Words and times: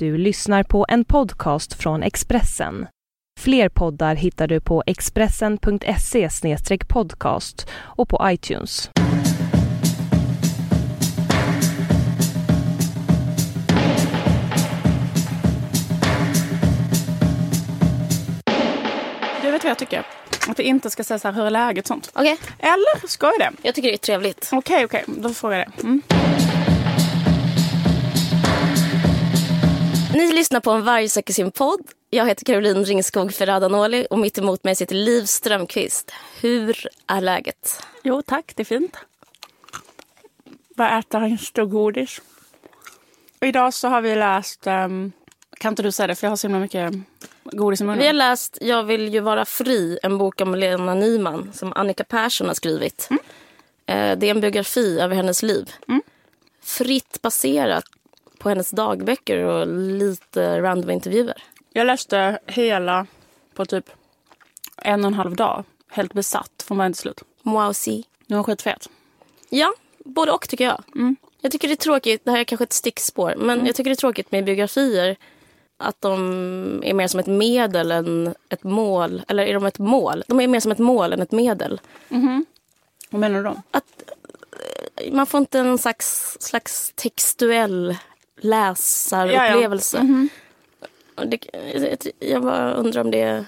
Du 0.00 0.18
lyssnar 0.18 0.62
på 0.62 0.86
en 0.88 1.04
podcast 1.04 1.74
från 1.74 2.02
Expressen. 2.02 2.86
Fler 3.40 3.68
poddar 3.68 4.14
hittar 4.14 4.46
du 4.46 4.60
på 4.60 4.82
expressen.se 4.86 6.28
podcast 6.88 7.68
och 7.72 8.08
på 8.08 8.20
iTunes. 8.24 8.90
Du 19.42 19.50
vet 19.50 19.64
vad 19.64 19.70
jag 19.70 19.78
tycker? 19.78 20.06
Att 20.48 20.58
vi 20.58 20.62
inte 20.62 20.90
ska 20.90 21.04
säga 21.04 21.18
så 21.18 21.28
här, 21.28 21.34
hur 21.34 21.46
är 21.46 21.50
läget 21.50 21.86
sånt. 21.86 22.10
Okej, 22.14 22.38
Eller 22.58 23.08
ska 23.08 23.30
vi 23.30 23.38
det? 23.38 23.52
jag 23.62 23.74
tycker 23.74 23.88
det 23.88 23.94
är 23.94 23.98
trevligt. 23.98 24.50
Okej, 24.52 24.84
okej, 24.84 25.04
då 25.06 25.28
frågar 25.28 25.58
jag 25.58 25.66
det. 25.76 25.82
Mm. 25.82 26.02
Ni 30.14 30.32
lyssnar 30.32 30.60
på 30.60 30.70
en 30.70 30.84
varg 30.84 31.08
söker 31.08 31.32
sin 31.32 31.50
podd. 31.50 31.80
Jag 32.10 32.26
heter 32.26 32.44
Caroline 32.44 32.84
Ringskog 32.84 33.32
Ferrada-Noli 33.32 34.06
och 34.10 34.18
mitt 34.18 34.38
emot 34.38 34.64
mig 34.64 34.76
sitter 34.76 34.94
Liv 34.94 35.24
Strömqvist. 35.24 36.10
Hur 36.40 36.86
är 37.06 37.20
läget? 37.20 37.82
Jo 38.02 38.22
tack, 38.22 38.52
det 38.56 38.62
är 38.62 38.64
fint. 38.64 38.96
Bara 40.76 40.98
äta 40.98 41.18
en 41.18 41.38
stor 41.38 41.64
godis. 41.66 42.20
Och 43.40 43.46
idag 43.46 43.74
så 43.74 43.88
har 43.88 44.00
vi 44.02 44.14
läst, 44.16 44.66
ehm, 44.66 45.12
kan 45.58 45.72
inte 45.72 45.82
du 45.82 45.92
säga 45.92 46.06
det 46.06 46.14
för 46.14 46.26
jag 46.26 46.30
har 46.30 46.36
så 46.36 46.46
himla 46.46 46.60
mycket 46.60 46.92
godis 47.44 47.80
i 47.80 47.84
munnen. 47.84 47.98
Vi 47.98 48.06
har 48.06 48.12
läst 48.12 48.58
Jag 48.60 48.82
vill 48.84 49.14
ju 49.14 49.20
vara 49.20 49.44
fri, 49.44 49.98
en 50.02 50.18
bok 50.18 50.40
om 50.40 50.54
Lena 50.54 50.94
Nyman 50.94 51.50
som 51.54 51.72
Annika 51.76 52.04
Persson 52.04 52.46
har 52.46 52.54
skrivit. 52.54 53.08
Eh, 53.86 54.18
Det 54.18 54.26
är 54.26 54.30
en 54.30 54.40
biografi 54.40 55.00
över 55.00 55.16
hennes 55.16 55.42
liv. 55.42 55.72
Fritt 56.62 57.22
baserat 57.22 57.84
på 58.40 58.48
hennes 58.48 58.70
dagböcker 58.70 59.44
och 59.44 59.66
lite 59.66 60.60
random 60.60 60.90
intervjuer. 60.90 61.42
Jag 61.72 61.86
läste 61.86 62.38
hela 62.46 63.06
på 63.54 63.66
typ 63.66 63.90
en 64.76 65.00
och 65.00 65.06
en 65.06 65.14
halv 65.14 65.36
dag. 65.36 65.64
Helt 65.90 66.12
besatt 66.12 66.64
från 66.66 66.78
början 66.78 66.92
till 66.92 67.00
slut. 67.00 67.22
Wow, 67.42 67.72
see. 67.72 68.04
Den 68.26 68.36
var 68.36 68.44
skitfet. 68.44 68.90
Ja, 69.48 69.72
både 70.04 70.32
och 70.32 70.48
tycker 70.48 70.64
jag. 70.64 70.82
Jag 71.40 71.52
tycker 71.52 71.68
det 71.68 71.74
är 71.74 71.76
tråkigt, 71.76 72.24
det 72.24 72.30
här 72.30 72.38
är 72.38 72.44
kanske 72.44 72.64
ett 72.64 72.72
stickspår, 72.72 73.34
men 73.38 73.66
jag 73.66 73.76
tycker 73.76 73.90
det 73.90 73.94
är 73.94 73.96
tråkigt 73.96 74.32
med 74.32 74.44
biografier 74.44 75.16
att 75.76 76.00
de 76.00 76.80
är 76.84 76.94
mer 76.94 77.08
som 77.08 77.20
ett 77.20 77.26
medel 77.26 77.90
än 77.90 78.34
ett 78.48 78.62
mål. 78.64 79.22
Eller 79.28 79.46
är 79.46 79.54
de 79.54 79.66
ett 79.66 79.78
mål? 79.78 80.24
De 80.26 80.40
är 80.40 80.48
mer 80.48 80.60
som 80.60 80.72
ett 80.72 80.78
mål 80.78 81.12
än 81.12 81.22
ett 81.22 81.32
medel. 81.32 81.80
Vad 83.10 83.20
menar 83.20 83.38
du 83.38 83.44
då? 83.44 83.62
Att 83.70 84.02
eh, 84.96 85.12
man 85.12 85.26
får 85.26 85.38
inte 85.38 85.58
en 85.58 85.78
slags, 85.78 86.36
slags 86.40 86.92
textuell 86.94 87.96
läsarupplevelse. 88.42 90.28
Och 91.14 91.26
Det, 91.28 91.46
jag- 92.18 92.42
bara 92.42 92.72
undrar 92.74 93.00
om 93.00 93.10
det 93.10 93.20
är, 93.20 93.44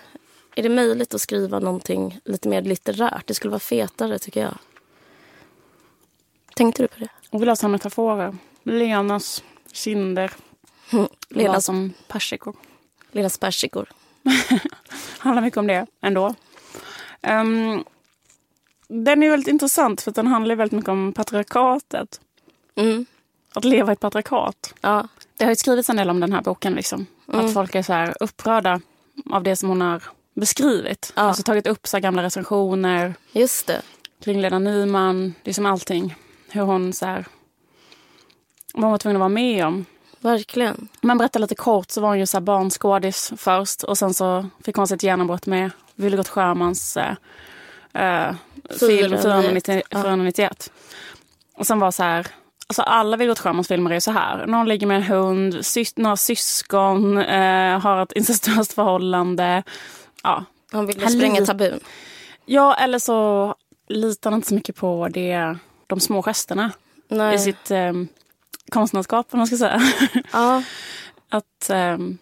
det 0.55 0.69
möjligt 0.69 1.15
att 1.15 1.21
skriva 1.21 1.59
någonting 1.59 2.21
lite 2.25 2.49
mer 2.49 2.63
litterärt. 2.63 3.27
Det 3.27 3.35
skulle 3.35 3.51
vara 3.51 3.61
fetare 3.61 4.19
tycker 4.19 4.41
jag. 4.43 4.59
Tänkte 6.55 6.83
du 6.83 6.89
på 6.89 6.99
det? 6.99 7.09
Och 7.31 7.43
vi 7.43 7.47
läser 7.47 7.69
metaforer. 7.69 8.37
Lenas 8.63 9.45
kinder 9.73 10.33
Lenas, 11.29 11.65
som 11.65 11.93
persikor. 12.09 12.57
Lenas 13.13 13.39
persikor. 13.39 13.89
handlar 15.19 15.43
mycket 15.43 15.57
om 15.57 15.67
det 15.67 15.87
ändå. 16.01 16.35
Um, 17.23 17.85
den 18.89 19.23
är 19.23 19.31
väldigt 19.31 19.49
intressant 19.49 20.01
för 20.01 20.11
den 20.11 20.27
handlar 20.27 20.57
väldigt 20.57 20.77
mycket 20.77 20.89
om 20.89 21.13
patriarkatet. 21.13 22.21
Mm. 22.75 23.07
Att 23.55 23.65
leva 23.65 23.93
i 23.93 23.95
ett 23.95 24.01
patriarkat. 24.01 24.75
Ja. 24.81 25.09
Det 25.37 25.45
har 25.45 25.53
ju 25.53 25.57
skrivits 25.57 25.91
en 25.91 25.97
del 25.97 26.11
om 26.11 26.21
den 26.21 26.33
här 26.33 26.43
boken. 26.43 26.75
Liksom. 26.75 27.07
Att 27.27 27.55
folk 27.55 27.75
är 27.75 27.83
så 27.83 27.93
här 27.93 28.15
upprörda 28.21 28.81
av 29.31 29.43
det 29.43 29.57
som 29.57 29.69
hon 29.69 29.81
har 29.81 30.03
beskrivit. 30.35 31.13
Ja. 31.17 31.23
Alltså 31.23 31.43
tagit 31.43 31.67
upp 31.67 31.87
så 31.87 31.99
gamla 31.99 32.23
recensioner 32.23 33.15
Just 33.33 33.67
det. 33.67 33.83
kring 34.25 34.41
Lena 34.41 34.59
Nyman. 34.59 35.35
Liksom 35.45 35.67
allting. 35.67 36.15
Hur 36.49 36.63
hon 36.63 36.93
så 36.93 37.07
här, 37.07 37.25
vad 38.75 38.83
hon 38.85 38.91
var 38.91 38.99
tvungen 38.99 39.17
att 39.17 39.21
vara 39.21 39.29
med 39.29 39.67
om. 39.67 39.85
Verkligen. 40.21 40.89
Man 41.01 41.19
berättar 41.19 41.41
lite 41.41 41.55
kort 41.55 41.91
så 41.91 42.01
var 42.01 42.09
hon 42.09 42.19
ju 42.19 42.27
så 42.27 42.37
här 42.37 42.43
barnskådis 42.43 43.33
först 43.37 43.83
och 43.83 43.99
sen 43.99 44.15
så 44.15 44.47
fick 44.65 44.77
hon 44.77 44.87
sitt 44.87 45.03
genombrott 45.03 45.47
med 45.47 45.71
Vilgot 45.95 46.29
Sjömans 46.29 46.97
eh, 46.97 47.15
eh, 47.95 48.35
film 48.81 49.19
490, 49.23 49.83
491. 49.93 50.73
Och 51.55 51.67
sen 51.67 51.79
var 51.79 51.91
så 51.91 52.03
här, 52.03 52.27
alltså 52.81 52.83
alla 52.83 53.17
Vilgot 53.17 53.39
Sjömans 53.39 53.69
filmer 53.69 53.91
är 53.91 54.01
så 54.01 54.11
här. 54.11 54.47
Någon 54.47 54.69
ligger 54.69 54.87
med 54.87 54.97
en 54.97 55.03
hund, 55.03 55.55
sys- 55.55 55.93
några 55.97 56.17
syskon, 56.17 57.19
eh, 57.19 57.81
har 57.81 58.03
ett 58.03 58.13
incestuöst 58.13 58.73
förhållande. 58.73 59.63
Ja. 60.23 60.45
Han 60.73 60.87
ville 60.87 61.03
Han 61.03 61.13
spränga 61.13 61.47
tabun. 61.47 61.81
ja, 62.47 62.75
eller 62.75 62.99
så 62.99 63.55
litar 63.89 64.31
han 64.31 64.39
inte 64.39 64.49
så 64.49 64.55
mycket 64.55 64.77
på 64.77 65.09
det, 65.11 65.57
de 65.87 66.01
små 66.01 66.23
gesterna 66.23 66.71
Nej. 67.09 67.35
i 67.35 67.39
sitt 67.39 67.71
eh, 67.71 67.93
konstnärskap, 68.71 69.27
om 69.31 69.39
man 69.39 69.47
ska 69.47 69.57
säga. 69.57 69.83
Ja. 70.33 70.63
att 71.29 71.71
ehm, 71.71 72.19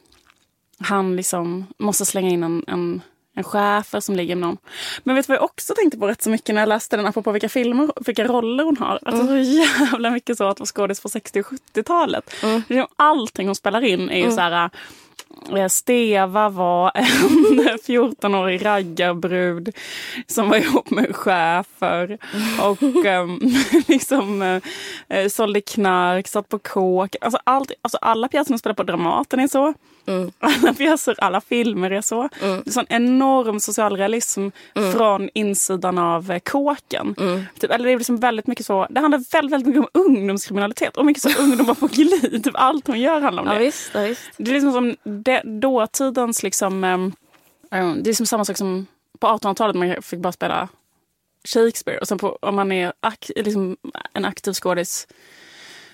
han 0.79 1.17
liksom 1.17 1.67
måste 1.79 2.05
slänga 2.05 2.29
in 2.31 2.43
en, 2.43 2.65
en, 2.67 3.03
en 3.41 3.45
chefer 3.45 4.01
som 4.01 4.15
ligger 4.15 4.37
med 4.37 4.49
någon. 4.49 4.57
Men 5.05 5.17
vet 5.17 5.27
du 5.27 5.31
vad 5.31 5.37
jag 5.37 5.45
också 5.45 5.75
tänkte 5.75 5.99
på 5.99 6.09
rätt 6.09 6.23
så 6.23 6.31
mycket 6.31 6.55
när 6.55 6.63
jag 6.63 6.69
läste 6.69 6.97
den, 6.97 7.07
apropå 7.07 7.33
vilka 7.33 7.49
filmer 7.49 7.93
vilka 8.07 8.25
roller 8.25 8.65
hon 8.65 8.77
har. 8.77 8.99
Att 9.03 9.15
det 9.15 9.41
är 9.41 9.45
så 9.45 9.83
jävla 9.83 10.11
mycket 10.11 10.37
så 10.37 10.45
att 10.45 10.61
vara 10.61 10.67
skådis 10.67 11.01
på 11.01 11.09
60 11.09 11.41
och 11.41 11.47
70-talet. 11.47 12.35
Liksom 12.69 12.87
Allting 12.97 13.47
hon 13.47 13.55
spelar 13.55 13.85
in 13.85 14.11
är 14.11 14.25
ju 14.25 14.31
så 14.31 14.41
här 14.41 14.71
eh, 15.57 15.69
Steva 15.69 16.49
var 16.49 16.93
en 16.95 17.07
14-årig 17.87 18.65
raggarbrud 18.65 19.77
som 20.27 20.49
var 20.49 20.57
ihop 20.57 20.91
med 20.91 21.17
chefer 21.17 22.19
och 22.63 22.83
um, 22.83 23.41
liksom 23.89 24.43
uh, 24.43 25.29
sålde 25.29 25.61
knark, 25.61 26.29
satt 26.29 26.49
på 26.49 26.59
kåk. 26.59 27.17
Alltså, 27.21 27.41
allt, 27.45 27.73
alltså 27.83 27.99
alla 28.01 28.29
pjäser 28.29 28.49
hon 28.51 28.59
spelar 28.59 28.75
på 28.75 28.83
Dramaten 28.83 29.41
är 29.41 29.49
så. 29.49 29.75
Alla 30.41 30.75
pjäser, 30.75 31.15
alla 31.19 31.41
filmer 31.41 31.91
är 31.91 32.01
så. 32.01 32.29
Det 32.41 32.47
är 32.47 32.71
sån 32.71 32.87
enorm 32.89 33.61
socialrealism 33.61 34.49
från 34.93 35.29
insidan 35.35 35.99
av 35.99 36.31
eh, 36.31 36.39
kåken. 36.39 37.15
Typ, 37.61 37.71
eller 37.71 37.85
det 37.85 37.93
är 37.93 37.97
liksom 37.99 38.17
väldigt 38.17 38.47
mycket 38.47 38.67
så, 38.67 38.87
det 38.91 39.01
handlar 39.01 39.19
väldigt, 39.33 39.53
väldigt 39.53 39.67
mycket 39.77 39.81
om 39.95 40.01
ungdomskriminalitet 40.07 40.97
och 40.97 41.07
mycket 41.07 41.23
så 41.23 41.39
ungdomar 41.43 41.75
på 41.75 41.87
glid. 41.87 42.45
Typ 42.45 42.55
allt 42.57 42.87
hon 42.87 43.01
gör 43.01 43.21
handlar 43.21 43.43
om 43.43 43.49
Ja, 43.49 43.55
det. 43.55 43.61
visst, 43.61 43.91
ja, 43.95 44.01
visst. 44.01 44.23
Det 44.37 44.51
är 44.51 44.55
liksom 44.55 44.73
som 44.73 44.97
det, 45.23 45.43
dåtidens 45.61 46.43
liksom... 46.43 46.85
eh, 46.85 47.95
det 47.97 48.11
är 48.11 48.15
som 48.15 48.27
samma 48.27 48.45
sak 48.45 48.57
som 48.57 48.87
på 49.19 49.27
1800-talet 49.27 49.77
man 49.77 50.03
fick 50.03 50.21
bara 50.21 50.33
spela 50.33 50.69
Shakespeare. 51.45 51.99
Och 51.99 52.09
sen 52.09 52.19
på, 52.19 52.39
om 52.43 52.55
man 52.55 52.73
är 52.73 52.93
ak, 53.01 53.31
liksom 53.37 53.77
en 54.13 54.25
aktiv 54.25 54.53
skådis 54.53 55.07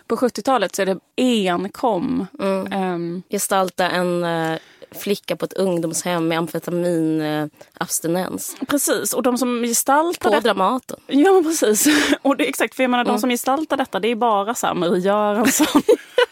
på 0.06 0.16
70-talet 0.16 0.76
så 0.76 0.82
är 0.82 0.86
det 0.86 0.98
enkom. 1.16 2.26
ehm, 2.70 3.22
Gestalta 3.30 3.90
en 3.90 4.24
eh, 4.24 4.58
flicka 4.90 5.36
på 5.36 5.44
ett 5.44 5.52
ungdomshem 5.52 6.28
med 6.28 6.38
amfetaminabstinens. 6.38 8.56
precis, 8.68 9.12
och 9.12 9.22
de 9.22 9.38
som 9.38 9.62
gestaltar 9.62 10.30
På 10.30 10.36
detta... 10.36 10.48
Dramaten. 10.48 10.96
Ja, 11.06 11.42
precis. 11.44 11.88
Och 12.22 12.36
det 12.36 12.48
exakt, 12.48 12.74
för 12.74 12.82
jag 12.82 12.90
menar 12.90 13.04
de 13.04 13.18
som 13.18 13.30
gestaltar 13.30 13.76
detta 13.76 14.00
det 14.00 14.08
är 14.08 14.16
bara 14.16 14.74
Marie 14.74 15.00
Göransson, 15.00 15.82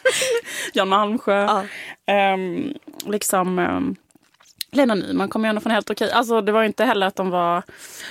Jan 0.72 0.88
Malmsjö. 0.88 1.44
Ja. 1.44 1.64
Ehm, 2.06 2.74
liksom 3.06 3.58
ehm, 3.58 3.96
Lena 4.70 4.94
Nyman 4.94 5.28
kom 5.28 5.44
ju 5.44 5.48
ändå 5.48 5.60
från 5.60 5.72
helt 5.72 5.90
okej. 5.90 6.10
Alltså 6.10 6.40
det 6.40 6.52
var 6.52 6.60
ju 6.60 6.66
inte 6.66 6.84
heller 6.84 7.06
att 7.06 7.16
de 7.16 7.30
var... 7.30 7.62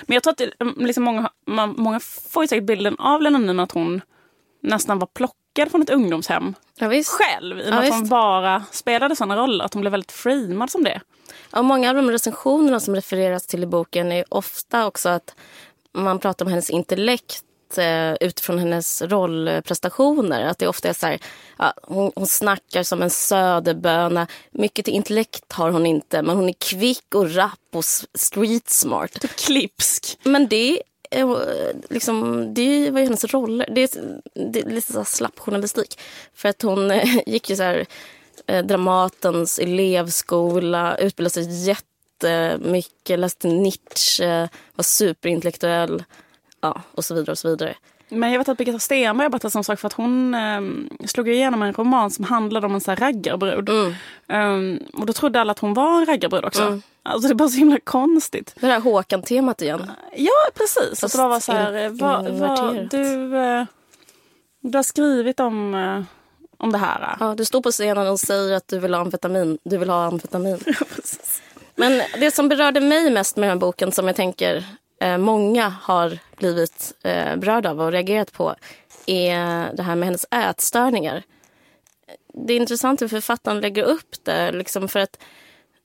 Men 0.02 0.14
jag 0.14 0.24
tror 0.24 0.32
att 0.32 0.38
det, 0.38 0.52
liksom 0.78 1.04
många, 1.04 1.30
många 1.78 2.00
får 2.00 2.44
ju 2.44 2.48
säkert 2.48 2.66
bilden 2.66 2.96
av 3.00 3.22
Lena 3.22 3.38
Nyman 3.38 3.60
att 3.60 3.72
hon 3.72 4.02
nästan 4.62 5.00
var 5.00 5.08
plockad 5.54 5.72
från 5.72 5.82
ett 5.82 5.90
ungdomshem 5.90 6.56
Ja, 6.76 6.90
själv. 7.04 7.60
I 7.60 7.64
och 7.64 7.68
Ja, 7.68 7.70
med 7.72 7.80
att 7.80 7.90
hon 7.90 8.08
bara 8.08 8.64
spelade 8.72 9.16
sådana 9.16 9.38
roller. 9.38 9.66
Att 9.66 9.74
hon 9.74 9.82
blev 9.82 9.92
väldigt 9.92 10.12
framad 10.12 10.70
som 10.70 10.84
det. 10.84 11.02
Ja, 11.52 11.62
många 11.62 11.90
av 11.90 11.96
de 11.96 12.12
recensionerna 12.12 12.80
som 12.80 12.96
refereras 12.96 13.48
till 13.48 13.64
i 13.64 13.66
boken 13.66 14.12
är 14.12 14.26
ofta 14.30 14.86
också 14.86 15.10
att 15.10 15.36
man 15.94 16.20
pratar 16.20 16.46
om 16.46 16.50
hennes 16.52 16.70
intellekt 16.70 17.78
eh, 17.78 18.14
utifrån 18.14 18.60
hennes 18.60 19.02
rollprestationer. 19.02 20.46
Att 20.46 20.58
det 20.58 20.68
ofta 20.68 20.90
är 20.90 20.94
så 20.94 21.06
här, 21.08 21.20
ja, 21.58 21.74
hon, 21.84 22.12
hon 22.16 22.28
snackar 22.28 22.84
som 22.84 23.02
en 23.02 23.10
söderböna. 23.10 24.28
Mycket 24.52 24.88
intellekt 24.88 25.54
har 25.54 25.72
hon 25.72 25.86
inte, 25.86 26.22
men 26.22 26.36
hon 26.36 26.50
är 26.50 26.56
kvick 26.60 27.16
och 27.16 27.36
rapp 27.36 27.60
och 27.74 27.86
street 28.16 28.70
smart. 28.70 29.22
Typ 29.22 29.36
klipsk. 29.36 30.20
Men 30.24 30.48
det 30.48 30.82
Eh, 31.14 31.38
liksom, 31.90 32.48
det 32.54 32.92
var 32.92 33.00
ju 33.00 33.06
hennes 33.06 33.26
roller. 33.26 33.70
Det 33.72 33.82
är, 33.82 34.22
det 34.52 34.60
är 34.60 34.70
lite 34.70 34.94
så 34.94 35.00
här 35.00 35.06
slapp 35.06 35.40
journalistik. 35.40 36.00
För 36.34 36.50
att 36.50 36.62
hon 36.62 36.92
eh, 36.92 37.18
gick 37.26 37.50
ju 37.50 37.56
så 37.56 37.64
här, 37.64 37.86
eh, 38.48 38.66
Dramatens 38.66 39.60
elevskola, 39.60 40.98
utbildade 40.98 41.34
sig 41.34 41.68
jättemycket, 41.68 43.20
läste 43.20 43.48
Nietzsche, 43.48 44.50
var 44.76 44.84
superintellektuell. 44.84 46.04
Ja, 46.62 46.82
och 46.92 47.06
så 47.06 47.14
vidare 47.14 47.32
och 47.32 47.38
så 47.38 47.50
vidare. 47.50 47.76
Men 48.14 48.32
jag 48.32 48.40
vet 48.40 48.50
att 48.50 48.58
Birgitta 48.58 48.80
Stenberg 48.80 49.26
har 49.26 49.30
berättat 49.30 49.54
samma 49.54 49.64
sak 49.64 49.80
för 49.80 49.88
att 49.88 49.94
hon 49.94 50.36
eh, 50.36 50.62
slog 51.08 51.30
igenom 51.30 51.62
en 51.62 51.74
roman 51.74 52.12
som 52.12 52.26
handlade 52.26 52.66
om 52.68 52.76
en 52.76 52.82
så 52.82 52.92
här 52.92 52.96
raggarbrud. 52.96 53.70
Mm. 53.70 53.94
Um, 54.28 54.80
och 54.94 55.06
då 55.06 55.14
trodde 55.14 55.42
alla 55.42 55.52
att 55.52 55.60
hon 55.60 55.74
var 55.74 56.00
en 56.00 56.06
raggarbrud 56.06 56.46
också. 56.46 56.64
Mm. 56.64 56.82
Alltså 57.04 57.28
det 57.28 57.34
är 57.34 57.36
bara 57.36 57.50
så 57.50 57.58
himla 57.58 57.80
konstigt. 57.84 58.56
Det 58.60 58.68
där 58.68 58.80
Håkan-temat 58.80 59.62
igen. 59.62 59.92
Ja 60.16 60.32
precis. 60.54 61.04
Att 61.04 61.12
det 61.12 61.18
bara 61.18 61.28
var 61.28 61.40
så 61.40 61.52
här, 61.52 61.90
vad, 61.90 62.24
vad, 62.24 62.28
inverterat. 62.28 62.92
du, 62.92 63.38
eh, 63.38 63.66
du 64.62 64.78
har 64.78 64.84
skrivit 64.84 65.40
om, 65.40 65.76
eh, 65.76 66.02
om 66.58 66.72
det 66.72 66.78
här. 66.78 67.02
eh. 67.02 67.18
Ja, 67.20 67.36
du 67.38 67.46
står 67.46 67.62
på 67.62 67.72
scenen 67.72 68.08
och 68.08 68.20
säger 68.20 68.54
att 68.54 68.68
du 68.68 68.80
vill 68.80 68.94
ha 68.94 69.02
amfetamin. 69.02 69.58
Du 69.64 69.78
vill 69.78 69.90
ha 69.90 70.06
amfetamin. 70.06 70.60
Men 71.76 72.02
det 72.20 72.32
som 72.32 72.50
berörde 72.50 72.80
mig 72.80 73.12
mest 73.12 73.38
med 73.38 73.50
den 73.50 73.58
här 73.58 73.60
boken 73.60 73.92
som 73.92 74.08
jag 74.08 74.16
tänker 74.16 74.56
eh, 74.58 74.64
Eh, 75.04 75.18
många 75.18 75.70
har 75.70 76.20
blivit 76.38 76.94
eh, 77.04 77.36
berörda 77.36 77.70
av 77.70 77.82
och 77.82 77.92
reagerat 77.92 78.32
på 78.32 78.56
är 79.06 79.74
det 79.74 79.84
här 79.84 79.96
med 79.96 80.06
hennes 80.06 80.26
ätstörningar. 80.32 81.24
Det 82.34 82.54
är 82.54 82.58
intressant 82.58 83.02
hur 83.02 83.08
författaren 83.08 83.60
lägger 83.60 83.84
upp 83.84 84.16
det. 84.24 84.52
Liksom 84.52 84.88
för 84.88 85.00
att 85.00 85.20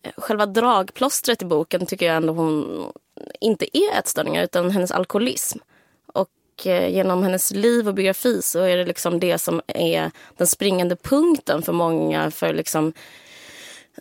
eh, 0.03 0.13
själva 0.17 0.47
dragplåstret 0.47 1.43
i 1.43 1.45
boken 1.45 1.87
tycker 1.87 2.07
jag 2.07 2.17
ändå 2.17 2.33
hon 2.33 2.93
inte 3.41 3.79
är 3.79 3.99
ätstörningar 3.99 4.45
utan 4.45 4.71
hennes 4.71 4.91
alkoholism. 4.91 5.59
Och 6.07 6.67
eh, 6.67 6.89
genom 6.95 7.23
hennes 7.23 7.51
liv 7.51 7.89
och 7.89 7.95
biografi 7.95 8.43
så 8.43 8.61
är 8.61 8.77
det 8.77 8.85
liksom 8.85 9.21
det 9.21 9.39
som 9.39 9.63
är 9.67 10.11
den 10.37 10.47
springande 10.47 10.97
punkten 10.97 11.63
för 11.63 11.73
många. 11.73 12.31
För 12.31 12.53
liksom 12.53 12.93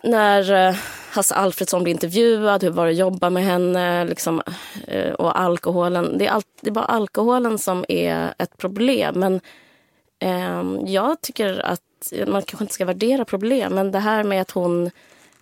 när 0.02 0.68
eh, 0.68 0.76
Hasse 1.10 1.34
Alfredsson 1.34 1.82
blir 1.82 1.94
intervjuad, 1.94 2.62
hur 2.62 2.70
var 2.70 2.86
det 2.86 2.92
att 2.92 2.98
jobba 2.98 3.30
med 3.30 3.44
henne 3.44 4.04
liksom, 4.04 4.42
eh, 4.86 5.12
och 5.12 5.40
alkoholen. 5.40 6.18
Det 6.18 6.26
är, 6.26 6.30
all, 6.30 6.42
det 6.60 6.70
är 6.70 6.74
bara 6.74 6.84
alkoholen 6.84 7.58
som 7.58 7.84
är 7.88 8.34
ett 8.38 8.56
problem. 8.56 9.14
Men 9.18 9.40
eh, 10.18 10.90
jag 10.92 11.20
tycker 11.20 11.66
att 11.66 12.12
man 12.26 12.42
kanske 12.42 12.64
inte 12.64 12.74
ska 12.74 12.84
värdera 12.84 13.24
problem, 13.24 13.74
men 13.74 13.90
det 13.90 13.98
här 13.98 14.24
med 14.24 14.40
att 14.42 14.50
hon 14.50 14.90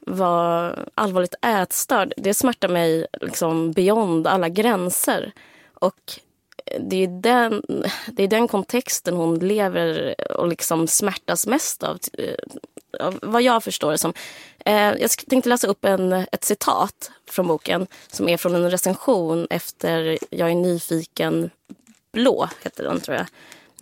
var 0.01 0.79
allvarligt 0.95 1.35
ätstörd, 1.43 2.13
det 2.17 2.35
smärtar 2.35 2.69
mig 2.69 3.07
liksom 3.21 3.73
beyond 3.73 4.27
alla 4.27 4.49
gränser. 4.49 5.33
Och 5.75 6.21
det 6.81 6.97
är 6.97 7.09
den, 7.09 7.63
det 8.07 8.23
är 8.23 8.29
den 8.29 8.49
kontexten 8.49 9.15
hon 9.15 9.39
lever 9.39 10.15
och 10.33 10.49
liksom 10.49 10.89
smärtas 10.89 11.47
mest 11.47 11.83
av. 11.83 11.99
eh, 12.13 12.35
av 13.01 13.19
vad 13.23 13.43
jag 13.43 13.65
förstår 13.65 13.93
det 13.93 13.99
som. 13.99 14.13
Eh, 14.65 14.75
jag 14.75 15.11
tänkte 15.11 15.49
läsa 15.49 15.67
upp 15.67 15.85
en, 15.85 16.13
ett 16.13 16.45
citat 16.45 17.11
från 17.31 17.47
boken 17.47 17.87
som 18.09 18.29
är 18.29 18.37
från 18.37 18.55
en 18.55 18.71
recension 18.71 19.47
efter 19.51 20.19
Jag 20.31 20.51
är 20.51 20.55
nyfiken 20.55 21.51
blå, 22.13 22.49
heter 22.63 22.85
den 22.85 23.01
tror 23.01 23.17
jag. 23.17 23.27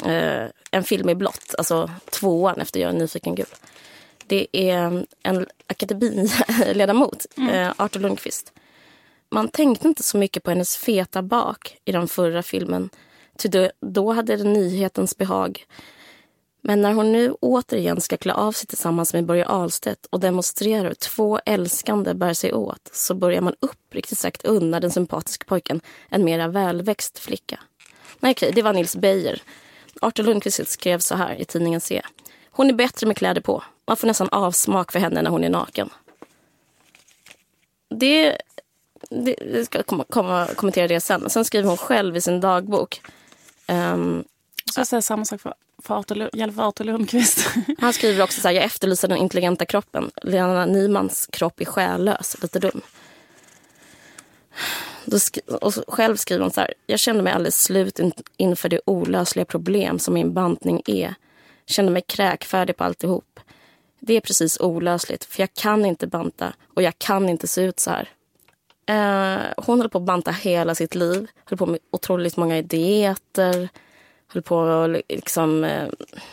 Eh, 0.04 0.48
en 0.70 0.84
film 0.84 1.08
i 1.08 1.14
blått, 1.14 1.54
alltså 1.58 1.90
tvåan 2.10 2.60
efter 2.60 2.80
Jag 2.80 2.90
är 2.90 2.98
nyfiken 2.98 3.34
gul. 3.34 3.46
Det 4.26 4.46
är 4.52 5.06
en 5.22 5.46
akademiledamot, 5.66 7.26
eh, 7.52 7.72
Artur 7.76 8.00
Lundqvist. 8.00 8.52
Man 9.34 9.48
tänkte 9.48 9.88
inte 9.88 10.02
så 10.02 10.18
mycket 10.18 10.42
på 10.42 10.50
hennes 10.50 10.76
feta 10.76 11.22
bak 11.22 11.78
i 11.84 11.92
den 11.92 12.08
förra 12.08 12.42
filmen. 12.42 12.90
Ty 13.38 13.68
då, 13.80 14.12
hade 14.12 14.36
det 14.36 14.44
nyhetens 14.44 15.16
behag. 15.16 15.64
Men 16.60 16.82
när 16.82 16.92
hon 16.92 17.12
nu 17.12 17.32
återigen 17.40 18.00
ska 18.00 18.16
klä 18.16 18.32
av 18.32 18.52
sig 18.52 18.66
tillsammans 18.66 19.14
med 19.14 19.26
Börje 19.26 19.46
Ahlstedt 19.46 20.06
och 20.06 20.20
demonstrera 20.20 20.88
hur 20.88 20.94
två 20.94 21.40
älskande 21.46 22.14
bär 22.14 22.34
sig 22.34 22.52
åt 22.52 22.90
så 22.92 23.14
börjar 23.14 23.40
man 23.40 23.54
uppriktigt 23.60 24.20
sagt 24.20 24.44
unna 24.44 24.80
den 24.80 24.90
sympatiska 24.90 25.44
pojken 25.48 25.80
en 26.08 26.24
mera 26.24 26.48
välväxt 26.48 27.18
flicka. 27.18 27.60
Nej, 28.20 28.32
okej, 28.32 28.52
det 28.54 28.62
var 28.62 28.72
Nils 28.72 28.96
Beijer. 28.96 29.42
Artur 30.00 30.24
Lundqvist 30.24 30.68
skrev 30.68 30.98
så 30.98 31.14
här 31.14 31.40
i 31.40 31.44
tidningen 31.44 31.80
C. 31.80 32.02
Hon 32.50 32.70
är 32.70 32.74
bättre 32.74 33.06
med 33.06 33.16
kläder 33.16 33.40
på. 33.40 33.62
Man 33.86 33.96
får 33.96 34.06
nästan 34.06 34.28
avsmak 34.28 34.92
för 34.92 34.98
henne 34.98 35.22
när 35.22 35.30
hon 35.30 35.44
är 35.44 35.50
naken. 35.50 35.90
Det, 37.90 38.38
jag 39.54 39.66
ska 39.66 39.82
komma, 39.82 40.04
komma, 40.10 40.48
kommentera 40.56 40.88
det 40.88 41.00
sen. 41.00 41.30
Sen 41.30 41.44
skriver 41.44 41.68
hon 41.68 41.76
själv 41.76 42.16
i 42.16 42.20
sin 42.20 42.40
dagbok. 42.40 43.00
ehm, 43.66 44.24
Så 44.72 44.84
säger 44.84 45.00
samma 45.00 45.24
sak 45.24 45.40
för, 45.40 45.54
för 45.82 45.94
Arthur, 45.98 46.30
gäller 46.32 46.52
för 46.52 46.62
Arthur 46.68 46.84
Lundqvist. 46.84 47.48
Han 47.78 47.92
skriver 47.92 48.24
också 48.24 48.40
så 48.40 48.48
här, 48.48 48.54
jag 48.54 48.64
efterlyser 48.64 49.08
den 49.08 49.18
intelligenta 49.18 49.64
kroppen. 49.66 50.10
Lena 50.22 50.66
Nymans 50.66 51.26
kropp 51.32 51.60
är 51.60 51.64
själlös, 51.64 52.36
lite 52.42 52.58
dum. 52.58 52.80
Då 55.04 55.16
sk- 55.16 55.48
och 55.48 55.74
själv 55.88 56.16
skriver 56.16 56.42
hon 56.42 56.50
så 56.52 56.60
här, 56.60 56.74
jag 56.86 57.00
kände 57.00 57.22
mig 57.22 57.32
alldeles 57.32 57.62
slut 57.64 57.98
in- 57.98 58.12
inför 58.36 58.68
det 58.68 58.80
olösliga 58.86 59.44
problem 59.44 59.98
som 59.98 60.14
min 60.14 60.34
bantning 60.34 60.82
är. 60.86 61.14
Kände 61.66 61.92
mig 61.92 62.02
kräkfärdig 62.08 62.76
på 62.76 62.84
alltihop. 62.84 63.40
Det 64.00 64.14
är 64.14 64.20
precis 64.20 64.60
olösligt, 64.60 65.24
för 65.24 65.40
jag 65.42 65.54
kan 65.54 65.84
inte 65.86 66.06
banta 66.06 66.52
och 66.74 66.82
jag 66.82 66.98
kan 66.98 67.28
inte 67.28 67.48
se 67.48 67.62
ut 67.62 67.80
så 67.80 67.90
här. 67.90 68.08
Eh, 68.86 69.42
hon 69.56 69.80
höll 69.80 69.90
på 69.90 69.98
att 69.98 70.04
banta 70.04 70.30
hela 70.30 70.74
sitt 70.74 70.94
liv, 70.94 71.26
höll 71.44 71.58
på 71.58 71.66
med 71.66 71.78
otroligt 71.90 72.36
många 72.36 72.62
dieter, 72.62 73.68
höll 74.28 74.42
på 74.42 74.60
att 74.60 74.90
liksom, 75.08 75.64
eh, 75.64 75.88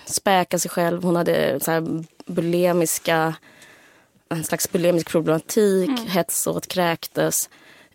späka 0.06 0.60
sig 0.60 0.72
själv. 0.72 1.04
Hon 1.04 1.16
hade 1.16 1.60
så 1.60 1.72
här 1.72 2.04
bulimiska, 2.26 3.36
en 4.30 4.44
slags 4.44 4.72
bulimisk 4.72 5.10
problematik, 5.10 5.90
hetsåt, 6.08 6.68
kräktes, 6.68 7.50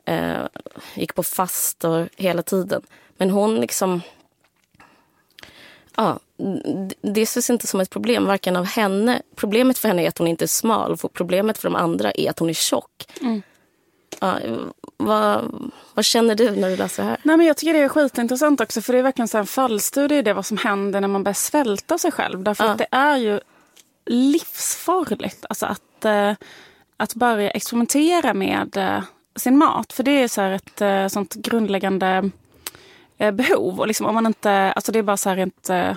eh, 0.05 0.47
gick 0.95 1.15
på 1.15 1.23
fastor 1.23 2.09
hela 2.17 2.43
tiden. 2.43 2.83
Men 3.17 3.31
hon 3.31 3.55
liksom... 3.55 4.01
Ja, 5.97 6.19
det 7.01 7.23
ses 7.23 7.51
inte 7.51 7.67
som 7.67 7.81
ett 7.81 7.91
problem, 7.91 8.27
varken 8.27 8.57
av 8.57 8.65
henne. 8.65 9.23
Problemet 9.37 9.79
för 9.79 9.89
henne 9.89 10.03
är 10.03 10.09
att 10.09 10.19
hon 10.19 10.29
inte 10.29 10.45
är 10.45 10.47
smal. 10.47 10.97
Problemet 11.13 11.59
för 11.59 11.69
de 11.69 11.77
andra 11.77 12.11
är 12.11 12.31
att 12.31 12.39
hon 12.39 12.49
är 12.49 12.55
tjock. 12.55 13.07
Ja, 14.21 14.39
vad, 14.97 15.53
vad 15.95 16.05
känner 16.05 16.35
du 16.35 16.51
när 16.51 16.71
du 16.71 16.77
läser 16.77 17.03
det 17.03 17.09
här? 17.09 17.19
Nej, 17.23 17.37
men 17.37 17.47
jag 17.47 17.57
tycker 17.57 17.73
det 17.73 17.79
är 17.79 17.89
skitintressant 17.89 18.61
också 18.61 18.81
för 18.83 18.93
det 18.93 18.99
är 18.99 19.03
verkligen 19.03 19.29
så 19.29 19.39
en 19.39 19.47
fallstudie 19.47 20.19
i 20.19 20.23
det 20.23 20.33
vad 20.35 20.47
som 20.47 20.57
händer 20.57 21.01
när 21.01 21.09
man 21.09 21.23
börjar 21.25 21.35
svälta 21.35 21.99
sig 21.99 22.13
själv. 22.13 22.43
Därför 22.43 22.65
Ja. 22.65 22.71
att 22.71 22.79
det 22.79 22.87
är 22.91 23.17
ju 23.17 23.41
livsfarligt 24.07 25.45
alltså 25.49 25.67
att, 25.67 26.05
eh, 26.05 26.33
att 26.97 27.15
börja 27.15 27.51
experimentera 27.51 28.35
med 28.35 28.77
eh, 28.77 29.03
sin 29.37 29.59
mat. 29.59 29.93
För 29.93 30.03
det 30.03 30.23
är 30.23 30.29
så 30.29 30.41
här 30.41 30.51
ett 30.51 30.81
eh, 30.81 31.07
sånt 31.09 31.35
grundläggande 31.35 32.31
eh, 33.19 33.31
behov. 33.31 33.81
Och 33.81 33.87
liksom 33.87 34.07
om 34.07 34.15
man 34.15 34.27
inte, 34.27 34.73
alltså 34.77 34.93
det 34.93 34.99
är 34.99 35.03
bara 35.03 35.17
så 35.17 35.29
här 35.29 35.37
rent, 35.37 35.71
eh, 35.71 35.97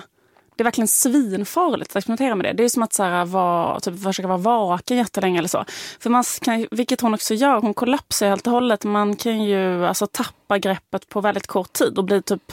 det 0.60 0.62
är 0.62 0.64
verkligen 0.64 0.88
svinfarligt 0.88 1.90
att 1.90 1.96
experimentera 1.96 2.34
med 2.34 2.44
det. 2.44 2.52
Det 2.52 2.64
är 2.64 2.68
som 2.68 2.82
att 2.82 2.92
så 2.92 3.02
här, 3.02 3.24
vara, 3.24 3.80
typ, 3.80 4.02
försöka 4.02 4.28
vara 4.28 4.38
vaken 4.38 4.96
jättelänge 4.96 5.38
eller 5.38 5.48
så. 5.48 5.64
För 6.00 6.10
man 6.10 6.24
kan, 6.40 6.66
vilket 6.70 7.00
hon 7.00 7.14
också 7.14 7.34
gör, 7.34 7.60
hon 7.60 7.74
kollapsar 7.74 8.28
helt 8.28 8.46
och 8.46 8.52
hållet. 8.52 8.84
Man 8.84 9.16
kan 9.16 9.44
ju 9.44 9.86
alltså, 9.86 10.06
tappa 10.06 10.58
greppet 10.58 11.08
på 11.08 11.20
väldigt 11.20 11.46
kort 11.46 11.72
tid 11.72 11.98
och 11.98 12.04
bli 12.04 12.22
typ 12.22 12.52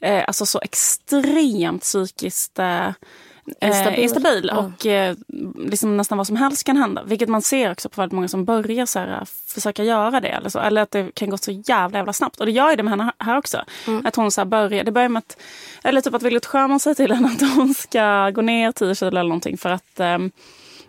eh, 0.00 0.24
alltså, 0.26 0.46
så 0.46 0.60
extremt 0.62 1.82
psykiskt 1.82 2.58
eh, 2.58 2.88
Instabil. 3.60 3.98
Eh, 3.98 4.02
instabil 4.02 4.50
Ja. 4.52 4.58
och 4.58 4.86
eh, 4.86 5.16
liksom 5.56 5.96
nästan 5.96 6.18
vad 6.18 6.26
som 6.26 6.36
helst 6.36 6.64
kan 6.64 6.76
hända. 6.76 7.02
Vilket 7.04 7.28
man 7.28 7.42
ser 7.42 7.72
också 7.72 7.88
på 7.88 8.00
väldigt 8.00 8.14
många 8.14 8.28
som 8.28 8.44
börjar 8.44 8.86
så 8.86 8.98
här, 8.98 9.26
försöka 9.46 9.84
göra 9.84 10.20
det. 10.20 10.28
Eller, 10.28 10.48
så. 10.48 10.58
eller 10.58 10.82
att 10.82 10.90
det 10.90 11.14
kan 11.14 11.30
gå 11.30 11.38
så 11.38 11.50
jävla 11.50 11.98
jävla 11.98 12.12
snabbt. 12.12 12.40
Och 12.40 12.46
det 12.46 12.52
gör 12.52 12.70
ju 12.70 12.76
det 12.76 12.82
med 12.82 12.90
henne 12.90 13.12
här 13.18 13.38
också. 13.38 13.64
Att 14.04 14.16
hon 14.16 14.30
så 14.30 14.40
här 14.40 14.46
börjar, 14.46 14.84
det 14.84 14.92
börjar 14.92 15.08
med 15.08 15.20
att, 15.20 15.36
eller 15.84 16.00
typ 16.00 16.14
att 16.14 16.22
Wilgot 16.22 16.46
Sjöman 16.46 16.80
säger 16.80 16.94
till 16.94 17.12
henne 17.12 17.28
att 17.28 17.54
hon 17.56 17.74
ska 17.74 18.30
gå 18.30 18.42
ner 18.42 18.72
10 18.72 18.94
kilo 18.94 19.08
eller 19.08 19.22
någonting 19.22 19.58
för 19.58 19.70
att 19.70 20.00
eh, 20.00 20.18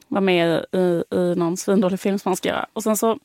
vara 0.07 0.21
med 0.21 0.65
i, 0.71 1.03
i 1.15 1.35
någon 1.35 1.57
svindålig 1.57 1.99
film 1.99 2.19
som 2.19 2.29
man 2.29 2.37
ska 2.37 2.49
göra. 2.49 2.65
Och 2.73 2.83
sen 2.83 2.97
så 2.97 3.19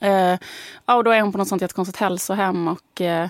eh, 0.00 0.38
ja, 0.86 0.94
och 0.94 1.04
då 1.04 1.10
är 1.10 1.20
hon 1.20 1.32
på 1.32 1.38
något 1.38 1.48
sånt 1.48 1.62
jättekonstigt 1.62 1.98
hälsohem 1.98 2.68
och, 2.68 3.00
eh, 3.00 3.28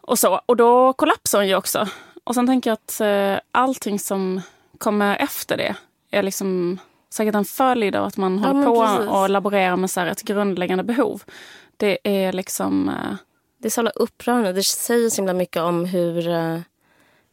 och 0.00 0.18
så. 0.18 0.40
Och 0.46 0.56
då 0.56 0.92
kollapsar 0.92 1.38
hon 1.38 1.48
ju 1.48 1.54
också. 1.54 1.88
Och 2.30 2.34
sen 2.34 2.46
tänker 2.46 2.70
jag 2.70 2.74
att 2.74 3.00
eh, 3.00 3.40
allting 3.52 3.98
som 3.98 4.40
kommer 4.78 5.16
efter 5.16 5.56
det 5.56 5.76
är 6.10 6.22
liksom 6.22 6.78
säkert 7.10 7.34
en 7.34 7.44
följd 7.44 7.96
av 7.96 8.04
att 8.04 8.16
man 8.16 8.38
Ja, 8.38 8.48
håller 8.48 8.64
på 8.66 8.86
precis. 8.86 9.10
och 9.10 9.30
laborerar 9.30 9.76
med 9.76 9.90
så 9.90 10.00
ett 10.00 10.22
grundläggande 10.22 10.84
behov. 10.84 11.22
Det 11.76 11.98
är 12.04 12.32
liksom... 12.32 12.88
Eh, 12.88 13.14
Det 13.58 13.68
är 13.68 13.70
så 13.70 13.78
jävla 13.80 13.90
upprörande. 13.90 14.52
Det 14.52 14.62
säger 14.62 15.10
så 15.10 15.16
himla 15.16 15.32
mycket 15.32 15.62
om 15.62 15.84
hur, 15.84 16.28
eh, 16.28 16.58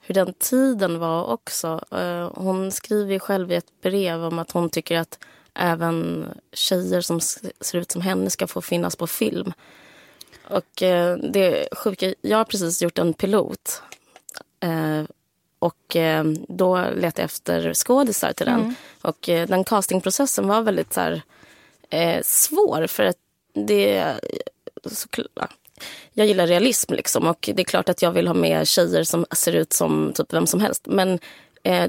hur 0.01 0.13
den 0.15 0.33
tiden 0.33 0.99
var 0.99 1.25
också. 1.25 1.81
Eh, 1.91 2.31
Hon 2.35 2.71
skriver 2.71 3.13
ju 3.13 3.19
själv 3.19 3.51
i 3.51 3.55
ett 3.55 3.81
brev 3.81 4.23
om 4.25 4.39
att 4.39 4.51
hon 4.51 4.69
tycker 4.69 4.99
att 4.99 5.19
även 5.53 6.27
tjejer 6.53 7.01
som 7.01 7.19
ser 7.19 7.75
ut 7.75 7.91
som 7.91 8.01
henne 8.01 8.29
ska 8.29 8.47
få 8.47 8.61
finnas 8.61 8.95
på 8.95 9.07
film. 9.07 9.53
Och 10.49 10.81
eh, 10.83 11.17
det 11.17 11.67
sjuka, 11.77 12.13
jag 12.21 12.37
har 12.37 12.45
precis 12.45 12.81
gjort 12.81 12.97
en 12.99 13.13
pilot. 13.13 13.81
Eh, 14.59 15.03
Och 15.59 15.95
eh, 15.95 16.23
då 16.47 16.75
letade 16.75 17.21
jag 17.21 17.25
efter 17.25 17.73
skådisar 17.73 18.33
till 18.33 18.45
den. 18.45 18.75
Och 19.01 19.29
eh, 19.29 19.47
den 19.47 19.63
castingprocessen 19.63 20.47
var 20.47 20.61
väldigt 20.61 20.93
så 20.93 21.01
här, 21.01 21.21
svår 22.23 22.87
för 22.87 23.03
att 23.03 23.17
det 23.53 24.13
så, 24.85 25.07
jag 26.13 26.27
gillar 26.27 26.47
realism 26.47 26.93
liksom 26.93 27.27
och 27.27 27.49
det 27.53 27.61
är 27.61 27.63
klart 27.65 27.89
att 27.89 28.01
jag 28.01 28.11
vill 28.11 28.27
ha 28.27 28.33
med 28.33 28.67
tjejer 28.67 29.03
som 29.03 29.25
ser 29.31 29.53
ut 29.55 29.73
som 29.73 30.11
typ 30.15 30.33
vem 30.33 30.47
som 30.47 30.59
helst. 30.61 30.85
Men 30.85 31.19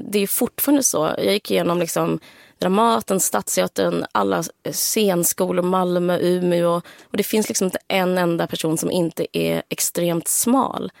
det 0.01 0.19
är 0.19 0.27
fortfarande 0.27 0.83
så. 0.83 1.13
Jag 1.17 1.33
gick 1.33 1.51
igenom 1.51 1.79
liksom 1.79 2.19
Dramaten, 2.57 3.19
Stadsteatern, 3.19 4.05
alla 4.11 4.43
scenskolor, 4.71 5.63
Malmö, 5.63 6.17
Umeå. 6.19 6.81
Och 7.03 7.17
det 7.17 7.23
finns 7.23 7.47
liksom 7.49 7.65
inte 7.65 7.79
en 7.87 8.17
enda 8.17 8.47
person 8.47 8.77
som 8.77 8.91
inte 8.91 9.37
är 9.37 9.63
extremt 9.69 10.27
smal. 10.27 10.91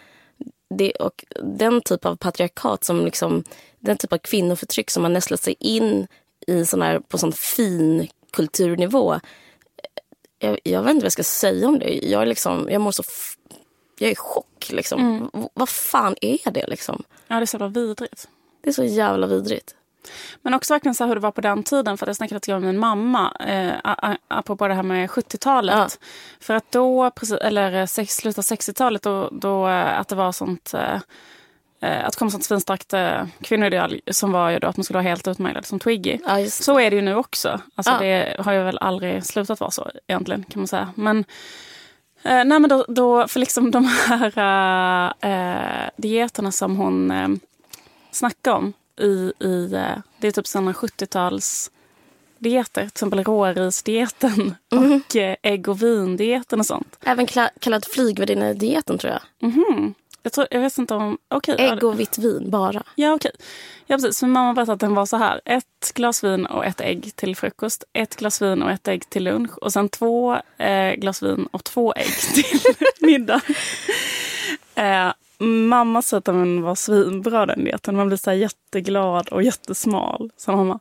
Det, 0.69 0.91
och 0.91 1.25
den 1.43 1.81
typ 1.81 2.05
av 2.05 2.15
patriarkat, 2.15 2.83
som 2.83 3.05
liksom, 3.05 3.43
den 3.79 3.97
typ 3.97 4.13
av 4.13 4.17
kvinnoförtryck 4.17 4.89
som 4.89 5.03
har 5.03 5.09
nästlat 5.09 5.41
sig 5.41 5.55
in 5.59 6.07
i 6.47 6.65
sån 6.65 6.81
här, 6.81 6.99
på 6.99 7.17
sån 7.17 7.33
fin 7.33 8.07
kulturnivå. 8.31 9.19
Jag, 10.39 10.59
jag 10.63 10.83
vet 10.83 10.89
inte 10.89 11.03
vad 11.03 11.05
jag 11.05 11.11
ska 11.11 11.23
säga 11.23 11.67
om 11.67 11.79
det. 11.79 11.93
Jag, 11.93 12.21
är 12.21 12.25
liksom, 12.25 12.67
jag 12.71 12.81
mår 12.81 12.91
så... 12.91 13.03
Jag 13.99 14.07
är 14.07 14.11
i 14.11 14.15
chock. 14.15 14.69
Liksom. 14.71 14.99
Mm. 14.99 15.49
Vad 15.53 15.69
fan 15.69 16.15
är 16.21 16.51
det? 16.51 16.67
Liksom? 16.67 17.03
Ja, 17.27 17.35
det 17.35 17.41
är 17.41 17.45
så 17.45 17.57
jävla 17.57 17.67
vidrigt. 17.67 18.27
Det 18.61 18.69
är 18.69 18.73
så 18.73 18.83
jävla 18.83 19.27
vidrigt. 19.27 19.75
Men 20.41 20.53
också 20.53 20.73
verkligen 20.73 20.95
så 20.95 21.05
hur 21.05 21.15
det 21.15 21.21
var 21.21 21.31
på 21.31 21.41
den 21.41 21.63
tiden. 21.63 21.97
För 21.97 22.07
jag 22.07 22.15
snackade 22.15 22.35
lite 22.35 22.51
grann 22.51 22.61
med 22.61 22.73
min 22.73 22.79
mamma. 22.79 23.33
Eh, 23.39 23.73
apropå 24.27 24.67
det 24.67 24.73
här 24.73 24.83
med 24.83 25.09
70-talet. 25.09 25.75
Ja. 25.75 26.07
För 26.39 26.53
att 26.53 26.71
då, 26.71 27.11
precis, 27.11 27.37
eller 27.37 27.73
eh, 27.73 27.85
sex, 27.85 28.15
slutet 28.15 28.37
av 28.51 28.57
60-talet, 28.57 29.01
då, 29.01 29.29
då 29.31 29.67
eh, 29.67 29.99
att 29.99 30.07
det 30.07 30.15
var 30.15 30.31
sånt... 30.31 30.73
Eh, 30.73 30.95
eh, 31.81 32.05
att 32.05 32.11
det 32.11 32.19
kom 32.19 32.31
sånt 32.31 32.47
finstarkt 32.47 32.93
eh, 32.93 33.25
kvinnoideal 33.41 34.01
som 34.11 34.31
var 34.31 34.49
ju 34.49 34.59
då 34.59 34.67
att 34.67 34.77
man 34.77 34.83
skulle 34.83 34.97
vara 34.97 35.07
helt 35.07 35.27
utmärglad 35.27 35.65
som 35.65 35.79
Twiggy. 35.79 36.17
Ja. 36.25 36.45
Så 36.49 36.79
är 36.79 36.89
det 36.89 36.95
ju 36.95 37.01
nu 37.01 37.15
också. 37.15 37.61
Alltså 37.75 37.91
Ja. 37.91 37.99
Det 37.99 38.35
har 38.39 38.53
ju 38.53 38.63
väl 38.63 38.77
aldrig 38.77 39.25
slutat 39.25 39.59
vara 39.59 39.71
så 39.71 39.91
egentligen 40.07 40.43
kan 40.43 40.59
man 40.59 40.67
säga. 40.67 40.93
Men, 40.95 41.17
eh, 42.23 42.43
nej, 42.45 42.59
men 42.59 42.69
då, 42.69 42.85
då, 42.87 43.27
för 43.27 43.39
liksom 43.39 43.71
de 43.71 43.85
här 43.85 45.13
eh, 45.21 45.89
dieterna 45.97 46.51
som 46.51 46.75
hon 46.75 47.11
eh, 47.11 47.27
snackar 48.11 48.51
om 48.51 48.73
i, 48.99 49.33
i 49.39 49.73
eh, 49.73 49.97
det 50.19 50.27
är 50.27 50.31
typ 50.31 50.47
sådana 50.47 50.71
70-tals 50.71 51.71
dieter, 52.39 52.81
till 52.81 52.87
exempel 52.87 53.23
rårisdieten 53.23 54.55
och 54.71 55.15
eh, 55.15 55.35
ägg 55.41 55.69
och 55.69 55.83
vindieten 55.83 56.59
och 56.59 56.65
sånt. 56.65 56.97
Även 57.03 57.27
kallad 57.59 57.85
flygvärdinne-dieten 57.85 58.97
tror 58.97 59.13
jag. 59.13 59.49
Mhm. 59.49 59.93
Jag, 60.23 60.33
tror, 60.33 60.47
jag 60.51 60.59
vet 60.59 60.77
inte 60.77 60.93
om... 60.93 61.17
ja, 61.29 61.41
Ägg 61.57 61.83
och 61.83 61.99
vitt 61.99 62.17
vin 62.17 62.49
bara. 62.49 62.83
Ja, 62.95 63.13
okej. 63.13 63.31
Ja, 63.85 63.95
precis. 63.97 64.21
Min 64.21 64.31
mamma 64.31 64.53
berättade 64.53 64.73
att 64.73 64.79
den 64.79 64.95
var 64.95 65.05
så 65.05 65.17
här. 65.17 65.41
Ett 65.45 65.91
glas 65.93 66.23
vin 66.23 66.45
och 66.45 66.65
ett 66.65 66.81
ägg 66.81 67.15
till 67.15 67.35
frukost. 67.35 67.83
Ett 67.93 68.15
glas 68.15 68.41
vin 68.41 68.63
och 68.63 68.71
ett 68.71 68.87
ägg 68.87 69.09
till 69.09 69.23
lunch. 69.23 69.57
Och 69.57 69.73
sen 69.73 69.89
två 69.89 70.35
eh, 70.57 70.93
glas 70.93 71.23
vin 71.23 71.47
och 71.51 71.63
två 71.63 71.93
ägg 71.95 72.13
till 72.33 72.59
middag. 72.99 73.41
Eh, 74.75 75.13
mamma 75.39 76.01
sa 76.01 76.17
att 76.17 76.25
den 76.25 76.61
var 76.61 76.75
svinbra 76.75 77.45
den 77.45 77.63
dieten. 77.65 77.95
Man 77.95 78.07
blir 78.07 78.17
så 78.17 78.31
jätteglad 78.33 79.29
och 79.29 79.43
jättesmal, 79.43 80.29
sa 80.37 80.55
mamma. 80.55 80.79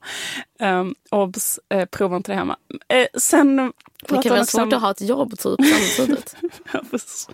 Um, 0.61 0.95
obs, 1.11 1.61
eh, 1.69 1.85
prova 1.85 2.17
inte 2.17 2.33
det 2.33 2.37
hemma. 2.37 2.57
Eh, 2.89 3.07
sen 3.19 3.57
Det 3.57 4.23
kan 4.23 4.23
vara 4.31 4.41
om- 4.41 4.47
svårt 4.47 4.73
att 4.73 4.81
ha 4.81 4.91
ett 4.91 5.01
jobb 5.01 5.39
typ 5.39 5.57
samtidigt. 5.97 6.37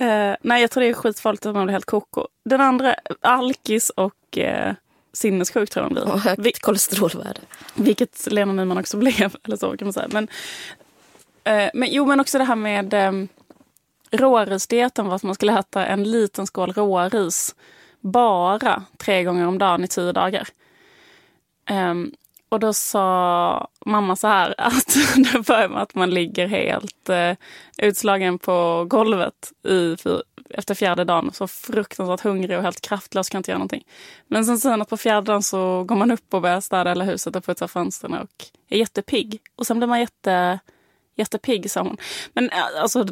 Eh, 0.00 0.34
nej, 0.42 0.60
jag 0.60 0.70
tror 0.70 0.82
det 0.82 0.88
är 0.88 0.94
skitfarligt 0.94 1.46
att 1.46 1.54
man 1.54 1.64
blir 1.64 1.72
helt 1.72 1.84
koko. 1.84 2.26
Den 2.44 2.60
andra, 2.60 2.94
alkis 3.20 3.90
och 3.90 4.38
eh, 4.38 4.74
sinnessjuk 5.12 5.70
tror 5.70 5.84
jag 5.84 5.90
de 5.90 5.94
blir. 5.94 6.12
och 6.12 6.20
högt 6.20 6.38
Vi- 6.42 6.52
kolesterolvärde. 6.52 7.40
vilket 7.74 8.28
Lena 8.30 8.52
Nyman 8.52 8.78
också 8.78 8.96
blev. 8.96 9.36
Eller 9.44 9.56
så 9.56 9.76
kan 9.76 9.86
man 9.86 9.92
säga. 9.92 10.08
Men, 10.12 10.28
eh, 11.44 11.70
men, 11.74 11.88
jo, 11.92 12.06
men 12.06 12.20
också 12.20 12.38
det 12.38 12.44
här 12.44 12.56
med 12.56 12.94
eh, 12.94 13.12
rårisdieten 14.10 15.06
var 15.06 15.14
att 15.16 15.22
man 15.22 15.34
skulle 15.34 15.58
äta 15.58 15.86
en 15.86 16.04
liten 16.04 16.46
skål 16.46 16.72
råris 16.72 17.54
bara 18.00 18.82
tre 18.96 19.24
gånger 19.24 19.46
om 19.46 19.58
dagen 19.58 19.84
i 19.84 19.88
tio 19.88 20.12
dagar. 20.12 20.48
Um, 21.70 22.12
och 22.48 22.60
då 22.60 22.72
sa 22.72 23.68
mamma 23.86 24.16
så 24.16 24.26
här 24.26 24.54
att 24.58 24.96
det 25.16 25.46
börjar 25.46 25.68
med 25.68 25.82
att 25.82 25.94
man 25.94 26.10
ligger 26.10 26.46
helt 26.46 27.08
eh, 27.08 27.32
utslagen 27.78 28.38
på 28.38 28.86
golvet 28.88 29.52
i, 29.68 29.96
efter 30.50 30.74
fjärde 30.74 31.04
dagen. 31.04 31.30
Så 31.32 31.48
fruktansvärt 31.48 32.20
hungrig 32.20 32.56
och 32.56 32.62
helt 32.62 32.80
kraftlös, 32.80 33.28
kan 33.28 33.38
inte 33.38 33.50
göra 33.50 33.58
någonting. 33.58 33.84
Men 34.26 34.44
sen 34.44 34.58
säger 34.58 34.72
hon 34.72 34.82
att 34.82 34.88
på 34.88 34.96
fjärde 34.96 35.26
dagen 35.26 35.42
så 35.42 35.84
går 35.84 35.96
man 35.96 36.10
upp 36.10 36.34
och 36.34 36.42
börjar 36.42 36.60
städa 36.60 36.90
hela 36.90 37.04
huset 37.04 37.36
och 37.36 37.44
putsa 37.44 37.68
fönstren 37.68 38.14
och 38.14 38.44
är 38.68 38.78
jättepigg. 38.78 39.40
Och 39.56 39.66
sen 39.66 39.78
blir 39.78 39.88
man 39.88 40.00
jätte, 40.00 40.58
jättepigg, 41.16 41.70
sa 41.70 41.82
hon. 41.82 41.96
Men 42.32 42.50
eh, 42.50 42.82
alltså, 42.82 43.06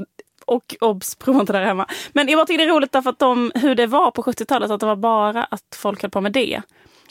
och 0.47 0.77
obs, 0.81 1.15
prova 1.15 1.41
inte 1.41 1.53
där 1.53 1.65
hemma. 1.65 1.87
Men 2.13 2.29
jag 2.29 2.39
bara 2.39 2.47
tycker 2.47 2.59
det 2.59 2.71
är 2.71 2.75
roligt 2.75 2.93
därför 2.93 3.11
att 3.11 3.19
de, 3.19 3.53
hur 3.55 3.75
det 3.75 3.87
var 3.87 4.11
på 4.11 4.23
70-talet, 4.23 4.71
att 4.71 4.81
det 4.81 4.87
var 4.87 4.97
bara 4.97 5.45
att 5.45 5.77
folk 5.77 6.03
höll 6.03 6.11
på 6.11 6.21
med 6.21 6.33
det. 6.33 6.63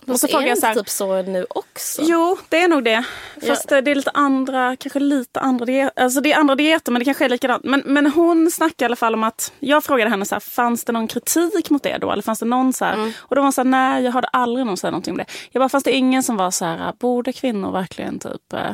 Och 0.08 0.20
så 0.20 0.28
är 0.28 0.42
det 0.42 0.48
jag 0.48 0.58
så 0.58 0.66
här- 0.66 0.76
typ 0.76 0.90
så 0.90 1.22
nu 1.22 1.46
också? 1.50 2.02
Jo, 2.06 2.38
det 2.50 2.62
är 2.62 2.68
nog 2.68 2.84
det. 2.84 3.04
Fast 3.48 3.70
det 3.70 3.78
är 3.78 3.96
lite 3.96 4.12
andra, 4.14 4.76
kanske 4.76 5.00
lite 5.00 5.40
andra 5.40 5.66
dieter. 5.66 6.04
Alltså 6.04 6.22
det 6.22 6.34
är 6.34 6.40
andra 6.40 6.56
dieter 6.56 6.92
men 6.92 7.00
det 7.00 7.06
kanske 7.06 7.26
är 7.26 7.30
likadant. 7.30 7.64
Men, 7.64 7.84
men 7.86 8.08
hon 8.08 8.52
snackar 8.52 8.86
i 8.86 8.88
alla 8.88 8.96
fall 8.96 9.14
om 9.14 9.24
att, 9.24 9.54
jag 9.60 9.84
frågade 9.84 10.10
henne 10.10 10.26
så 10.26 10.36
här, 10.36 10.40
fanns 10.40 10.84
det 10.86 10.94
någon 10.94 11.08
kritik 11.08 11.70
mot 11.70 11.84
det 11.84 11.98
då? 11.98 12.12
Eller 12.12 12.24
fanns 12.24 12.40
det 12.40 12.46
någon 12.46 12.74
så 12.74 12.86
här? 12.86 13.14
Och 13.18 13.36
då 13.36 13.42
var 13.42 13.44
hon 13.46 13.54
så 13.54 13.62
här, 13.62 13.70
nej 13.70 14.04
jag 14.04 14.12
hörde 14.12 14.28
aldrig 14.28 14.66
någon 14.66 14.78
säga 14.78 14.92
någonting 14.92 15.12
om 15.14 15.18
det. 15.18 15.26
Jag 15.52 15.62
bara, 15.62 15.70
fanns 15.70 15.84
det 15.84 15.92
ingen 15.92 16.24
som 16.24 16.38
var 16.38 16.52
så 16.52 16.66
här, 16.66 16.94
borde 17.00 17.34
kvinnor 17.34 17.72
verkligen 17.72 18.20
typ 18.20 18.54
eh, 18.54 18.70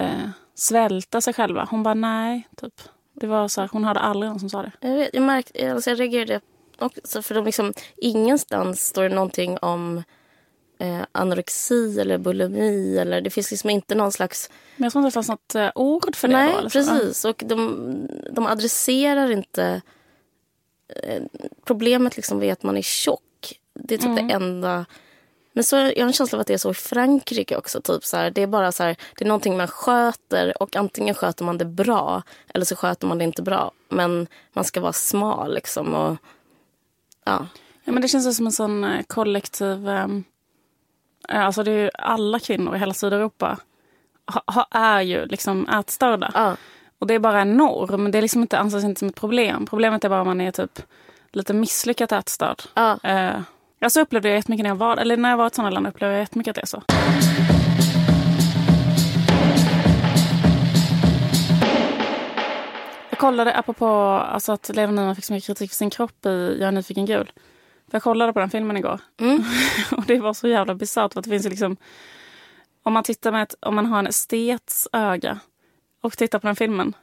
eh, 0.00 0.28
svälta 0.54 1.20
sig 1.20 1.34
själva? 1.34 1.66
Hon 1.70 1.82
bara, 1.82 1.94
nej, 1.94 2.48
typ. 2.60 2.74
Det 3.14 3.26
var 3.26 3.48
så 3.48 3.60
här, 3.60 3.68
hon 3.72 3.84
hörde 3.84 4.00
aldrig 4.00 4.30
någon 4.30 4.40
som 4.40 4.50
sa 4.50 4.62
det. 4.62 4.72
Jag, 4.80 4.96
vet, 4.96 5.10
jag, 5.12 5.22
märkte, 5.22 5.72
alltså 5.72 5.90
jag 5.90 6.00
reagerade 6.00 6.40
också 6.78 7.22
för 7.22 7.34
de 7.34 7.44
liksom, 7.44 7.72
ingenstans 7.96 8.86
står 8.86 9.02
det 9.02 9.14
någonting 9.14 9.58
om 9.58 10.02
eh, 10.78 11.00
anorexi 11.12 12.00
eller 12.00 12.18
bulimi. 12.18 12.98
Eller, 12.98 13.20
det 13.20 13.30
finns 13.30 13.50
liksom 13.50 13.70
inte 13.70 13.94
någon 13.94 14.12
slags... 14.12 14.50
Men 14.76 14.84
jag 14.84 14.92
tror 14.92 15.00
inte 15.00 15.08
det 15.08 15.12
fanns 15.12 15.28
något 15.28 15.54
eh, 15.54 15.70
ord 15.74 16.16
för 16.16 16.28
det 16.28 16.36
Nej, 16.36 16.52
då. 16.52 16.58
eller 16.58 16.68
så. 16.68 16.78
precis. 16.78 17.24
Och 17.24 17.42
de, 17.46 18.08
de 18.32 18.46
adresserar 18.46 19.30
inte... 19.30 19.82
Eh, 21.02 21.22
problemet 21.64 22.16
liksom 22.16 22.42
är 22.42 22.52
att 22.52 22.62
man 22.62 22.76
är 22.76 22.82
tjock. 22.82 23.60
Det 23.74 23.94
är 23.94 23.98
typ 23.98 24.06
Mm. 24.08 24.28
det 24.28 24.34
enda... 24.34 24.86
Men 25.54 25.64
så, 25.64 25.76
jag 25.76 25.82
har 25.82 26.06
en 26.06 26.12
känsla 26.12 26.36
av 26.36 26.40
att 26.40 26.46
det 26.46 26.54
är 26.54 26.58
så 26.58 26.70
i 26.70 26.74
Frankrike 26.74 27.56
också. 27.56 27.80
Typ 27.80 28.04
så 28.04 28.16
här, 28.16 28.30
det 28.30 28.42
är 28.42 28.46
bara 28.46 28.72
så 28.72 28.82
här, 28.82 28.96
det 29.18 29.24
är 29.24 29.28
någonting 29.28 29.56
man 29.56 29.68
sköter 29.68 30.62
och 30.62 30.76
antingen 30.76 31.14
sköter 31.14 31.44
man 31.44 31.58
det 31.58 31.64
bra 31.64 32.22
eller 32.54 32.64
så 32.64 32.76
sköter 32.76 33.06
man 33.06 33.18
det 33.18 33.24
inte 33.24 33.42
bra. 33.42 33.70
Men 33.88 34.26
man 34.52 34.64
ska 34.64 34.80
vara 34.80 34.92
smal 34.92 35.54
liksom. 35.54 35.94
Och, 35.94 36.16
ja. 37.24 37.46
Ja, 37.84 37.92
men 37.92 38.02
det 38.02 38.08
känns 38.08 38.36
som 38.36 38.46
en 38.46 38.52
sån 38.52 38.84
eh, 38.84 39.02
kollektiv... 39.06 39.88
Eh, 39.88 40.08
alltså 41.28 41.62
det 41.62 41.70
är 41.70 41.84
ju 41.84 41.90
alla 41.94 42.38
kvinnor 42.38 42.76
i 42.76 42.78
hela 42.78 42.94
Sydeuropa 42.94 43.58
ha, 44.26 44.42
ha, 44.46 44.66
är 44.70 45.00
ju 45.00 45.26
liksom 45.26 45.68
ätstörda. 45.68 46.30
Ja. 46.34 46.56
Och 46.98 47.06
det 47.06 47.14
är 47.14 47.18
bara 47.18 47.40
en 47.40 47.56
norm. 47.56 48.10
Det 48.10 48.18
är 48.18 48.22
liksom 48.22 48.42
inte, 48.42 48.58
anses 48.58 48.84
inte 48.84 48.98
som 48.98 49.08
ett 49.08 49.14
problem. 49.14 49.66
Problemet 49.66 50.04
är 50.04 50.08
bara 50.08 50.20
om 50.20 50.26
man 50.26 50.40
är 50.40 50.50
typ 50.50 50.82
lite 51.32 51.54
misslyckat 51.54 52.12
ätstörd. 52.12 52.62
Ja. 52.74 52.98
Eh, 53.02 53.40
jag 53.84 53.92
så 53.92 54.00
upplevde 54.00 54.28
jag 54.28 54.36
jättemycket 54.36 54.62
när 54.62 54.70
jag 54.70 54.76
var, 54.76 54.96
eller 54.96 55.16
när 55.16 55.30
jag 55.30 55.36
var 55.36 55.44
i 55.44 55.46
ett 55.46 55.54
sådant 55.54 55.74
land 55.74 55.86
upplevde 55.86 56.14
jag 56.14 56.22
jättemycket 56.22 56.50
att 56.50 56.54
det 56.54 56.62
är 56.62 56.66
så. 56.66 56.82
Jag 63.10 63.18
kollade 63.18 63.54
apropå 63.54 63.86
alltså 63.86 64.52
att 64.52 64.70
Nyman 64.74 65.16
fick 65.16 65.24
så 65.24 65.32
mycket 65.32 65.46
kritik 65.46 65.70
för 65.70 65.76
sin 65.76 65.90
kropp 65.90 66.26
i 66.26 66.56
Jag 66.60 66.68
är 66.68 66.72
nyfiken 66.72 67.06
gul. 67.06 67.32
För 67.90 67.96
jag 67.96 68.02
kollade 68.02 68.32
på 68.32 68.38
den 68.38 68.50
filmen 68.50 68.76
igår. 68.76 69.00
Mm. 69.20 69.44
och 69.90 70.04
det 70.06 70.20
var 70.20 70.34
så 70.34 70.48
jävla 70.48 70.74
bisarrt. 70.74 71.12
för 71.12 71.20
att 71.20 71.24
Det 71.24 71.30
finns 71.30 71.46
ju 71.46 71.50
liksom, 71.50 71.76
om 72.82 72.92
man 72.92 73.04
tittar 73.04 73.32
med 73.32 73.42
ett, 73.42 73.54
om 73.60 73.74
man 73.74 73.86
har 73.86 73.98
en 73.98 74.06
estets 74.06 74.88
öga 74.92 75.38
och 76.02 76.18
tittar 76.18 76.38
på 76.38 76.46
den 76.46 76.56
filmen. 76.56 76.96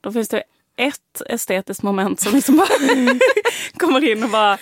Då 0.00 0.12
finns 0.12 0.28
det 0.28 0.42
ett 0.76 1.22
estetiskt 1.26 1.82
moment 1.82 2.20
som 2.20 2.34
liksom 2.34 2.56
bara 2.56 2.68
kommer 3.78 4.04
in 4.12 4.24
och 4.24 4.30
bara 4.30 4.58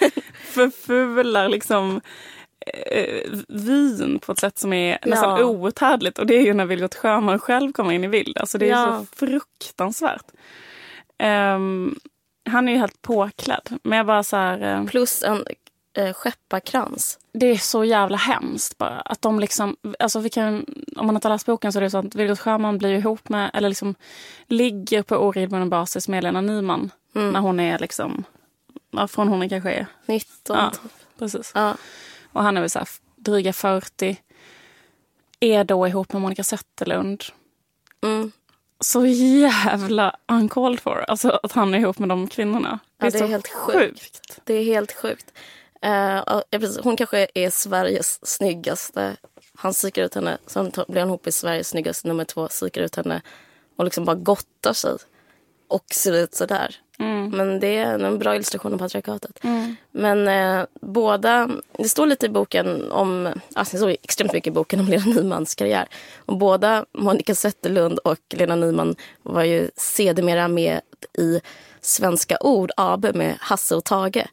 förfular 0.56 1.48
liksom 1.48 2.00
eh, 2.86 3.30
vin 3.48 4.18
på 4.26 4.32
ett 4.32 4.38
sätt 4.38 4.58
som 4.58 4.72
är 4.72 4.98
nästan 5.06 5.38
Ja. 5.40 5.44
outhärdligt. 5.44 6.18
Och 6.18 6.26
det 6.26 6.34
är 6.34 6.42
ju 6.42 6.54
när 6.54 6.64
Vilgot 6.66 6.94
Sjöman 6.94 7.38
själv 7.38 7.72
kommer 7.72 7.92
in 7.92 8.04
i 8.04 8.08
bild. 8.08 8.38
Alltså 8.38 8.58
det 8.58 8.66
är 8.66 8.70
Ja. 8.70 9.04
så 9.10 9.16
fruktansvärt. 9.16 10.24
Ehm, 11.18 11.98
han 12.50 12.68
är 12.68 12.72
ju 12.72 12.78
helt 12.78 13.02
påklädd. 13.02 13.78
Men 13.82 13.96
jag 13.96 14.06
bara 14.06 14.22
så 14.22 14.36
här... 14.36 14.74
eh, 14.80 14.84
Plus 14.86 15.22
en 15.22 15.44
eh, 15.98 16.12
skepparkrans. 16.14 17.18
det 17.32 17.46
är 17.46 17.56
så 17.56 17.84
jävla 17.84 18.16
hemskt 18.16 18.78
bara. 18.78 19.00
Att 19.00 19.22
de 19.22 19.40
liksom, 19.40 19.76
alltså 19.98 20.20
vi 20.20 20.28
kan, 20.30 20.66
om 20.96 21.06
man 21.06 21.14
inte 21.14 21.28
har 21.28 21.34
läst 21.34 21.46
boken 21.46 21.72
så 21.72 21.78
är 21.78 21.80
det 21.82 21.90
så 21.90 21.98
att 21.98 22.14
Vilgot 22.14 22.38
Sjöman 22.40 22.78
blir 22.78 22.94
ihop 22.94 23.28
med, 23.28 23.50
eller 23.54 23.68
liksom 23.68 23.94
ligger 24.46 25.02
på 25.02 25.16
oregelbunden 25.16 25.70
basis 25.70 26.08
med 26.08 26.24
Lena 26.24 26.40
Nyman. 26.40 26.90
Mm. 27.14 27.30
När 27.30 27.40
hon 27.40 27.60
är 27.60 27.78
liksom, 27.78 28.24
ja, 28.90 29.08
från 29.08 29.28
hon 29.28 29.42
är 29.42 29.48
kanske 29.48 29.70
är, 29.70 29.86
19. 30.06 30.56
ja, 30.56 30.70
typ. 30.70 30.92
precis. 31.18 31.52
Ja. 31.54 31.76
Och 32.32 32.42
han 32.42 32.56
är 32.56 32.60
väl 32.60 32.70
så 32.70 32.78
här 32.78 32.88
dryga 33.16 33.52
40. 33.52 34.16
Är 35.40 35.64
då 35.64 35.88
ihop 35.88 36.12
med 36.12 36.22
Monica 36.22 36.44
Zetterlund. 36.44 37.24
Mm. 38.02 38.32
så 38.80 39.06
jävla 39.06 40.16
uncalled 40.28 40.80
for. 40.80 41.04
Alltså 41.08 41.40
att 41.42 41.52
han 41.52 41.74
är 41.74 41.78
ihop 41.78 41.98
med 41.98 42.08
de 42.08 42.28
kvinnorna. 42.28 42.78
Ja, 42.98 43.10
det 43.10 43.16
är 43.16 43.18
så 43.18 43.26
helt 43.26 43.48
sjukt. 43.48 44.40
Det 44.44 44.54
är 44.54 44.64
helt 44.64 44.92
sjukt. 44.92 45.32
Uh. 45.86 46.82
Hon 46.82 46.96
kanske 46.96 47.28
är 47.34 47.50
Sveriges 47.50 48.26
snyggaste. 48.26 49.16
Han 49.54 49.72
psykar 49.72 50.02
ut 50.02 50.14
henne. 50.14 50.38
Sen 50.46 50.72
blir 50.88 51.00
han 51.00 51.08
ihop 51.08 51.24
med 51.24 51.34
Sveriges 51.34 51.68
snyggaste 51.68 52.08
nummer 52.08 52.24
två. 52.24 52.48
Psykar 52.48 52.82
ut 52.82 52.96
henne 52.96 53.22
och 53.76 53.84
liksom 53.84 54.04
bara 54.04 54.16
gottar 54.16 54.72
sig. 54.72 54.96
Och 55.68 55.84
ser 55.90 56.12
ut 56.12 56.34
sådär. 56.96 57.36
Men 57.36 57.60
det 57.60 57.76
är 57.76 57.98
en 57.98 58.18
bra 58.18 58.34
illustration 58.34 58.74
av 58.74 58.78
patriarkatet. 58.78 59.38
Men 59.92 60.28
eh, 60.28 60.66
båda, 60.80 61.50
det 61.78 61.88
står 61.88 62.06
lite 62.06 62.26
i 62.26 62.28
boken 62.28 62.92
om, 62.92 63.32
alltså 63.54 63.76
det 63.76 63.78
står 63.78 63.90
extremt 63.90 64.32
mycket 64.32 64.50
i 64.50 64.54
boken 64.54 64.80
om 64.80 64.86
Lena 64.90 65.04
Nymans 65.04 65.54
karriär. 65.54 65.88
Och 66.16 66.36
båda 66.36 66.84
Monica 66.92 67.34
Zetterlund 67.34 67.98
och 67.98 68.18
Lena 68.30 68.56
Nyman 68.56 68.94
var 69.22 69.44
ju 69.44 69.70
sedermera 69.76 70.48
med 70.48 70.80
i 71.18 71.40
Svenska 71.80 72.38
Ord 72.40 72.70
AB 72.76 73.14
med 73.14 73.36
Hasse 73.40 73.76
och 73.76 73.84
Tage. 73.84 74.26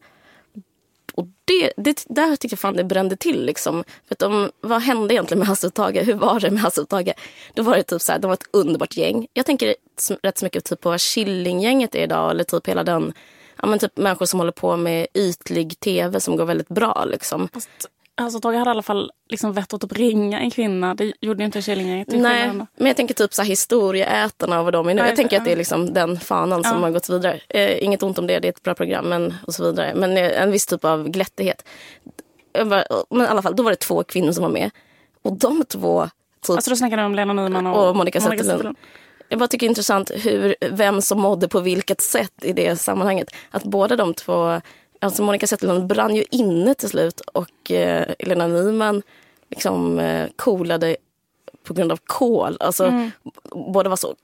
Och 1.16 1.28
det, 1.46 1.74
det, 1.78 2.06
där 2.10 2.36
tyckte 2.36 2.54
jag 2.54 2.60
fan 2.60 2.76
det 2.76 2.84
brände 2.84 3.16
till. 3.16 3.46
Liksom. 3.46 3.84
För 4.08 4.16
att 4.16 4.20
de, 4.20 4.52
vad 4.62 4.82
hände 4.82 5.14
egentligen 5.14 5.40
med 5.40 5.48
Hasse 5.48 5.68
och 5.68 5.74
Tage? 5.74 5.98
Hur 5.98 6.14
var 6.14 6.40
det 6.40 6.52
med 6.52 6.62
Hasse 6.62 6.82
och 6.82 6.90
Tage? 6.90 7.14
Då 7.54 7.64
var 7.64 7.76
det 7.76 7.84
typ 7.84 8.02
så 8.02 8.12
här, 8.12 8.20
de 8.20 8.28
var 8.28 8.34
ett 8.34 8.48
underbart 8.52 8.98
gäng. 8.98 9.28
Jag 9.34 9.46
tänker 9.46 9.76
som- 9.98 10.18
rätt 10.24 10.38
så 10.38 10.46
mycket 10.46 10.66
typ 10.66 10.82
på 10.82 10.90
vad 10.90 11.02
Killinggänget 11.02 11.96
är 11.96 12.04
idag. 12.04 12.32
Eller 12.32 12.44
typ 12.44 12.68
hela 12.68 12.84
den, 12.84 13.14
ja, 13.62 13.68
men 13.68 13.80
typ 13.80 13.98
människor 13.98 14.26
som 14.26 14.40
håller 14.40 14.52
på 14.52 14.78
med 14.78 15.08
ytlig 15.14 15.80
tv 15.80 16.20
som 16.20 16.36
går 16.38 16.46
väldigt 16.46 16.68
bra. 16.70 17.06
Liksom. 17.06 17.48
Fast, 17.54 17.70
alltså 18.16 18.40
Tage 18.40 18.56
hade 18.56 18.70
i 18.70 18.72
alla 18.72 18.82
fall 18.82 19.12
liksom 19.30 19.54
vett 19.54 19.74
att 19.74 19.82
typ 19.82 19.94
ringa 19.94 20.40
en 20.40 20.52
kvinna. 20.52 20.96
Det 20.96 21.14
gjorde 21.22 21.44
inte 21.44 21.62
Killinggänget. 21.62 22.08
Nej, 22.08 22.52
men 22.76 22.88
jag 22.88 22.96
tänker 22.98 23.14
typ 23.14 23.34
så 23.34 23.42
här 23.42 23.50
historieätarna 23.50 24.60
och 24.60 24.64
vad 24.66 24.74
de 24.74 24.90
är 24.90 24.94
nu. 24.94 25.02
Ja, 25.02 25.08
Jag 25.08 25.16
tänker 25.16 25.38
att 25.38 25.46
det 25.46 25.52
är 25.52 25.56
liksom 25.58 25.94
den 25.94 26.20
fanan 26.20 26.64
som 26.64 26.74
Ja. 26.78 26.80
har 26.82 26.92
gått 26.92 27.10
vidare. 27.10 27.40
Eh, 27.50 27.84
inget 27.84 28.04
ont 28.04 28.20
om 28.20 28.28
det, 28.28 28.40
det 28.40 28.48
är 28.48 28.50
ett 28.52 28.64
bra 28.64 28.74
program 28.74 29.06
men, 29.10 29.34
och 29.48 29.54
så 29.54 29.64
vidare. 29.64 29.94
Men 29.96 30.18
eh, 30.18 30.42
en 30.42 30.52
viss 30.52 30.66
typ 30.66 30.86
av 30.86 31.10
glättighet. 31.10 31.66
Bara, 32.66 32.84
men 33.10 33.22
i 33.26 33.30
alla 33.30 33.42
fall, 33.42 33.56
då 33.56 33.64
var 33.64 33.72
det 33.72 33.76
två 33.80 34.04
kvinnor 34.04 34.32
som 34.32 34.44
var 34.44 34.52
med. 34.52 34.72
Och 35.22 35.34
de 35.38 35.64
två, 35.66 36.10
typ, 36.42 36.50
Alltså 36.56 36.70
då 36.70 36.76
snackade 36.76 37.02
du 37.02 37.06
om 37.06 37.16
Lena 37.16 37.34
Nyman 37.34 37.68
och, 37.68 37.90
och 37.90 37.96
Monica 37.96 38.22
Zetterlund. 38.22 38.78
Jag 39.30 39.40
bara 39.40 39.48
tycker 39.48 39.66
det 39.66 39.68
är 39.68 39.72
intressant 39.72 40.12
hur, 40.14 40.56
vem 40.72 41.02
som 41.02 41.20
mådde 41.22 41.48
på 41.48 41.60
vilket 41.60 42.02
sätt 42.02 42.34
i 42.42 42.54
det 42.54 42.76
sammanhanget. 42.76 43.28
Att 43.52 43.64
båda 43.64 43.96
de 43.96 44.14
två, 44.14 44.62
alltså 45.02 45.24
Monica 45.24 45.48
Zetterlund 45.48 45.88
brann 45.88 46.16
ju 46.16 46.24
inne 46.32 46.74
till 46.74 46.90
slut 46.90 47.20
och 47.20 47.72
eh, 47.72 48.14
Elena 48.20 48.48
Nyman 48.48 49.02
liksom 49.50 50.00
eh, 50.00 50.30
coolade 50.36 50.96
på 51.64 51.74
grund 51.74 51.92
av 51.92 52.00
kol. 52.06 52.58
Alltså 52.60 52.86
Mm. 52.86 53.12
båda 53.52 53.90
var 53.90 53.96
så 53.96 54.16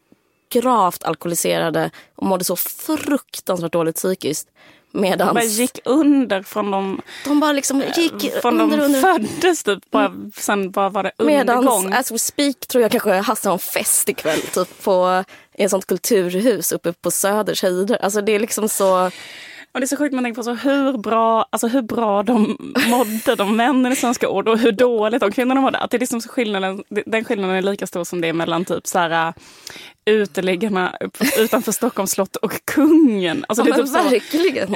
gravt 0.50 1.04
alkoholiserade 1.04 1.92
och 2.16 2.28
mådde 2.28 2.44
så 2.44 2.56
fruktansvärt 2.56 3.74
dåligt 3.74 3.96
psykiskt. 3.96 4.48
Medan 4.92 5.34
Bara 5.36 5.44
gick 5.44 5.80
under 5.86 6.42
från 6.42 6.72
de, 6.72 7.02
de 7.26 7.40
bara 7.40 7.52
liksom 7.52 7.84
gick 7.96 8.34
från 8.42 8.62
under, 8.62 8.78
de 8.78 8.84
under. 8.84 9.02
föddes 9.02 9.64
typ. 9.64 9.92
Bara, 9.92 10.12
Sen 10.38 10.72
bara 10.72 10.90
var 10.90 11.04
det 11.04 11.12
undergång. 11.18 11.94
as 11.94 12.12
we 12.12 12.20
speak 12.20 12.60
tror 12.68 12.82
jag 12.82 12.92
kanske 12.92 13.12
Hasse 13.14 13.50
har 13.50 13.54
en 13.54 13.60
fest 13.60 14.10
ikväll 14.10 14.42
typ 14.42 14.84
på 14.84 15.24
i 15.58 15.64
ett 15.64 15.72
sånt 15.72 15.86
kulturhus 15.88 16.72
uppe 16.72 16.94
på 16.94 17.12
Söders 17.12 17.62
höjder. 17.64 17.98
Alltså 18.02 18.22
det 18.22 18.32
är 18.32 18.40
liksom 18.40 18.70
så... 18.70 19.12
Och 19.72 19.80
det 19.80 19.84
är 19.84 19.88
så 19.88 19.98
sjukt 19.98 20.16
man 20.16 20.24
tänker 20.24 20.36
på 20.36 20.44
så 20.44 20.54
hur 20.54 20.98
bra, 20.98 21.46
alltså 21.50 21.68
hur 21.68 21.82
bra 21.82 22.24
de 22.24 22.58
mådde, 22.90 23.36
de 23.36 23.56
männen 23.58 23.92
i 23.92 23.96
Svenska 23.96 24.30
ord, 24.30 24.48
och 24.48 24.60
hur 24.60 24.72
dåligt 24.72 25.22
de 25.22 25.32
kvinnorna 25.32 25.62
mådde. 25.62 25.78
Att 25.78 25.92
det 25.92 25.98
är 25.98 26.00
liksom 26.00 26.22
så 26.22 26.30
skillnaden, 26.30 26.84
den 27.06 27.26
skillnaden 27.26 27.56
är 27.56 27.62
lika 27.62 27.88
stor 27.88 28.04
som 28.04 28.22
det 28.22 28.28
är 28.28 28.34
mellan 28.34 28.66
typ 28.66 28.88
så 28.88 29.00
här, 29.00 29.28
äh, 29.28 29.34
uteliggarna 30.06 30.98
utanför 31.38 31.72
Stockholms 31.72 32.12
slott 32.12 32.36
och 32.36 32.66
kungen. 32.66 33.46
Alltså, 33.48 33.64
det, 33.64 33.70
Ja, 33.70 33.76
är 33.76 33.78
men 33.78 33.88
typ 33.88 33.96
så, 33.96 34.10
verkligen. 34.10 34.74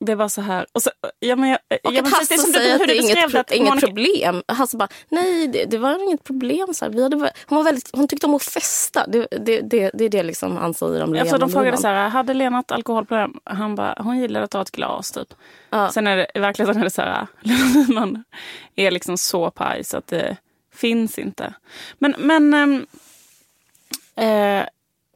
Det 0.00 0.14
var 0.14 0.28
så 0.28 0.40
här. 0.40 0.66
Och, 0.72 0.82
så, 0.82 0.90
ja, 1.20 1.36
men, 1.36 1.48
jag- 1.50 1.58
och 1.84 1.92
ja, 1.94 2.00
att 2.02 2.10
Hasse 2.12 2.38
som 2.38 2.52
du- 2.52 2.58
säger 2.58 2.74
att 2.74 2.86
det 2.86 2.98
är 2.98 3.02
inget, 3.02 3.30
pro- 3.30 3.40
att 3.40 3.52
inget 3.52 3.68
Monica- 3.68 3.86
problem. 3.86 4.42
Hasse 4.48 4.76
bara, 4.76 4.88
nej 5.08 5.48
det, 5.48 5.64
det 5.64 5.78
var 5.78 6.04
inget 6.08 6.24
problem. 6.24 6.74
Så 6.74 6.84
här. 6.84 6.92
Vi 6.92 7.02
hade, 7.02 7.16
hon, 7.16 7.56
var 7.58 7.62
väldigt, 7.64 7.90
hon 7.92 8.08
tyckte 8.08 8.26
om 8.26 8.34
att 8.34 8.42
festa. 8.42 9.06
Det, 9.06 9.26
det, 9.30 9.60
det, 9.60 9.90
det 9.94 10.04
är 10.04 10.08
det 10.08 10.22
liksom 10.22 10.56
han 10.56 10.74
säger 10.74 11.02
om 11.02 11.12
Lena 11.14 11.20
Alltså, 11.22 11.38
de 11.38 11.50
frågade 11.50 11.76
så 11.76 11.88
här, 11.88 12.08
hade 12.08 12.34
Lena 12.34 12.60
ett 12.60 12.72
alkoholproblem? 12.72 13.34
Han 13.44 13.74
bara, 13.74 13.94
hon 13.98 14.18
gillade 14.18 14.44
att 14.44 14.50
ta 14.50 14.62
ett 14.62 14.70
glas 14.70 15.10
typ. 15.12 15.34
Ja. 15.70 15.90
Sen 15.92 16.06
är 16.06 16.16
det, 16.16 16.26
i 16.34 16.38
verkligheten 16.38 16.80
är 16.80 16.84
det 16.84 16.90
så 16.90 17.02
här, 17.02 17.26
Nyman 17.74 18.24
är 18.76 18.90
liksom 18.90 19.18
så 19.18 19.50
paj 19.50 19.84
så 19.84 19.96
att 19.96 20.06
det 20.06 20.36
finns 20.74 21.18
inte. 21.18 21.54
Men, 21.98 22.14
men 22.18 22.54
ehm, 22.54 22.86
eh, 24.16 24.66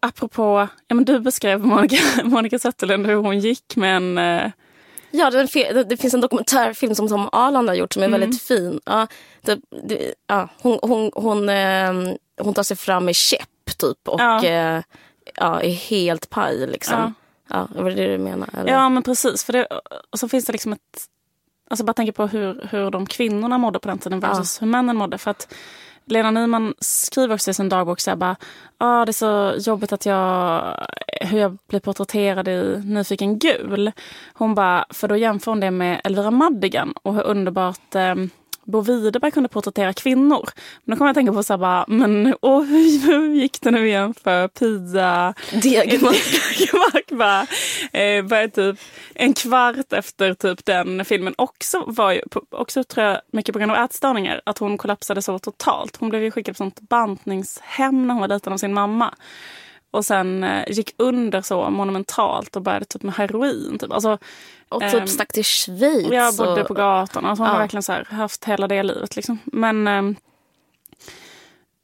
apropå, 0.01 0.69
ja 0.89 0.95
men 0.95 1.05
du 1.05 1.21
beskrev 1.21 1.61
Monica, 1.67 1.97
Monica 2.25 2.59
Zetterlund 2.59 3.07
hur 3.07 3.15
hon 3.15 3.39
gick 3.39 3.77
med 3.77 3.97
en 3.97 4.19
eh, 4.19 4.51
Ja, 5.13 5.31
det, 5.31 5.97
finns 5.97 6.15
en 6.15 6.21
dokumentärfilm 6.21 6.95
som 6.95 7.09
Tom 7.09 7.29
Arland 7.33 7.69
har 7.69 7.75
gjort 7.77 7.93
som 7.93 8.03
är 8.03 8.07
Mm. 8.07 8.21
väldigt 8.21 8.43
fin. 8.43 8.81
Ja, 8.85 9.07
det, 9.43 9.61
det, 9.85 10.15
ja, 10.27 10.49
hon, 10.63 10.79
hon, 10.83 11.11
hon, 11.15 11.49
ehm, 11.49 12.17
hon 12.41 12.55
tar 12.55 12.63
sig 12.63 12.77
fram 12.77 13.05
med 13.05 13.17
käpp 13.17 13.79
typ 13.79 14.09
och 14.09 14.21
Ja. 14.21 14.45
eh, 14.45 14.83
ja, 15.35 15.61
är 15.63 15.71
helt 15.71 16.31
paj 16.31 16.67
liksom. 16.67 17.15
Ja. 17.51 17.69
var 17.77 17.91
det 17.91 17.97
det 17.97 18.07
du 18.13 18.19
menar? 18.19 18.49
Eller? 18.59 18.73
Ja 18.73 18.89
men 18.89 19.03
precis. 19.03 19.45
För 19.45 19.53
det, 19.53 19.67
och 20.13 20.19
så 20.19 20.29
finns 20.29 20.45
det 20.45 20.53
liksom 20.53 20.73
ett... 20.73 20.81
Alltså 21.71 21.85
bara 21.85 21.93
tänka 21.93 22.13
på 22.13 22.27
hur, 22.27 22.69
hur 22.71 22.91
de 22.91 23.07
kvinnorna 23.07 23.59
mådde 23.59 23.79
på 23.79 23.89
den 23.89 23.99
tiden 23.99 24.21
versus 24.21 24.63
hur 24.63 24.67
männen 24.67 24.97
mådde. 24.97 25.19
För 25.19 25.31
att 25.31 25.55
Lena 26.05 26.31
Nyman 26.31 26.75
skriver 26.79 27.35
också 27.35 27.51
i 27.51 27.55
sin 27.55 27.69
dagbok 27.69 28.01
så 28.01 28.11
här 28.11 28.17
bara, 28.17 28.37
ah, 28.79 29.05
det 29.05 29.11
är 29.11 29.13
så 29.13 29.55
jobbigt 29.71 29.93
att 29.93 30.07
jag, 30.07 30.77
hur 31.21 31.39
jag 31.39 31.59
blir 31.69 31.81
porträtterad 31.81 32.49
i 32.49 32.83
Nyfiken 32.85 33.39
gul. 33.39 33.93
Hon 34.35 34.55
bara, 34.55 34.85
för 34.91 35.09
då 35.09 35.17
jämför 35.17 35.51
hon 35.51 35.61
det 35.61 35.71
med 35.71 36.01
Elvira 36.05 36.31
Madigan 36.31 36.95
och 37.03 37.15
hur 37.15 37.23
underbart 37.23 37.95
eh, 37.95 38.15
Bo 38.65 38.81
Widerberg 38.81 39.31
kunde 39.31 39.49
porträttera 39.49 39.93
kvinnor. 39.93 40.49
Men 40.85 40.95
då 40.95 40.99
kommer 40.99 41.09
jag 41.09 41.13
att 41.13 41.17
tänka 41.17 41.33
på 41.33 41.43
så 41.43 41.53
här 41.53 41.59
bara, 41.59 41.85
men 41.89 42.35
åh, 42.41 42.63
hur, 42.63 43.35
gick 43.35 43.61
det 43.61 43.71
nu 43.71 43.87
igen 43.89 44.15
för 44.15 44.49
Pia 44.49 45.35
Degman. 45.63 46.13
Mark 46.73 47.11
bara, 47.11 47.47
eh, 48.01 48.25
började 48.25 48.49
typ 48.49 48.81
en 49.15 49.35
kvart 49.35 49.93
efter 49.93 50.35
typ 50.35 50.65
den 50.65 51.05
filmen 51.05 51.35
också 51.39 51.85
var 51.87 52.13
ju, 52.13 52.23
också 52.51 52.85
tror 52.85 53.07
jag 53.07 53.21
mycket 53.33 53.53
på 53.53 53.59
grund 53.59 53.73
av 53.73 53.85
ätstörningar, 53.85 54.41
att 54.47 54.59
hon 54.59 54.79
kollapsade 54.79 55.23
så 55.23 55.39
totalt. 55.39 55.97
Hon 55.97 56.09
blev 56.09 56.23
ju 56.23 56.31
skickad 56.31 56.55
på 56.55 56.57
sånt 56.57 56.81
bantningshem 56.81 58.07
när 58.07 58.15
hon 58.15 58.21
var 58.21 58.29
liten 58.29 58.53
av 58.53 58.57
sin 58.57 58.75
mamma. 58.75 59.15
Och 59.93 60.05
sen 60.05 60.45
eh, 60.45 60.65
gick 60.69 60.95
under 60.97 61.43
så 61.43 61.71
monumentalt 61.71 62.57
och 62.57 62.63
började 62.63 62.85
typ 62.85 63.03
med 63.03 63.15
heroin. 63.15 63.79
Typ. 63.79 63.93
Alltså, 63.93 64.19
Och 64.69 64.81
typ 64.81 64.95
Ehm, 64.95 65.07
stack 65.07 65.33
till 65.33 65.45
Schweiz. 65.45 66.09
jag 66.13 66.37
bodde 66.37 66.61
och, 66.63 66.69
på 66.69 66.75
gatan. 66.75 67.25
Alltså 67.27 67.43
hon 67.43 67.49
har 67.51 67.57
Ja. 67.57 67.61
verkligen 67.61 67.83
så 67.83 67.93
här, 67.93 68.05
haft 68.11 68.45
hela 68.45 68.69
det 68.69 68.83
livet. 68.83 69.17
Liksom. 69.17 69.39
Men 69.45 69.87
ehm, 69.89 70.17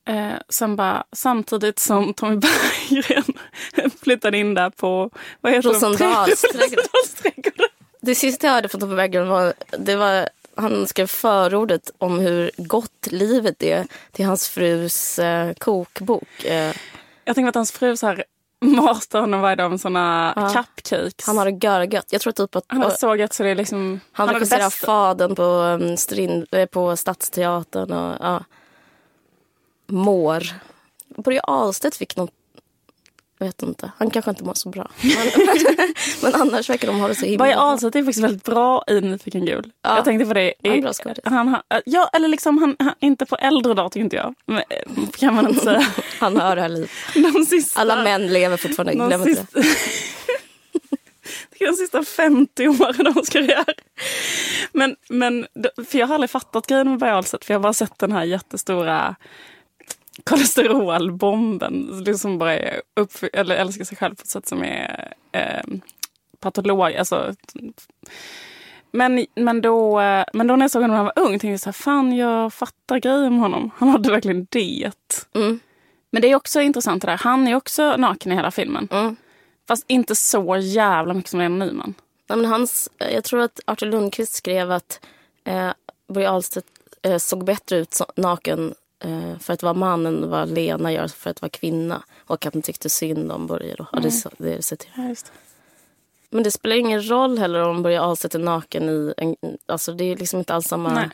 eh, 0.09 0.35
sen 0.49 0.77
bara, 0.77 1.05
samtidigt 1.13 1.79
som 1.79 2.15
Tommy 2.15 2.37
Berggren 2.91 3.25
flyttade 4.03 4.39
in 4.39 4.55
där 4.55 4.71
på 4.71 5.11
vad 5.41 5.53
heter 5.53 5.69
de? 5.69 5.75
Rosendalsträdgården. 5.75 6.85
Det 8.01 8.15
sista 8.15 8.47
jag 8.47 8.55
hörde 8.55 8.69
från 8.69 8.81
Tobbe 8.81 8.97
Berggren 8.97 9.29
var, 9.29 9.53
det 9.79 9.97
var 9.97 10.29
han 10.55 10.87
skrev 10.87 11.07
förordet 11.07 11.91
om 11.99 12.19
hur 12.19 12.51
gott 12.57 13.07
livet 13.11 13.63
är 13.63 13.87
till 14.13 14.25
hans 14.27 14.49
frus 14.49 15.19
eh, 15.19 15.53
kokbok. 15.53 16.45
Eh, 16.45 16.75
Jag 17.29 17.35
tänker 17.35 17.49
att 17.49 17.55
hans 17.55 17.73
fru 17.73 17.97
så 17.97 18.07
här 18.07 18.25
matar 18.61 19.21
honom 19.21 19.41
varje 19.41 19.57
dag 19.57 19.71
med 19.71 19.81
såna 19.81 20.33
Ja. 20.37 20.49
cupcakes. 20.49 21.27
han 21.27 21.39
har 21.39 21.51
det 21.51 21.67
görgött. 21.67 22.07
Jag 22.13 22.21
tror 22.21 22.33
typ 22.33 22.57
att 22.57 22.65
han 22.67 22.83
har 22.83 22.91
så 22.91 23.17
gött 23.17 23.33
så 23.33 23.43
det 23.43 23.49
är 23.51 23.55
liksom... 23.55 24.01
han 24.13 24.29
det 24.29 24.35
regisserar. 24.35 24.71
Fadern 24.71 25.35
på, 25.35 25.43
um, 25.43 25.97
Strin, 25.97 26.47
eh, 26.51 26.67
på 26.67 26.97
Stadsteatern. 26.97 27.93
Och, 27.93 28.17
ja. 28.21 28.45
Mår. 29.87 30.43
Börje 31.17 31.41
Ahlstedt 31.41 31.97
fick 31.97 32.17
något 32.17 32.31
vet 33.47 33.63
inte. 33.63 33.93
Han 33.99 34.11
kanske 34.11 34.31
inte 34.31 34.45
mår 34.45 34.55
så 34.55 34.69
bra. 34.69 34.91
Men, 35.03 35.49
men 36.23 36.35
annars 36.41 36.71
verkar 36.71 36.89
de 36.89 37.01
ha 37.01 37.09
det 37.09 37.15
så 37.15 37.25
himla 37.27 37.39
Börje 37.39 37.55
bra. 37.55 37.63
Ahlstedt 37.65 37.97
är 37.97 38.03
faktiskt 38.03 38.25
väldigt 38.25 38.45
bra 38.45 38.85
i 38.89 39.01
Nyfiken 39.01 39.45
gul. 39.47 39.71
Ja. 39.83 39.97
Jag 39.97 40.05
tänkte 40.05 40.27
på 40.27 40.35
det. 40.35 40.55
Han 40.63 40.73
är 40.73 40.77
en 40.77 40.83
bra 40.83 40.93
skådis. 40.93 41.19
han, 41.25 41.49
har- 41.49 41.63
ja, 41.85 42.11
eller 42.13 42.29
liksom 42.29 42.59
han, 42.59 42.77
han, 42.79 42.95
inte 43.01 43.27
på 43.27 43.37
äldre 43.37 43.75
dagar 43.75 43.89
tycker 43.89 44.05
inte 44.05 44.17
jag. 44.17 44.35
Men, 44.47 44.59
eh, 44.59 45.09
kan 45.19 45.35
man 45.35 45.49
inte 45.49 45.61
säga. 45.65 45.87
Han 46.21 46.41
hör 46.41 46.57
det 46.57 46.63
här 46.63 46.69
livet. 46.69 46.91
Sista, 47.49 47.81
Alla 47.81 48.03
män 48.03 48.27
lever 48.33 48.57
fortfarande. 48.57 48.93
de 48.93 49.09
Glöm 49.09 49.29
inte 49.29 49.47
det. 49.53 49.65
de 51.67 51.73
sista 51.77 52.05
50 52.05 52.69
åren 52.69 53.07
av 53.07 53.15
hans 53.15 53.29
karriär. 53.29 53.75
Men, 54.73 54.97
men, 55.09 55.47
för 55.91 55.99
jag 55.99 56.07
har 56.07 56.15
aldrig 56.15 56.31
fattat 56.31 56.67
grejen 56.67 56.91
med 56.91 56.99
Börje 56.99 57.15
Ahlstedt. 57.15 57.45
För 57.45 57.55
jag 57.55 57.59
har 57.59 57.63
bara 57.63 57.73
sett 57.73 57.99
den 57.99 58.13
här 58.13 58.25
jättestora 58.25 59.17
kolesterolbomben. 60.25 62.03
Liksom 62.07 62.39
bara 62.39 62.59
är 62.59 62.83
upp, 62.97 63.13
eller 63.33 63.57
älskar 63.57 63.85
sig 63.85 63.97
själv 63.97 64.15
på 64.15 64.23
ett 64.23 64.29
sätt 64.29 64.49
som 64.49 64.63
är 64.63 65.15
eh, 65.33 65.63
patolog. 66.41 66.95
Alltså, 66.95 67.35
men, 68.91 69.27
men, 69.35 69.61
då, 69.61 70.01
men 70.33 70.47
då 70.47 70.57
när 70.57 70.65
jag 70.65 70.71
såg 70.71 70.83
honom 70.83 70.97
när 70.97 71.05
han 71.05 71.13
var 71.17 71.25
ung 71.25 71.31
tänkte 71.31 71.47
jag 71.47 71.61
så 71.61 71.69
här, 71.69 71.73
fan 71.73 72.17
jag 72.17 72.53
fattar 72.53 72.99
grejen 72.99 73.33
med 73.33 73.41
honom. 73.41 73.71
Han 73.77 73.89
hade 73.89 74.11
verkligen 74.11 74.47
det. 74.51 74.91
Mm. 75.35 75.61
Men 76.11 76.23
det 76.23 76.31
är 76.31 76.35
också 76.35 76.61
intressant 76.61 77.03
det 77.03 77.09
där. 77.09 77.17
Han 77.17 77.49
är 77.49 77.55
också 77.55 77.97
naken 77.97 78.33
i 78.33 78.35
hela 78.35 78.51
filmen. 78.51 78.89
Mm. 78.91 79.17
Fast 79.69 79.85
inte 79.87 80.15
så 80.15 80.57
jävla 80.57 81.15
mycket 81.15 81.31
som 81.31 81.41
Lena 81.41 81.65
Nyman. 81.65 81.95
Ja, 82.27 82.37
men 82.37 82.47
hans, 82.47 82.91
jag 82.99 83.25
tror 83.25 83.41
att 83.41 83.61
Artur 83.65 83.87
Lundqvist 83.87 84.33
skrev 84.33 84.73
att 84.73 85.01
eh, 85.45 85.71
Börje 86.09 86.31
Ahlstedt 86.31 86.67
eh, 87.03 87.19
såg 87.19 87.45
bättre 87.45 87.77
ut 87.77 87.95
så, 87.95 88.07
naken 88.17 88.75
för 89.41 89.53
att 89.53 89.63
vara 89.63 89.75
man 89.75 90.07
än 90.07 90.31
vad 90.31 90.49
Lena 90.49 90.93
gör 90.93 91.09
för 91.09 91.31
att 91.31 91.43
vara 91.43 91.51
kvinna. 91.51 92.03
Och 92.19 92.47
att 92.47 92.55
han 92.55 92.63
tyckte 92.63 92.91
synd 92.91 93.33
om 93.33 93.47
Börje. 93.47 93.75
Då. 93.75 93.87
Ja, 93.93 94.01
det, 94.01 94.25
det 94.39 94.63
citerar. 94.63 95.09
Ja. 95.09 95.15
Men 96.31 96.43
det 96.43 96.51
spelar 96.51 96.77
ingen 96.77 97.09
roll 97.11 97.39
heller 97.39 97.63
om 97.63 97.83
Börje 97.83 98.01
Ahlstedt 98.01 98.35
är 98.35 98.39
naken 98.39 98.89
i 98.89 99.15
en... 99.17 99.37
Alltså 99.67 99.93
det 99.93 100.05
är 100.05 100.17
liksom 100.17 100.39
inte 100.39 100.55
alls 100.55 100.67
samma... 100.67 100.95
Nej. 100.95 101.11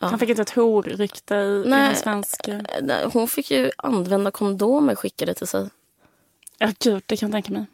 Han 0.00 0.18
fick 0.18 0.28
inte 0.28 0.42
ett 0.42 0.50
horrykte 0.50 1.34
i, 1.34 1.62
i 1.66 1.70
den 1.70 1.96
svenska... 1.96 2.64
Nej, 2.82 3.06
Hon 3.12 3.28
fick 3.28 3.50
ju 3.50 3.70
använda 3.78 4.30
kondomer 4.30 4.94
skickade 4.94 5.34
till 5.34 5.46
sig. 5.46 5.68
Ja, 6.58 6.72
gud, 6.78 7.02
det 7.06 7.16
kan 7.16 7.28
jag 7.28 7.32
tänka 7.32 7.52
mig. 7.52 7.66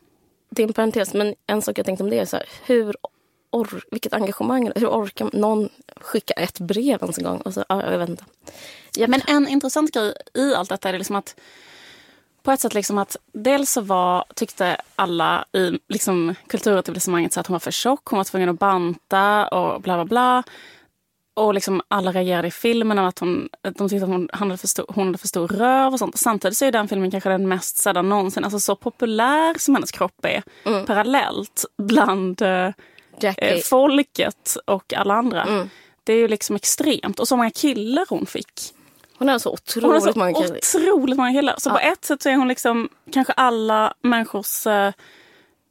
Det 0.51 0.63
är 0.63 0.67
en 0.67 0.73
parentes, 0.73 1.15
men 1.15 1.35
en 1.47 1.63
sak 1.63 1.79
jag 1.79 1.87
tänkte 1.87 2.05
om 2.05 2.11
det 2.11 2.19
är 2.19 2.25
så 2.25 2.37
här, 2.37 2.47
hur 2.67 2.97
or, 3.51 3.83
vilket 3.91 4.13
engagemang, 4.13 4.73
hur 4.77 4.89
orkar 4.89 5.31
någon 5.33 5.69
skicka 5.97 6.35
ett 6.35 6.61
brev 6.61 6.99
ens 7.03 7.19
en 7.19 7.25
gång? 7.25 7.41
Och 7.41 7.55
så, 7.55 7.65
ja, 7.69 7.91
jag 7.91 7.99
vet 7.99 8.09
inte. 8.09 8.25
Ja, 8.97 9.07
Men 9.09 9.21
en 9.27 9.49
intressant 9.49 9.93
grej 9.93 10.15
i 10.35 10.55
allt 10.55 10.69
detta 10.69 10.89
är 10.89 10.99
liksom 10.99 11.17
att 11.17 11.35
på 12.43 12.51
ett 12.51 12.61
sätt 12.61 12.75
liksom 12.75 12.99
att 12.99 13.17
dels 13.33 13.73
så 13.73 13.81
var, 13.81 14.25
tyckte 14.35 14.77
alla 14.97 15.45
i 15.53 15.79
liksom, 15.89 16.35
kulturetablissemanget 16.47 17.37
att 17.37 17.47
hon 17.47 17.55
var 17.55 17.61
för 17.61 17.71
tjock, 17.71 18.09
hon 18.09 18.17
var 18.17 18.25
tvungen 18.25 18.49
att 18.49 18.59
banta 18.59 19.49
och 19.49 19.81
bla 19.81 19.97
bla 19.97 20.05
bla. 20.05 20.43
Och 21.35 21.55
liksom 21.55 21.83
alla 21.89 22.13
reagerade 22.13 22.49
i 22.49 22.51
filmen 22.51 22.99
av 22.99 23.07
att 23.07 23.19
hon, 23.19 23.49
de 23.63 23.89
tyckte 23.89 24.05
att 24.05 24.11
hon 24.11 24.29
hade, 24.33 24.57
för 24.57 24.69
stor, 24.69 24.85
hon 24.89 25.07
hade 25.07 25.19
för 25.19 25.29
stor 25.29 25.49
röv 25.49 25.93
och 25.93 25.99
sånt. 25.99 26.19
Samtidigt 26.19 26.59
så 26.59 26.65
är 26.65 26.73
den 26.73 26.89
filmen 26.89 27.11
kanske 27.11 27.31
den 27.31 27.49
mest 27.49 27.77
sedda 27.77 28.03
någonsin. 28.03 28.45
Alltså 28.45 28.61
så 28.61 28.77
populär 28.77 29.59
som 29.59 29.75
hennes 29.75 29.91
kropp 29.91 30.25
är 30.25 30.43
parallellt 30.87 31.65
bland 31.79 32.43
eh, 32.43 32.71
Jackie. 33.22 33.54
eh, 33.56 33.61
folket 33.61 34.56
och 34.64 34.94
alla 34.94 35.14
andra. 35.14 35.42
Mm. 35.42 35.70
Det 36.04 36.12
är 36.12 36.16
ju 36.16 36.28
liksom 36.28 36.56
extremt. 36.56 37.20
Och 37.20 37.28
så 37.28 37.37
många 37.37 37.50
killar 37.50 38.06
hon 38.09 38.26
fick. 38.26 38.74
Hon 39.18 39.28
har 39.28 39.38
så 39.38 39.48
Hon 39.48 39.54
otroligt 39.54 40.04
har 40.04 40.12
så 40.12 40.18
många 40.18 40.33
killar. 40.35 40.56
otroligt 40.56 41.16
många 41.16 41.33
killar. 41.33 41.54
Så 41.59 41.70
på 41.70 41.78
ett 41.78 42.04
sätt 42.04 42.22
så 42.22 42.28
är 42.28 42.35
hon 42.35 42.48
liksom 42.48 42.88
kanske 43.12 43.33
alla 43.33 43.94
människors 44.02 44.66
eh, 44.66 44.92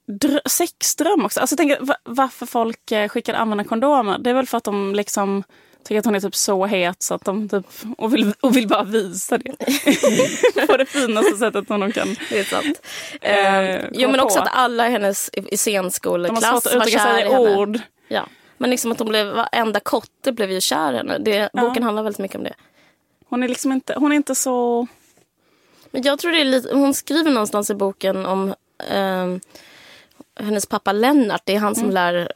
drö- 0.08 0.48
sexdröm 0.50 1.26
också. 1.26 1.40
Alltså, 1.40 1.56
va- 1.80 1.98
varför 2.04 2.46
folk 2.46 2.92
eh, 2.92 3.08
skickar 3.10 3.34
använda 3.34 3.64
kondomer. 3.64 4.18
Det 4.20 4.30
är 4.30 4.34
väl 4.34 4.48
för 4.48 4.58
att 4.58 4.64
de 4.64 4.96
liksom 4.96 5.44
tycker 5.90 6.00
att 6.00 6.06
hon 6.06 6.16
är 6.16 6.20
typ 6.20 6.36
så 6.36 6.66
het 6.66 7.04
så 7.04 7.14
att 7.14 7.26
de 7.26 7.50
typ, 7.50 7.66
och, 7.98 8.14
vill, 8.14 8.34
och 8.42 8.58
vill 8.58 8.68
bara 8.68 8.84
visa 8.84 9.38
det. 9.38 9.52
på 10.68 10.78
det 10.78 10.86
finaste 10.86 11.38
sättet 11.38 11.68
som 11.68 11.80
de 11.80 11.92
kan. 11.92 12.16
Det 12.30 12.40
är 12.40 12.44
sant. 12.44 12.82
Eh, 13.22 13.58
Eh, 13.60 13.86
jo, 13.92 14.10
men 14.12 14.20
också 14.20 14.38
på. 14.38 14.44
att 14.44 14.50
alla 14.54 14.88
i 14.88 14.92
hennes 14.92 15.30
i- 15.34 15.42
De 15.42 15.58
scenskoleklass 15.58 16.66
var 16.76 16.86
kär 16.86 17.20
i 17.20 17.30
henne. 17.30 17.56
ord. 17.58 17.80
Ja. 18.08 18.28
Men 18.58 18.70
liksom 18.70 18.92
att 18.92 19.00
hon 19.00 19.08
blev, 19.10 19.28
varenda 19.28 19.80
kotte 19.80 20.32
blev 20.32 20.52
ju 20.52 20.62
kär 20.62 20.94
i 20.94 20.98
henne. 20.98 21.18
Det, 21.18 21.50
Boken 21.54 21.84
handlar 21.84 22.04
väldigt 22.04 22.20
mycket 22.20 22.38
om 22.38 22.44
det. 22.44 22.54
Hon 23.30 23.44
är 23.44 23.48
liksom 23.48 23.72
inte, 23.72 23.94
hon 23.98 24.12
är 24.12 24.16
inte 24.16 24.36
så... 24.36 24.88
Men 25.92 26.02
jag 26.02 26.20
tror 26.20 26.32
det 26.32 26.42
är 26.42 26.46
lite, 26.46 26.74
hon 26.76 26.94
skriver 26.94 27.32
någonstans 27.32 27.70
i 27.70 27.74
boken 27.74 28.26
om 28.26 28.54
ehm, 28.90 29.40
hennes 30.40 30.66
pappa 30.66 30.92
Lennart. 30.92 31.42
Det 31.46 31.56
är 31.56 31.60
han 31.60 31.76
som 31.76 31.90
lär, 31.90 32.32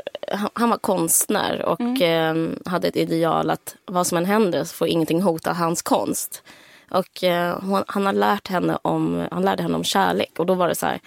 han, 0.54 0.70
var 0.70 0.78
konstnär 0.78 1.66
och 1.66 2.02
ehm, 2.02 2.60
hade 2.66 2.88
ett 2.88 2.96
ideal 2.96 3.50
att 3.50 3.76
vad 3.86 4.08
som 4.08 4.18
än 4.18 4.26
händer 4.26 4.64
så 4.64 4.76
får 4.76 4.88
ingenting 4.88 5.22
hota 5.22 5.54
hans 5.54 5.82
konst. 5.82 6.44
Och 6.92 7.24
eh, 7.24 7.60
hon, 7.62 7.84
han, 7.88 8.06
har 8.06 8.14
lärt 8.14 8.48
henne 8.48 8.78
om, 8.82 9.28
han 9.32 9.44
lärde 9.44 9.64
henne 9.64 9.76
om 9.76 9.84
kärlek 9.84 10.40
och 10.40 10.46
då 10.46 10.54
var 10.54 10.68
det 10.68 10.76
så 10.76 10.86
här. 10.86 11.00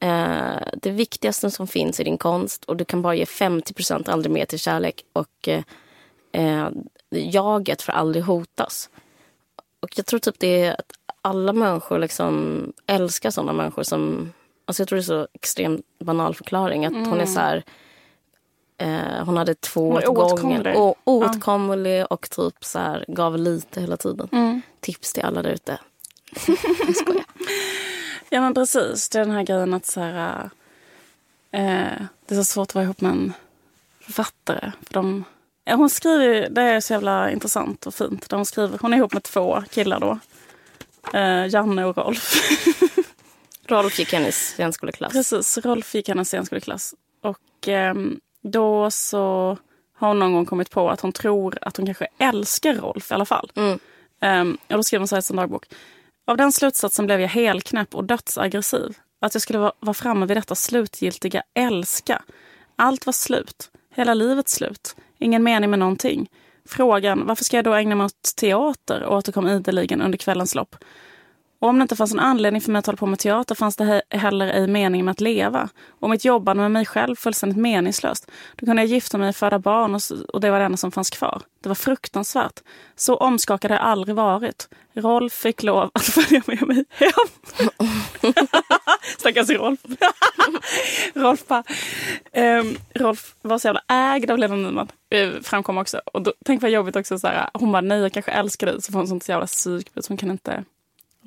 Eh, 0.00 0.68
det 0.82 0.90
viktigaste 0.90 1.50
som 1.50 1.66
finns 1.66 2.00
i 2.00 2.04
din 2.04 2.18
konst 2.18 2.64
och 2.64 2.76
du 2.76 2.84
kan 2.84 3.02
bara 3.02 3.14
ge 3.14 3.26
50 3.26 3.74
aldrig 4.06 4.32
mer 4.32 4.44
till 4.44 4.58
kärlek 4.58 5.04
och 5.12 5.48
eh, 5.48 5.62
eh, 6.32 6.68
jaget 7.10 7.82
får 7.82 7.92
aldrig 7.92 8.24
hotas. 8.24 8.90
Och 9.80 9.98
jag 9.98 10.06
tror 10.06 10.20
typ 10.20 10.38
det 10.38 10.62
är 10.62 10.72
att 10.72 10.92
alla 11.22 11.52
människor 11.52 11.98
liksom 11.98 12.72
älskar 12.86 13.30
sådana 13.30 13.52
människor 13.52 13.82
som... 13.82 14.32
Alltså 14.64 14.80
jag 14.80 14.88
tror 14.88 14.96
det 14.96 15.02
är 15.02 15.02
så 15.02 15.28
extremt 15.32 15.86
banal 15.98 16.34
förklaring. 16.34 16.86
Att 16.86 17.06
hon 17.06 17.20
är 17.20 17.26
så 17.26 17.40
här... 17.40 17.64
Eh, 18.78 19.24
hon 19.24 19.36
hade 19.36 19.54
två 19.54 19.88
åt 19.88 20.40
gången. 20.40 20.76
Och, 20.76 20.96
oåtkomlig 21.04 22.06
och 22.10 22.30
typ 22.30 22.64
så 22.64 22.78
här, 22.78 23.04
gav 23.08 23.38
lite 23.38 23.80
hela 23.80 23.96
tiden. 23.96 24.28
Mm. 24.32 24.62
Tips 24.80 25.12
till 25.12 25.22
alla 25.22 25.42
där 25.42 25.50
ute. 25.50 25.78
Ja 28.34 28.40
men 28.40 28.54
precis, 28.54 29.08
det 29.08 29.18
är 29.18 29.24
den 29.24 29.34
här 29.34 29.42
grejen 29.42 29.74
att 29.74 29.86
så 29.86 30.00
här, 30.00 30.50
eh, 31.50 32.02
det 32.26 32.34
är 32.34 32.36
så 32.36 32.44
svårt 32.44 32.68
att 32.68 32.74
vara 32.74 32.84
ihop 32.84 33.00
med 33.00 33.12
en 33.12 33.32
författare. 34.00 34.72
För 34.82 34.94
de, 34.94 35.24
ja, 35.64 35.74
hon 35.74 35.90
skriver, 35.90 36.48
det 36.50 36.62
är 36.62 36.80
så 36.80 36.92
jävla 36.92 37.30
intressant 37.30 37.86
och 37.86 37.94
fint. 37.94 38.28
Där 38.28 38.36
hon, 38.36 38.46
skriver, 38.46 38.78
hon 38.80 38.92
är 38.92 38.96
ihop 38.96 39.12
med 39.12 39.22
två 39.22 39.62
killar 39.70 40.00
då. 40.00 40.18
Eh, 41.18 41.46
Janne 41.46 41.84
och 41.84 41.96
Rolf. 41.96 42.34
Rolf 43.66 43.98
gick 43.98 44.12
hennes 44.12 44.36
scenskoleklass. 44.36 45.12
Precis, 45.12 45.58
Rolf 45.58 45.94
gick 45.94 46.08
hennes 46.08 46.28
scenskoleklass. 46.28 46.94
Och 47.22 47.68
ehm, 47.68 48.20
då 48.42 48.90
så 48.90 49.58
har 49.96 50.08
hon 50.08 50.18
någon 50.18 50.32
gång 50.32 50.46
kommit 50.46 50.70
på 50.70 50.90
att 50.90 51.00
hon 51.00 51.12
tror 51.12 51.58
att 51.60 51.76
hon 51.76 51.86
kanske 51.86 52.06
älskar 52.18 52.74
Rolf 52.74 53.10
i 53.10 53.14
alla 53.14 53.24
fall. 53.24 53.52
Mm. 53.54 53.78
Ehm, 54.20 54.58
och 54.68 54.76
då 54.76 54.82
skrev 54.82 55.00
hon 55.00 55.08
så 55.08 55.14
här 55.14 55.20
i 55.20 55.22
sin 55.22 55.36
dagbok. 55.36 55.66
Av 56.26 56.36
den 56.36 56.52
slutsatsen 56.52 57.06
blev 57.06 57.20
jag 57.20 57.28
helknäpp 57.28 57.94
och 57.94 58.04
dödsaggressiv. 58.04 58.96
Att 59.20 59.34
jag 59.34 59.42
skulle 59.42 59.58
vara, 59.58 59.72
vara 59.80 59.94
framme 59.94 60.26
vid 60.26 60.36
detta 60.36 60.54
slutgiltiga 60.54 61.42
älska. 61.54 62.22
Allt 62.76 63.06
var 63.06 63.12
slut. 63.12 63.70
Hela 63.94 64.14
livet 64.14 64.48
slut. 64.48 64.96
Ingen 65.18 65.42
mening 65.42 65.70
med 65.70 65.78
någonting. 65.78 66.30
Frågan, 66.68 67.26
varför 67.26 67.44
ska 67.44 67.56
jag 67.56 67.64
då 67.64 67.74
ägna 67.74 67.94
mig 67.94 68.04
åt 68.04 68.36
teater, 68.36 69.06
återkom 69.06 69.48
ideligen 69.48 70.02
under 70.02 70.18
kvällens 70.18 70.54
lopp. 70.54 70.76
Och 71.64 71.70
om 71.70 71.78
det 71.78 71.82
inte 71.82 71.96
fanns 71.96 72.12
en 72.12 72.20
anledning 72.20 72.60
för 72.62 72.72
mig 72.72 72.78
att 72.78 72.86
hålla 72.86 72.96
på 72.96 73.06
med 73.06 73.18
teater 73.18 73.54
fanns 73.54 73.76
det 73.76 73.84
he- 73.84 74.18
heller 74.18 74.46
ej 74.46 74.66
mening 74.66 75.04
med 75.04 75.12
att 75.12 75.20
leva. 75.20 75.68
Och 76.00 76.10
mitt 76.10 76.24
jobbande 76.24 76.62
med 76.62 76.70
mig 76.70 76.86
själv 76.86 77.16
fullständigt 77.16 77.58
meningslöst. 77.58 78.30
Då 78.56 78.66
kunde 78.66 78.82
jag 78.82 78.88
gifta 78.88 79.18
mig, 79.18 79.32
föda 79.32 79.58
barn 79.58 79.94
och, 79.94 80.00
och 80.34 80.40
det 80.40 80.50
var 80.50 80.58
det 80.58 80.64
enda 80.64 80.76
som 80.76 80.92
fanns 80.92 81.10
kvar. 81.10 81.42
Det 81.62 81.68
var 81.68 81.74
fruktansvärt. 81.76 82.60
Så 82.96 83.16
omskakad 83.16 83.70
har 83.70 83.78
jag 83.78 83.86
aldrig 83.86 84.16
varit. 84.16 84.68
Rolf 84.94 85.32
fick 85.32 85.62
lov 85.62 85.90
att 85.94 86.04
följa 86.14 86.42
med 86.46 86.62
mig 86.68 86.84
hem. 86.90 87.10
Stackars 89.18 89.50
Rolf. 89.50 89.80
Rolf, 91.14 91.46
bara, 91.46 91.64
ehm, 92.32 92.76
Rolf 92.94 93.34
var 93.42 93.58
så 93.58 93.68
jävla 93.68 93.82
ägd 93.88 94.30
av 94.30 94.38
Lena 94.38 94.56
Nyman. 94.56 94.88
Eh, 95.10 95.30
framkom 95.42 95.78
också. 95.78 96.00
Och 96.12 96.22
då, 96.22 96.32
tänk 96.44 96.62
vad 96.62 96.70
jobbigt 96.70 96.96
också. 96.96 97.18
Så 97.18 97.26
här, 97.26 97.50
hon 97.54 97.72
bara, 97.72 97.80
nej 97.80 97.98
jag 98.00 98.12
kanske 98.12 98.32
älskar 98.32 98.66
dig. 98.66 98.82
Så 98.82 98.92
får 98.92 98.98
hon 98.98 99.08
sånt 99.08 99.28
jävla 99.28 99.46
psykbryt. 99.46 100.06
Hon 100.08 100.16
kan 100.16 100.30
inte 100.30 100.64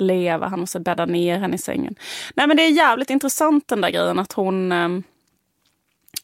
leva. 0.02 0.48
Han 0.48 0.60
måste 0.60 0.80
bädda 0.80 1.06
ner 1.06 1.40
henne 1.40 1.56
i 1.56 1.60
sängen. 1.60 1.96
Nej 2.36 2.48
men 2.48 2.58
det 2.58 2.64
är 2.64 2.72
jävligt 2.72 3.10
intressant 3.10 3.68
den 3.68 3.82
där 3.82 3.90
grejen 3.90 4.20
att 4.20 4.34
hon 4.34 4.72
eh, 4.72 4.90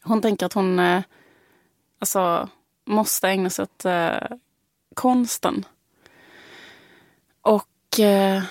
hon 0.04 0.22
tänker 0.22 0.46
att 0.46 0.52
hon 0.52 0.78
eh, 0.78 1.02
alltså, 1.98 2.48
måste 2.84 3.28
ägna 3.28 3.50
sig 3.50 3.62
åt 3.62 3.84
eh, 3.84 4.36
konsten. 4.94 5.64
Och 7.42 8.00
eh, 8.00 8.42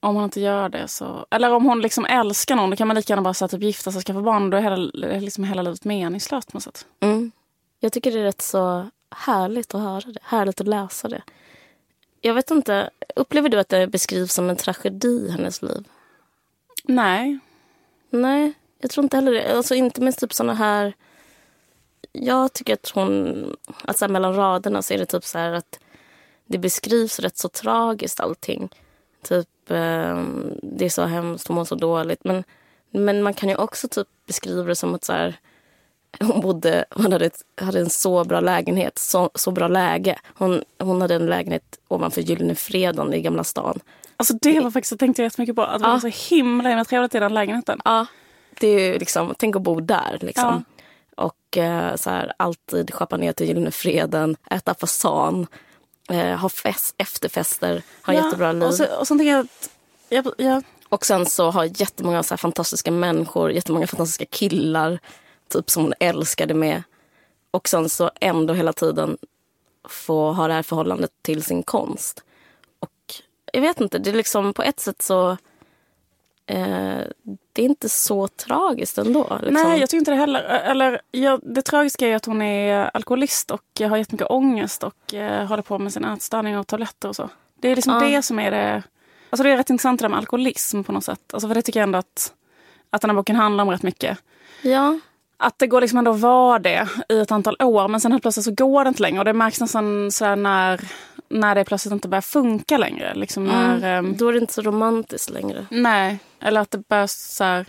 om 0.00 0.14
hon 0.14 0.24
inte 0.24 0.40
gör 0.40 0.68
det 0.68 0.88
så... 0.88 1.26
Eller 1.30 1.54
om 1.54 1.64
hon 1.64 1.80
liksom 1.80 2.04
älskar 2.04 2.56
någon, 2.56 2.70
då 2.70 2.76
kan 2.76 2.88
man 2.88 2.96
lika 2.96 3.12
gärna 3.12 3.22
bara 3.22 3.34
så 3.34 3.44
här, 3.44 3.48
typ, 3.48 3.62
gifta 3.62 3.92
sig 3.92 3.98
och 3.98 4.04
skaffa 4.04 4.22
barn. 4.22 4.50
Då 4.50 4.56
är 4.56 4.62
hela, 4.62 4.76
liksom 5.20 5.44
hela 5.44 5.62
livet 5.62 5.84
meningslöst 5.84 6.52
på 6.52 6.56
något 6.56 6.64
sätt. 6.64 6.86
Mm. 7.00 7.32
Jag 7.80 7.92
tycker 7.92 8.12
det 8.12 8.20
är 8.20 8.24
rätt 8.24 8.42
så 8.42 8.90
härligt 9.10 9.74
att 9.74 9.80
höra 9.80 10.12
det. 10.12 10.20
Härligt 10.22 10.60
att 10.60 10.66
läsa 10.66 11.08
det. 11.08 11.22
Jag 12.20 12.34
vet 12.34 12.50
inte, 12.50 12.90
upplever 13.16 13.48
du 13.48 13.58
att 13.58 13.68
det 13.68 13.86
beskrivs 13.86 14.32
som 14.32 14.50
en 14.50 14.56
tragedi 14.56 15.26
i 15.26 15.30
hennes 15.30 15.62
liv? 15.62 15.88
Nej. 16.84 17.38
Nej, 18.10 18.52
jag 18.78 18.90
tror 18.90 19.04
inte 19.04 19.16
heller 19.16 19.32
det. 19.32 19.56
Alltså 19.56 19.74
inte 19.74 20.00
med 20.00 20.16
typ 20.16 20.34
såna 20.34 20.54
här... 20.54 20.94
Jag 22.12 22.52
tycker 22.52 22.74
att 22.74 22.88
hon... 22.88 23.56
Att 23.84 23.98
så 23.98 24.04
här, 24.04 24.12
mellan 24.12 24.34
raderna 24.34 24.82
så 24.82 24.94
är 24.94 24.98
det 24.98 25.06
typ 25.06 25.24
så 25.24 25.38
här 25.38 25.52
att 25.52 25.80
det 26.46 26.58
beskrivs 26.58 27.20
rätt 27.20 27.38
så 27.38 27.48
tragiskt 27.48 28.20
allting. 28.20 28.68
Typ, 29.22 29.70
eh, 29.70 30.24
det 30.62 30.84
är 30.84 30.88
så 30.88 31.04
hemskt, 31.04 31.48
hon 31.48 31.54
mår 31.54 31.64
så 31.64 31.74
dåligt. 31.74 32.24
Men, 32.24 32.44
men 32.90 33.22
man 33.22 33.34
kan 33.34 33.48
ju 33.48 33.56
också 33.56 33.88
typ 33.88 34.08
beskriva 34.26 34.62
det 34.62 34.76
som 34.76 34.94
att 34.94 35.04
så 35.04 35.12
här, 35.12 35.38
hon 36.20 36.40
bodde, 36.40 36.84
hon 36.90 37.12
hade, 37.12 37.26
ett, 37.26 37.42
hade 37.60 37.80
en 37.80 37.90
så 37.90 38.24
bra 38.24 38.40
lägenhet, 38.40 38.98
så, 38.98 39.30
så 39.34 39.50
bra 39.50 39.68
läge. 39.68 40.18
Hon, 40.34 40.62
hon 40.78 41.00
hade 41.00 41.14
en 41.14 41.26
lägenhet 41.26 41.78
ovanför 41.88 42.20
Gyllene 42.20 42.54
Freden 42.54 43.14
i 43.14 43.20
Gamla 43.20 43.44
stan. 43.44 43.80
Alltså 44.16 44.34
det 44.42 44.60
var 44.60 44.70
faktiskt, 44.70 44.90
jag 44.92 44.98
tänkte 44.98 45.22
jättemycket 45.22 45.56
på. 45.56 45.62
Att 45.62 45.80
det 45.80 45.86
Ja. 45.88 45.92
var 45.92 45.98
så 46.10 46.34
himla, 46.34 46.68
himla 46.68 46.84
trevligt 46.84 47.14
i 47.14 47.18
den 47.18 47.34
lägenheten. 47.34 47.80
Ja, 47.84 48.06
det 48.60 48.66
är 48.68 48.92
ju 48.92 48.98
liksom, 48.98 49.34
tänk 49.38 49.56
att 49.56 49.62
bo 49.62 49.80
där 49.80 50.18
liksom. 50.20 50.64
Och 51.16 51.56
eh, 51.58 51.96
så 51.96 52.10
här, 52.10 52.32
alltid 52.36 52.94
shoppa 52.94 53.16
ner 53.16 53.32
till 53.32 53.46
Gyllene 53.46 53.70
Freden, 53.70 54.36
äta 54.50 54.74
fasan. 54.74 55.46
eh, 56.10 56.36
ha 56.36 56.48
fest, 56.48 56.94
efterfester, 56.98 57.82
ha 58.02 58.14
jättebra 58.14 58.52
liv. 58.52 58.62
Och, 58.62 58.74
så, 58.74 58.84
och 59.00 59.06
sen 59.08 59.18
tänker 59.18 59.32
jag 59.32 59.40
att... 59.40 59.70
Jag, 60.08 60.26
jag, 60.38 60.62
Och 60.88 61.06
sen 61.06 61.26
så 61.26 61.50
har 61.50 61.64
jättemånga 61.80 62.22
så 62.22 62.32
här 62.34 62.36
fantastiska 62.36 62.90
människor, 62.90 63.52
jättemånga 63.52 63.86
fantastiska 63.86 64.24
killar 64.24 64.98
typ 65.50 65.70
som 65.70 65.82
hon 65.82 65.94
älskade 66.00 66.54
med. 66.54 66.82
Och 67.50 67.68
sen 67.68 67.88
så 67.88 68.10
ändå 68.20 68.54
hela 68.54 68.72
tiden 68.72 69.18
få 69.88 70.32
ha 70.32 70.48
det 70.48 70.54
här 70.54 70.62
förhållandet 70.62 71.10
till 71.22 71.42
sin 71.42 71.62
konst. 71.62 72.24
Och 72.80 73.14
jag 73.52 73.60
vet 73.60 73.80
inte, 73.80 73.98
det 73.98 74.10
är 74.10 74.14
liksom 74.14 74.52
på 74.54 74.62
ett 74.62 74.80
sätt 74.80 75.02
så... 75.02 75.30
Eh, 76.46 76.98
det 77.52 77.62
är 77.62 77.66
inte 77.66 77.88
så 77.88 78.28
tragiskt 78.28 78.98
ändå. 78.98 79.38
Liksom. 79.42 79.68
Nej, 79.68 79.80
jag 79.80 79.90
tycker 79.90 79.98
inte 79.98 80.10
det 80.10 80.16
heller. 80.16 80.40
Eller, 80.42 81.00
ja, 81.10 81.38
det 81.42 81.62
tragiska 81.62 82.08
är 82.08 82.16
att 82.16 82.24
hon 82.24 82.42
är 82.42 82.90
alkoholist 82.94 83.50
och 83.50 83.80
har 83.80 83.96
jättemycket 83.96 84.30
ångest 84.30 84.82
och 84.82 85.14
eh, 85.14 85.46
håller 85.46 85.62
på 85.62 85.78
med 85.78 85.92
sin 85.92 86.04
ätstörning 86.04 86.58
och 86.58 86.66
tabletter 86.66 87.08
och 87.08 87.16
så. 87.16 87.28
Det 87.60 87.68
är 87.68 87.76
liksom 87.76 87.92
Ja. 87.92 88.00
det 88.00 88.22
som 88.22 88.38
är 88.38 88.50
det... 88.50 88.82
Alltså 89.30 89.42
det 89.42 89.50
är 89.50 89.56
rätt 89.56 89.70
intressant 89.70 90.00
det 90.00 90.04
där 90.04 90.08
med 90.08 90.18
alkoholism 90.18 90.82
på 90.82 90.92
något 90.92 91.04
sätt. 91.04 91.34
Alltså 91.34 91.48
för 91.48 91.54
det 91.54 91.62
tycker 91.62 91.80
jag 91.80 91.86
ändå 91.86 91.98
att, 91.98 92.32
att 92.90 93.00
den 93.00 93.10
här 93.10 93.16
boken 93.16 93.36
handlar 93.36 93.64
om 93.64 93.70
rätt 93.70 93.82
mycket. 93.82 94.18
Ja, 94.62 94.98
Att 95.42 95.58
det 95.58 95.66
går 95.66 95.80
liksom 95.80 95.98
ändå 95.98 96.10
att 96.10 96.20
vara 96.20 96.58
det 96.58 96.88
i 97.08 97.18
ett 97.18 97.32
antal 97.32 97.56
år 97.58 97.88
men 97.88 98.00
sen 98.00 98.12
helt 98.12 98.22
plötsligt 98.22 98.44
så 98.44 98.54
går 98.54 98.84
det 98.84 98.88
inte 98.88 99.02
längre. 99.02 99.18
Och 99.18 99.24
det 99.24 99.32
märks 99.32 99.60
nästan 99.60 100.10
så 100.12 100.34
när, 100.34 100.80
när 101.28 101.54
det 101.54 101.64
plötsligt 101.64 101.92
inte 101.92 102.08
börjar 102.08 102.22
funka 102.22 102.78
längre. 102.78 103.14
Liksom 103.14 103.44
när, 103.44 103.98
mm. 103.98 104.16
då 104.16 104.28
är 104.28 104.32
det 104.32 104.38
inte 104.38 104.52
så 104.52 104.62
romantiskt 104.62 105.30
längre. 105.30 105.66
Nej, 105.70 106.18
eller 106.40 106.60
att 106.60 106.70
det 106.70 106.88
börjar 106.88 107.06
så 107.06 107.44
här... 107.44 107.66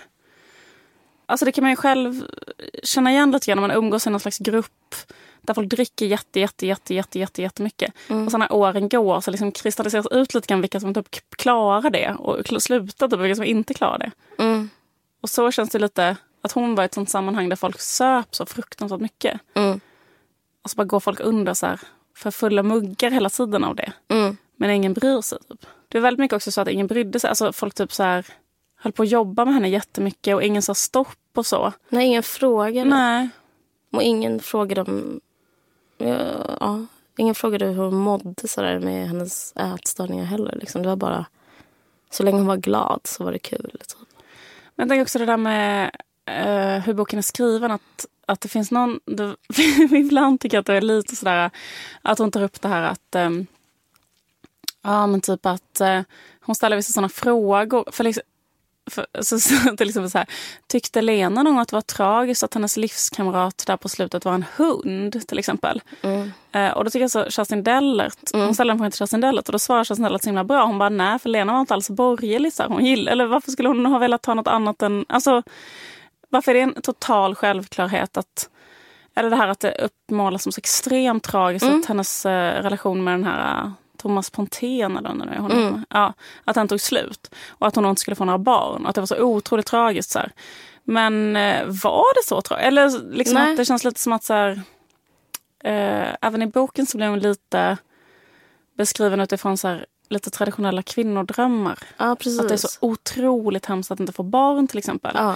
Alltså 1.26 1.46
det 1.46 1.52
kan 1.52 1.64
man 1.64 1.72
ju 1.72 1.76
själv 1.76 2.24
känna 2.84 3.12
igen 3.12 3.32
lite 3.32 3.46
grann 3.46 3.62
när 3.62 3.68
man 3.68 3.78
umgås 3.78 4.08
i 4.08 4.10
någon 4.10 4.20
slags 4.20 4.38
grupp 4.38 4.96
där 5.42 5.54
folk 5.54 5.70
dricker 5.70 6.06
jätte, 6.06 6.40
jätte, 6.40 6.68
jätte, 6.68 6.94
jätte, 6.94 7.20
jätte, 7.20 7.42
jättemycket. 7.42 7.94
Mm. 8.10 8.26
Och 8.26 8.32
sen 8.32 8.40
när 8.40 8.54
åren 8.54 8.90
går 8.90 9.22
så 9.22 9.32
liksom 9.32 9.52
kristalliseras 9.52 10.08
ut 10.12 10.34
lite 10.34 10.48
grann 10.48 10.62
vilka 10.62 10.80
som 10.80 10.94
typ 10.94 11.36
klarar 11.38 11.90
det 11.90 12.16
och 12.20 12.62
slutar 12.62 13.08
typ 13.08 13.20
vilka 13.20 13.36
som 13.36 13.46
inte 13.46 13.74
klarar 13.74 13.98
det. 13.98 14.12
Mm. 14.44 14.70
Och 15.22 15.30
så 15.30 15.52
känns 15.52 15.70
det 15.70 15.80
lite 15.80 16.16
att 16.42 16.52
hon 16.52 16.76
var 16.76 16.84
i 16.84 16.86
ett 16.86 16.94
sånt 16.94 17.10
sammanhang 17.10 17.50
där 17.50 17.56
folk 17.56 17.80
söp 17.80 18.36
så 18.36 18.46
fruktansvärt 18.46 19.00
mycket. 19.00 19.42
Mm. 19.54 19.80
Och 20.62 20.70
så 20.70 20.76
bara 20.76 20.86
går 20.86 21.00
folk 21.00 21.20
under 21.20 21.54
så 21.54 21.66
här 21.66 21.80
för 22.16 22.32
fulla 22.32 22.64
muggar 22.64 23.12
hela 23.12 23.30
tiden 23.30 23.64
av 23.64 23.76
det. 23.76 23.94
Mm. 24.08 24.38
Men 24.56 24.70
ingen 24.70 24.94
bryr 24.94 25.22
sig. 25.22 25.40
Typ. 25.50 25.66
Det 25.88 25.98
är 25.98 26.02
väldigt 26.02 26.20
mycket 26.20 26.36
också 26.36 26.52
så 26.52 26.62
att 26.62 26.68
ingen 26.68 26.88
brydde 26.88 27.20
sig. 27.20 27.30
Alltså 27.30 27.54
folk 27.54 27.74
typ 27.74 27.94
så 27.94 28.04
här 28.04 28.26
höll 28.76 28.92
på 28.92 29.04
att 29.04 29.10
jobba 29.10 29.46
med 29.46 29.54
henne 29.54 29.70
jättemycket 29.70 30.36
och 30.36 30.44
ingen 30.44 30.62
sa 30.62 30.74
stopp 30.74 31.18
och 31.36 31.46
så. 31.46 31.74
Nej, 31.90 32.08
ingen 32.08 32.24
frågade. 32.24 32.90
Nej. 32.90 33.30
Och 33.92 34.04
ingen 34.04 34.40
frågade 34.40 34.82
om... 34.82 35.22
Ja, 35.98 36.58
ja, 36.60 36.86
ingen 37.18 37.36
frågade 37.36 37.66
hur 37.66 37.84
hon 37.84 37.96
mådde 37.96 38.48
så 38.48 38.62
där 38.62 38.80
med 38.80 39.08
hennes 39.08 39.54
ätstörningar 39.56 40.26
heller. 40.26 40.56
Liksom. 40.56 40.82
Det 40.82 40.90
var 40.90 40.96
bara... 40.96 41.26
Så 42.10 42.24
länge 42.24 42.38
hon 42.38 42.48
var 42.48 42.58
glad 42.58 43.02
så 43.04 43.24
var 43.24 43.32
det 43.32 43.40
kul. 43.40 43.72
Liksom. 43.74 44.06
Men 44.76 44.84
jag 44.84 44.90
tänker 44.90 45.02
också 45.02 45.20
det 45.20 45.26
där 45.26 45.38
med 45.38 45.92
eh, 46.26 46.84
hur 46.84 46.94
boken 46.94 47.20
är 47.20 47.24
skriven. 47.24 47.72
Att, 47.72 48.06
att 48.26 48.42
det 48.42 48.50
finns 48.50 48.72
någon... 48.72 49.00
Det, 49.06 49.36
ibland 49.98 50.40
tycker 50.40 50.58
jag 50.58 50.62
att 50.62 50.66
det 50.66 50.78
är 50.78 50.82
lite 50.82 51.16
sådär 51.16 51.52
att 52.02 52.20
hon 52.20 52.32
tar 52.32 52.44
upp 52.44 52.62
det 52.62 52.68
här 52.68 52.82
att... 52.82 53.16
ehm, 53.16 53.48
ja 54.82 55.08
men 55.08 55.22
typ 55.22 55.46
att 55.46 55.82
eh, 55.82 56.02
hon 56.42 56.56
ställer 56.56 56.76
vissa 56.76 56.94
sådana 56.94 57.10
frågor. 57.10 57.92
För 57.92 58.04
liksom, 58.04 58.24
för, 58.90 59.06
så, 59.22 59.40
så, 59.40 59.76
till 59.78 59.88
exempel 59.88 60.12
så 60.12 60.18
här, 60.18 60.28
tyckte 60.68 61.02
Lena 61.02 61.44
någon 61.44 61.60
att 61.60 61.68
det 61.68 61.76
var 61.76 61.82
tragiskt 61.82 62.44
att 62.44 62.54
hennes 62.54 62.78
livskamrat 62.78 63.64
där 63.68 63.78
på 63.78 63.90
slutet 63.90 64.26
var 64.26 64.34
en 64.34 64.46
hund 64.56 65.28
till 65.28 65.40
exempel? 65.40 65.82
Mm. 66.02 66.32
Eh, 66.52 66.72
och 66.72 66.84
då 66.84 66.90
tycker 66.90 67.04
jag 67.04 67.12
så 67.12 67.30
Kerstin 67.30 67.64
Dellert, 67.64 68.32
hon 68.34 68.54
ställde 68.54 68.72
en 68.74 68.78
fråga 68.78 68.92
till 68.92 68.98
Kerstin 68.98 69.22
Dellert 69.22 69.48
och 69.48 69.52
då 69.52 69.60
svarar 69.60 69.84
Kerstin 69.84 70.04
Dellert 70.04 70.22
så 70.22 70.28
himla 70.28 70.44
bra. 70.44 70.66
Hon 70.66 70.78
bara 70.78 70.90
nej 70.90 71.20
för 71.20 71.30
Lena 71.30 71.54
var 71.54 71.60
inte 71.60 71.74
alls 71.74 71.90
borgerlig. 71.90 72.54
Så 72.54 72.64
här. 72.64 72.70
Hon 72.70 72.86
gill, 72.86 73.08
eller 73.08 73.26
varför 73.26 73.52
skulle 73.52 73.70
hon 73.70 73.86
ha 73.86 74.00
velat 74.00 74.22
ta 74.22 74.34
något 74.34 74.48
annat 74.48 74.82
än... 74.82 75.06
Alltså, 75.10 75.44
varför 76.32 76.52
är 76.52 76.56
det 76.56 76.62
en 76.62 76.82
total 76.82 77.36
självklarhet 77.36 78.18
att... 78.18 78.50
Eller 79.16 79.30
det 79.30 79.36
här 79.36 79.48
att 79.48 79.60
det 79.60 79.72
uppmålas 79.72 80.44
som 80.44 80.52
så 80.52 80.60
extremt 80.60 81.24
tragiskt 81.24 81.66
att 81.66 81.86
hennes 81.86 82.26
eh, 82.26 82.64
relation 82.64 83.04
med 83.04 83.14
den 83.14 83.24
här 83.24 83.64
eh, 83.64 83.72
Thomas 83.98 84.30
Pontén 84.30 84.98
eller 84.98 85.14
nu 85.14 85.38
hon 85.40 85.52
mm. 85.52 85.86
ja, 85.90 86.14
att 86.46 86.56
den 86.56 86.68
tog 86.68 86.82
slut. 86.82 87.36
Och 87.50 87.68
att 87.68 87.76
hon 87.76 87.86
inte 87.86 88.02
skulle 88.02 88.16
få 88.16 88.26
några 88.26 88.38
barn. 88.38 88.84
Och 88.84 88.90
att 88.90 88.96
det 88.96 89.02
var 89.02 89.06
så 89.06 89.24
otroligt 89.24 89.66
tragiskt. 89.66 90.12
Så 90.12 90.20
här. 90.20 90.32
Men 90.84 91.36
eh, 91.36 91.66
var 91.66 92.16
det 92.16 92.28
så 92.28 92.42
tragiskt? 92.42 92.68
Eller 92.68 93.14
liksom 93.14 93.34
Nej. 93.34 93.52
att 93.52 93.58
det 93.58 93.66
känns 93.66 93.84
lite 93.84 94.00
som 94.00 94.14
att 94.14 94.24
så 94.24 94.34
här, 94.34 94.62
eh, 95.64 96.16
även 96.22 96.42
i 96.42 96.48
boken 96.48 96.86
så 96.86 96.98
blir 96.98 97.08
hon 97.08 97.20
lite 97.20 97.78
beskriven 98.78 99.20
utifrån 99.20 99.58
så 99.58 99.68
här, 99.68 99.86
lite 100.10 100.30
traditionella 100.30 100.82
kvinnodrömmar. 100.82 101.80
Ja. 101.98 102.12
Att 102.12 102.20
det 102.20 102.54
är 102.54 102.58
så 102.58 102.68
otroligt 102.80 103.66
hemskt 103.66 103.92
att 103.92 104.00
inte 104.00 104.14
få 104.14 104.24
barn 104.24 104.68
till 104.68 104.78
exempel. 104.78 105.12
ja. 105.16 105.36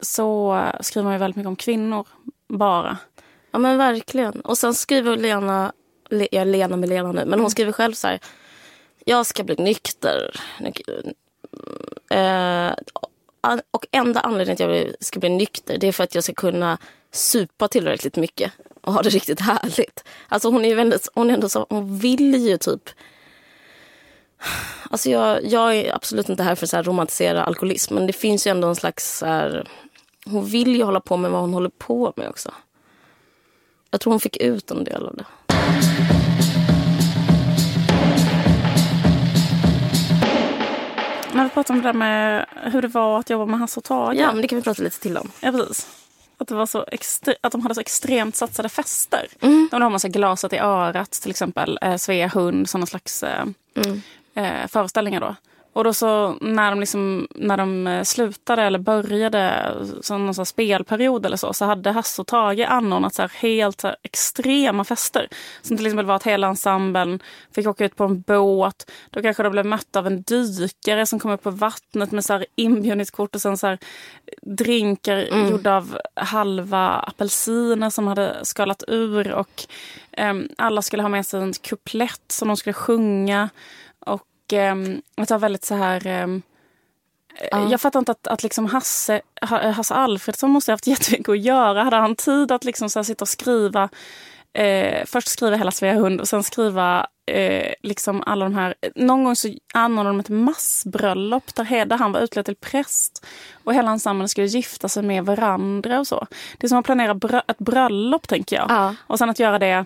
Så 0.00 0.56
skriver 0.80 1.04
man 1.04 1.12
ju 1.12 1.18
väldigt 1.18 1.36
mycket 1.36 1.48
om 1.48 1.56
kvinnor 1.56 2.06
bara. 2.48 2.98
ja, 3.50 3.58
men 3.58 3.78
verkligen. 3.78 4.40
Och 4.40 4.58
sen 4.58 4.74
skriver 4.74 5.16
Lena... 5.16 5.72
Le, 6.10 6.28
jag 6.32 6.40
är 6.40 6.44
Lena 6.44 6.76
med 6.76 6.88
Lena 6.88 7.12
nu. 7.12 7.24
Men 7.24 7.40
hon 7.40 7.50
skriver 7.50 7.72
själv 7.72 7.92
så 7.92 8.08
här. 8.08 8.20
Jag 9.04 9.26
ska 9.26 9.44
bli 9.44 9.54
nykter. 9.54 10.40
Eh, 12.10 12.72
och 13.70 13.86
enda 13.90 14.20
anledningen 14.20 14.56
till 14.56 14.70
att 14.70 14.76
jag 14.76 14.94
ska 15.00 15.20
bli 15.20 15.28
nykter 15.28 15.78
det 15.78 15.88
är 15.88 15.92
för 15.92 16.04
att 16.04 16.14
jag 16.14 16.24
ska 16.24 16.34
kunna 16.34 16.78
supa 17.10 17.68
tillräckligt 17.68 18.16
mycket 18.16 18.52
och 18.80 18.92
ha 18.92 19.02
det 19.02 19.08
riktigt 19.08 19.40
härligt. 19.40 20.04
Alltså 20.28 20.50
hon 20.50 20.64
är 20.64 20.68
ju 20.68 20.74
väldigt, 20.74 21.08
hon 21.14 21.30
är 21.30 21.34
ändå 21.34 21.48
så, 21.48 21.66
hon 21.68 21.98
vill 21.98 22.34
ju 22.34 22.58
typ 22.58 22.90
Alltså 24.90 25.10
jag, 25.10 25.44
jag 25.44 25.76
är 25.76 25.94
absolut 25.94 26.28
inte 26.28 26.42
här 26.42 26.54
för 26.54 26.66
att 26.66 26.70
så 26.70 26.76
här 26.76 26.82
romantisera 26.82 27.44
alkoholism 27.44 27.94
men 27.94 28.06
det 28.06 28.12
finns 28.12 28.46
ju 28.46 28.50
ändå 28.50 28.68
en 28.68 28.76
slags 28.76 29.18
så 29.18 29.26
här, 29.26 29.68
hon 30.24 30.44
vill 30.44 30.76
ju 30.76 30.82
hålla 30.82 31.00
på 31.00 31.16
med 31.16 31.30
vad 31.30 31.40
hon 31.40 31.54
håller 31.54 31.70
på 31.78 32.12
med 32.16 32.28
också. 32.28 32.50
Jag 33.90 34.00
tror 34.00 34.12
hon 34.12 34.20
fick 34.20 34.36
ut 34.36 34.70
en 34.70 34.84
del 34.84 35.06
av 35.06 35.16
det. 35.16 35.24
När 41.34 41.44
vi 41.44 41.50
pratar 41.50 41.74
om 41.74 41.82
det 41.82 41.88
där 41.88 41.92
med 41.92 42.46
hur 42.62 42.82
det 42.82 42.88
var 42.88 43.18
att 43.18 43.30
jobba 43.30 43.46
med 43.46 43.60
Hasse 43.60 43.80
och 43.80 43.84
Tage. 43.84 44.14
Ja, 44.16 44.32
men 44.32 44.42
det 44.42 44.48
kan 44.48 44.56
vi 44.56 44.62
prata 44.62 44.82
lite 44.82 45.00
till 45.00 45.16
om. 45.16 45.30
Ja, 45.40 45.52
precis. 45.52 45.86
Att, 46.38 46.48
det 46.48 46.54
var 46.54 46.66
så 46.66 46.84
att 47.40 47.52
de 47.52 47.60
hade 47.60 47.74
så 47.74 47.80
extremt 47.80 48.36
satsade 48.36 48.68
fester. 48.68 49.26
Mm. 49.40 49.68
De 49.70 49.82
har 49.82 49.90
man 49.90 50.00
så 50.00 50.08
glaset 50.08 50.52
i 50.52 50.58
örat 50.58 51.10
till 51.10 51.30
exempel. 51.30 51.78
Eh, 51.82 51.96
Svea 51.96 52.28
hund, 52.28 52.68
sådana 52.68 52.86
slags 52.86 53.22
eh, 53.22 53.44
Mm. 53.74 54.02
Eh, 54.34 54.66
föreställningar 54.68 55.20
då. 55.20 55.36
Och 55.74 55.84
då 55.84 55.94
så 55.94 56.36
när 56.40 56.70
de, 56.70 56.80
liksom, 56.80 57.28
när 57.34 57.56
de 57.56 57.86
eh, 57.86 58.02
slutade 58.02 58.62
eller 58.62 58.78
började 58.78 59.74
som 60.00 60.26
någon 60.26 60.46
spelperiod 60.46 61.26
eller 61.26 61.36
så, 61.36 61.52
så 61.52 61.64
hade 61.64 61.90
Hasse 61.90 62.22
och 62.22 62.26
Tage 62.26 62.66
anordnat 62.68 63.14
så 63.14 63.28
helt 63.34 63.80
så 63.80 63.94
extrema 64.02 64.84
fester. 64.84 65.28
Som 65.62 65.76
till 65.76 65.86
exempel 65.86 66.06
var 66.06 66.16
att 66.16 66.26
hela 66.26 66.46
ensemblen 66.46 67.22
fick 67.54 67.66
åka 67.66 67.84
ut 67.84 67.96
på 67.96 68.04
en 68.04 68.20
båt. 68.20 68.90
Då 69.10 69.22
kanske 69.22 69.42
de 69.42 69.52
blev 69.52 69.66
mötta 69.66 69.98
av 69.98 70.06
en 70.06 70.22
dykare 70.22 71.06
som 71.06 71.18
kom 71.18 71.30
upp 71.30 71.42
på 71.42 71.50
vattnet 71.50 72.12
med 72.12 72.24
så 72.24 72.32
här 72.32 72.46
inbjudningskort 72.56 73.34
och 73.34 73.40
sen 73.40 73.58
så 73.58 73.66
här 73.66 73.78
drinkar 74.42 75.48
gjorda 75.50 75.76
av 75.76 75.98
halva 76.14 76.88
apelsiner 76.88 77.90
som 77.90 78.06
hade 78.06 78.44
skalat 78.44 78.84
ur. 78.88 79.32
Och 79.32 79.64
ehm, 80.12 80.48
alla 80.58 80.82
skulle 80.82 81.02
ha 81.02 81.08
med 81.08 81.26
sig 81.26 81.42
en 81.42 81.52
kuplett 81.52 82.24
som 82.32 82.48
de 82.48 82.56
skulle 82.56 82.74
sjunga. 82.74 83.48
Ehm, 84.52 85.02
att 85.16 85.30
var 85.30 85.38
väldigt 85.38 85.64
så 85.64 85.74
här... 85.74 86.06
ehm, 86.06 86.42
Ja. 87.50 87.70
Jag 87.70 87.80
fattar 87.80 87.98
inte 87.98 88.12
att, 88.12 88.26
att 88.26 88.42
liksom 88.42 88.66
Hasse, 88.66 89.20
Ha- 89.40 89.70
Hasse 89.70 89.94
Alfredsson 89.94 90.50
måste 90.50 90.70
ha 90.72 90.74
haft 90.74 90.86
jättemycket 90.86 91.28
att 91.28 91.40
göra. 91.40 91.82
Hade 91.84 91.96
han 91.96 92.14
tid 92.16 92.52
att 92.52 92.64
liksom 92.64 92.90
så 92.90 93.04
sitta 93.04 93.24
och 93.24 93.28
skriva 93.28 93.88
Eh, 94.54 95.04
först 95.06 95.28
skriva 95.28 95.56
hela 95.56 95.70
Svea 95.70 95.94
hund 95.94 96.20
och 96.20 96.28
sen 96.28 96.42
skriva 96.42 97.06
eh, 97.26 97.72
liksom 97.82 98.22
alla 98.26 98.44
de 98.44 98.54
här... 98.54 98.74
Någon 98.94 99.24
gång 99.24 99.36
så 99.36 99.48
anordnade 99.74 100.08
de 100.08 100.20
ett 100.20 100.28
massbröllop 100.28 101.54
där 101.54 101.64
Hedda 101.64 101.96
han 101.96 102.12
var 102.12 102.20
utklädd 102.20 102.44
till 102.44 102.56
präst 102.56 103.26
och 103.64 103.74
hela 103.74 103.90
ensemblen 103.90 104.28
skulle 104.28 104.46
gifta 104.46 104.88
sig 104.88 105.02
med 105.02 105.24
varandra 105.26 106.00
och 106.00 106.06
så. 106.06 106.26
Det 106.58 106.66
är 106.66 106.68
som 106.68 106.78
att 106.78 106.84
planera 106.84 107.14
brö- 107.14 107.42
ett 107.48 107.58
bröllop 107.58 108.28
tänker 108.28 108.56
jag. 108.56 108.66
Ja. 108.70 108.94
Och 109.06 109.18
sen 109.18 109.30
att 109.30 109.38
göra 109.38 109.58
det 109.58 109.84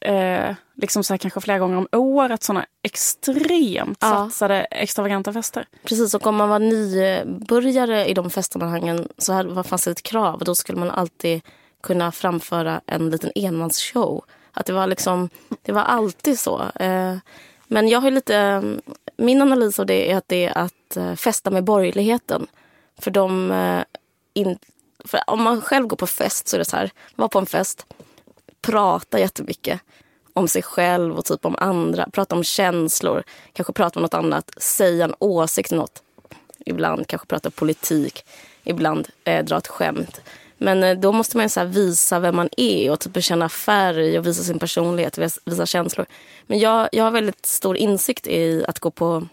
eh, 0.00 0.54
liksom 0.74 1.04
så 1.04 1.12
här 1.12 1.18
kanske 1.18 1.40
flera 1.40 1.58
gånger 1.58 1.76
om 1.76 1.88
året. 1.92 2.42
Såna 2.42 2.66
extremt 2.82 3.98
Ja. 4.00 4.08
satsade 4.10 4.60
extravaganta 4.60 5.32
fester. 5.32 5.66
Precis, 5.84 6.14
och 6.14 6.26
om 6.26 6.36
man 6.36 6.48
var 6.48 6.58
nybörjare 6.58 8.06
i 8.06 8.14
de 8.14 8.30
festsammanhangen 8.30 9.08
så 9.18 9.64
fanns 9.64 9.84
det 9.84 9.90
ett 9.90 10.02
krav. 10.02 10.42
Då 10.44 10.54
skulle 10.54 10.78
man 10.78 10.90
alltid 10.90 11.40
kunna 11.82 12.12
framföra 12.12 12.80
en 12.86 13.10
liten 13.10 13.30
enmansshow. 13.34 14.24
Att 14.52 14.66
det 14.66 14.72
var 14.72 14.86
liksom, 14.86 15.28
det 15.62 15.72
var 15.72 15.82
alltid 15.82 16.38
så. 16.38 16.62
Eh, 16.74 17.16
Men 17.66 17.88
jag 17.88 18.00
har 18.00 18.10
lite, 18.10 18.62
min 19.16 19.42
analys 19.42 19.78
av 19.78 19.86
det 19.86 20.12
är 20.12 20.16
att 20.16 20.28
det 20.28 20.44
är 20.46 20.58
att 20.58 20.96
eh, 20.96 21.14
festa 21.14 21.50
med 21.50 21.64
borgerligheten. 21.64 22.46
För 22.98 23.10
de, 23.10 23.50
eh, 23.50 23.82
in, 24.34 24.58
för 25.04 25.20
om 25.26 25.42
man 25.42 25.60
själv 25.60 25.86
går 25.86 25.96
på 25.96 26.06
fest 26.06 26.48
så 26.48 26.56
är 26.56 26.58
det 26.58 26.64
så 26.64 26.76
här, 26.76 26.90
var 27.16 27.28
på 27.28 27.38
en 27.38 27.46
fest, 27.46 27.86
prata 28.62 29.18
jättemycket 29.18 29.80
om 30.32 30.48
sig 30.48 30.62
själv 30.62 31.16
och 31.16 31.24
typ 31.24 31.44
om 31.44 31.56
andra. 31.58 32.08
Prata 32.12 32.34
om 32.34 32.44
känslor, 32.44 33.22
kanske 33.52 33.72
prata 33.72 33.98
om 33.98 34.02
något 34.02 34.14
annat, 34.14 34.50
säga 34.56 35.04
en 35.04 35.14
åsikt 35.18 35.72
om 35.72 35.78
något. 35.78 36.02
Ibland 36.66 37.06
kanske 37.06 37.26
prata 37.26 37.50
politik, 37.50 38.24
ibland 38.64 39.08
eh, 39.24 39.44
dra 39.44 39.56
ett 39.58 39.68
skämt. 39.68 40.20
Men 40.58 40.82
eh, 40.82 40.98
då 40.98 41.12
måste 41.12 41.36
man 41.36 41.48
så 41.48 41.64
visa 41.64 42.18
vem 42.18 42.36
man 42.36 42.48
är 42.56 42.90
och 42.90 43.00
typ 43.00 43.24
känna 43.24 43.48
färg 43.48 44.18
och 44.18 44.26
visa 44.26 44.42
sin 44.42 44.58
personlighet, 44.58 45.18
visa 45.44 45.66
känslor. 45.66 46.06
Men 46.46 46.58
jag, 46.58 46.88
jag 46.92 47.04
har 47.04 47.10
väldigt 47.10 47.46
stor 47.46 47.76
insikt 47.76 48.26
i 48.26 48.64
att 48.68 48.78
gå 48.78 48.90
på 48.90 49.28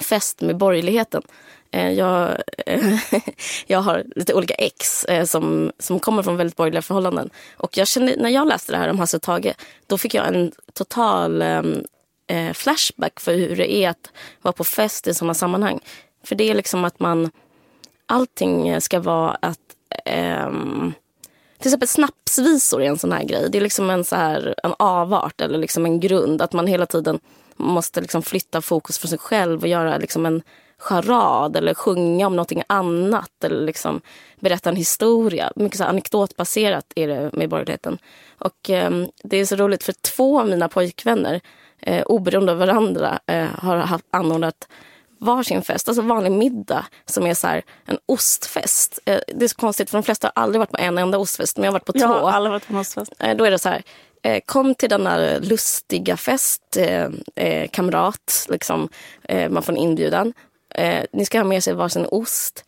fest 0.00 0.40
med 0.40 0.56
borgerligheten. 0.56 1.22
Eh, 1.74 1.92
jag, 1.92 2.36
eh, 2.66 2.98
jag 3.66 3.78
har 3.78 4.04
lite 4.16 4.34
olika 4.34 4.54
ex 4.54 5.04
eh, 5.04 5.24
som, 5.24 5.72
som 5.78 6.00
kommer 6.00 6.22
från 6.22 6.36
väldigt 6.36 6.56
borgerliga 6.56 6.82
förhållanden. 6.82 7.30
Och 7.56 7.76
jag 7.76 7.88
kände, 7.88 8.16
när 8.18 8.30
jag 8.30 8.48
läste 8.48 8.72
det 8.72 8.78
här 8.78 8.88
om 8.88 8.98
Hasse 8.98 9.16
och 9.16 9.22
Tage, 9.22 9.54
då 9.86 9.98
fick 9.98 10.14
jag 10.14 10.28
en 10.28 10.52
total 10.72 11.42
ehm, 11.42 11.84
eh, 12.26 12.52
flashback 12.52 13.20
för 13.20 13.34
hur 13.34 13.56
det 13.56 13.72
är 13.72 13.90
att 13.90 14.10
vara 14.42 14.52
på 14.52 14.64
fest 14.64 15.06
i 15.06 15.14
sådana 15.14 15.34
sammanhang. 15.34 15.80
För 16.24 16.34
det 16.34 16.50
är 16.50 16.54
liksom 16.54 16.84
att 16.84 17.00
man... 17.00 17.30
Allting 18.06 18.80
ska 18.80 19.00
vara 19.00 19.38
att... 19.40 19.60
eh, 20.04 20.50
till 21.58 21.68
exempel 21.68 21.88
snapsvisor 21.88 22.82
är 22.82 22.86
en 22.86 22.98
sån 22.98 23.12
här 23.12 23.24
grej. 23.24 23.48
Det 23.50 23.58
är 23.58 23.62
liksom 23.62 23.90
en, 23.90 24.04
så 24.04 24.16
här, 24.16 24.54
en 24.62 24.74
avart 24.78 25.40
eller 25.40 25.58
liksom 25.58 25.86
en 25.86 26.00
grund. 26.00 26.42
Att 26.42 26.52
man 26.52 26.66
hela 26.66 26.86
tiden 26.86 27.20
måste 27.56 28.00
liksom 28.00 28.22
flytta 28.22 28.60
fokus 28.60 28.98
från 28.98 29.08
sig 29.08 29.18
själv 29.18 29.62
och 29.62 29.68
göra 29.68 29.98
liksom 29.98 30.26
en 30.26 30.42
charad 30.84 31.56
eller 31.56 31.74
sjunga 31.74 32.26
om 32.26 32.36
någonting 32.36 32.62
annat 32.66 33.44
eller 33.44 33.66
liksom 33.66 34.00
berätta 34.40 34.70
en 34.70 34.76
historia. 34.76 35.52
Mycket 35.56 35.78
så 35.78 35.84
anekdotbaserat 35.84 36.92
är 36.96 37.08
det 37.08 37.30
med 37.32 37.48
borgerligheten. 37.48 37.98
Och 38.38 38.70
eh, 38.70 38.90
det 39.22 39.36
är 39.36 39.44
så 39.44 39.56
roligt 39.56 39.84
för 39.84 39.92
två 39.92 40.40
av 40.40 40.48
mina 40.48 40.68
pojkvänner, 40.68 41.40
eh, 41.80 42.02
oberoende 42.02 42.52
av 42.52 42.58
varandra, 42.58 43.18
eh, 43.26 43.46
har 43.58 43.76
haft 43.76 44.04
anordnat 44.10 44.68
varsin 45.20 45.62
fest, 45.62 45.88
alltså 45.88 46.02
vanlig 46.02 46.32
middag 46.32 46.86
som 47.06 47.26
är 47.26 47.34
så 47.34 47.46
här, 47.46 47.62
en 47.84 47.98
ostfest. 48.06 48.98
Eh, 49.04 49.18
det 49.34 49.44
är 49.44 49.48
så 49.48 49.56
konstigt 49.56 49.90
för 49.90 49.98
de 49.98 50.02
flesta 50.02 50.32
har 50.34 50.42
aldrig 50.42 50.58
varit 50.58 50.70
på 50.70 50.78
en 50.78 50.98
enda 50.98 51.18
ostfest 51.18 51.56
men 51.56 51.64
jag 51.64 51.72
har 51.72 51.74
varit 51.74 51.84
på 51.84 51.92
jag 51.94 52.08
två. 52.08 52.14
Jag 52.14 52.22
har 52.22 52.32
aldrig 52.32 52.52
varit 52.52 52.66
på 52.66 52.72
en 52.72 52.78
ostfest. 52.78 53.12
Eh, 53.18 53.36
då 53.36 53.44
är 53.44 53.50
det 53.50 53.58
så 53.58 53.68
här, 53.68 53.82
eh, 54.22 54.40
kom 54.46 54.74
till 54.74 54.88
denna 54.88 55.38
lustiga 55.38 56.16
fest, 56.16 56.78
kamrat, 57.70 58.46
liksom, 58.48 58.88
man 59.50 59.62
får 59.62 59.72
en 59.72 59.78
inbjudan. 59.78 60.32
Ni 61.12 61.24
ska 61.24 61.38
ha 61.38 61.44
med 61.44 61.64
sig 61.64 61.74
varsin 61.74 62.06
ost. 62.10 62.64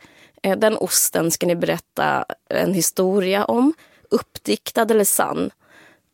den 0.57 0.77
osten 0.77 1.31
ska 1.31 1.47
ni 1.47 1.55
berätta 1.55 2.25
en 2.49 2.73
historia 2.73 3.45
om, 3.45 3.73
uppdiktad 4.09 4.91
eller 4.91 5.03
sann. 5.03 5.51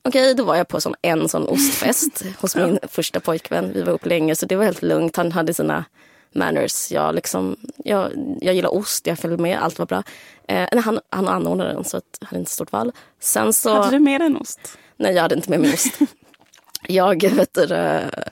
Okej, 0.05 0.33
då 0.33 0.43
var 0.43 0.55
jag 0.55 0.67
på 0.67 0.81
sån, 0.81 0.95
en 1.01 1.29
sån 1.29 1.47
ostfest 1.47 2.23
hos 2.39 2.55
min 2.55 2.79
första 2.83 3.19
pojkvän. 3.19 3.73
Vi 3.73 3.81
var 3.81 3.89
ihop 3.89 4.05
länge 4.05 4.35
så 4.35 4.45
det 4.45 4.55
var 4.55 4.63
helt 4.65 4.81
lugnt. 4.81 5.15
Han 5.15 5.31
hade 5.31 5.53
sina 5.53 5.85
manners. 6.31 6.91
Jag, 6.91 7.15
liksom, 7.15 7.55
jag, 7.77 8.11
jag 8.41 8.55
gillar 8.55 8.73
ost, 8.73 9.07
jag 9.07 9.19
följde 9.19 9.41
med, 9.41 9.63
allt 9.63 9.79
var 9.79 9.85
bra. 9.85 10.03
Eh, 10.47 10.81
han, 10.83 10.99
han 11.09 11.27
anordnade 11.27 11.73
den 11.73 11.83
så 11.83 11.97
att 11.97 12.17
jag 12.19 12.27
hade 12.27 12.39
inte 12.39 12.51
stort 12.51 12.71
val. 12.71 12.91
Sen 13.19 13.53
så, 13.53 13.73
hade 13.73 13.91
du 13.91 13.99
med 13.99 14.21
dig 14.21 14.25
en 14.27 14.37
ost? 14.37 14.77
Nej, 14.97 15.13
jag 15.13 15.21
hade 15.21 15.35
inte 15.35 15.49
med 15.49 15.59
mig 15.59 15.73
ost. 15.73 15.99
jag, 16.87 17.23
vet 17.35 17.53
du, 17.53 17.67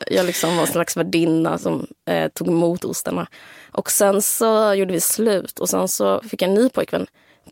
jag 0.07 0.25
liksom 0.25 0.55
var 0.55 0.61
en 0.61 0.71
slags 0.71 0.97
värdinna 0.97 1.57
som 1.57 1.87
eh, 2.05 2.27
tog 2.27 2.47
emot 2.47 2.85
ostarna. 2.85 3.27
Och 3.71 3.91
sen 3.91 4.21
så 4.21 4.73
gjorde 4.73 4.93
vi 4.93 5.01
slut 5.01 5.59
och 5.59 5.69
sen 5.69 5.87
så 5.87 6.21
fick 6.21 6.41
jag 6.41 6.49
en 6.49 6.55
ny 6.55 6.69
pojkvän. 6.69 7.07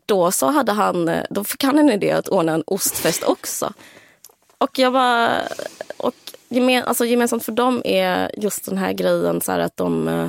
Då, 0.06 0.30
så 0.30 0.46
hade 0.46 0.72
han, 0.72 1.08
eh, 1.08 1.24
då 1.30 1.44
fick 1.44 1.64
han 1.64 1.78
en 1.78 1.90
idé 1.90 2.10
att 2.10 2.28
ordna 2.28 2.52
en 2.52 2.64
ostfest 2.66 3.24
också. 3.24 3.72
Och 4.58 4.78
jag 4.78 4.90
var... 4.90 5.42
Och 5.96 6.14
gemen, 6.48 6.84
alltså 6.84 7.04
gemensamt 7.04 7.44
för 7.44 7.52
dem 7.52 7.82
är 7.84 8.30
just 8.36 8.64
den 8.64 8.78
här 8.78 8.92
grejen 8.92 9.40
så 9.40 9.52
här 9.52 9.58
att 9.58 9.76
de 9.76 10.08
eh, 10.08 10.28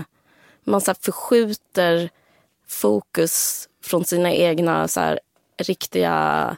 man 0.63 0.81
så 0.81 0.93
förskjuter 0.93 2.09
fokus 2.67 3.67
från 3.83 4.05
sina 4.05 4.31
egna 4.31 4.87
så 4.87 4.99
här, 4.99 5.19
riktiga 5.57 6.57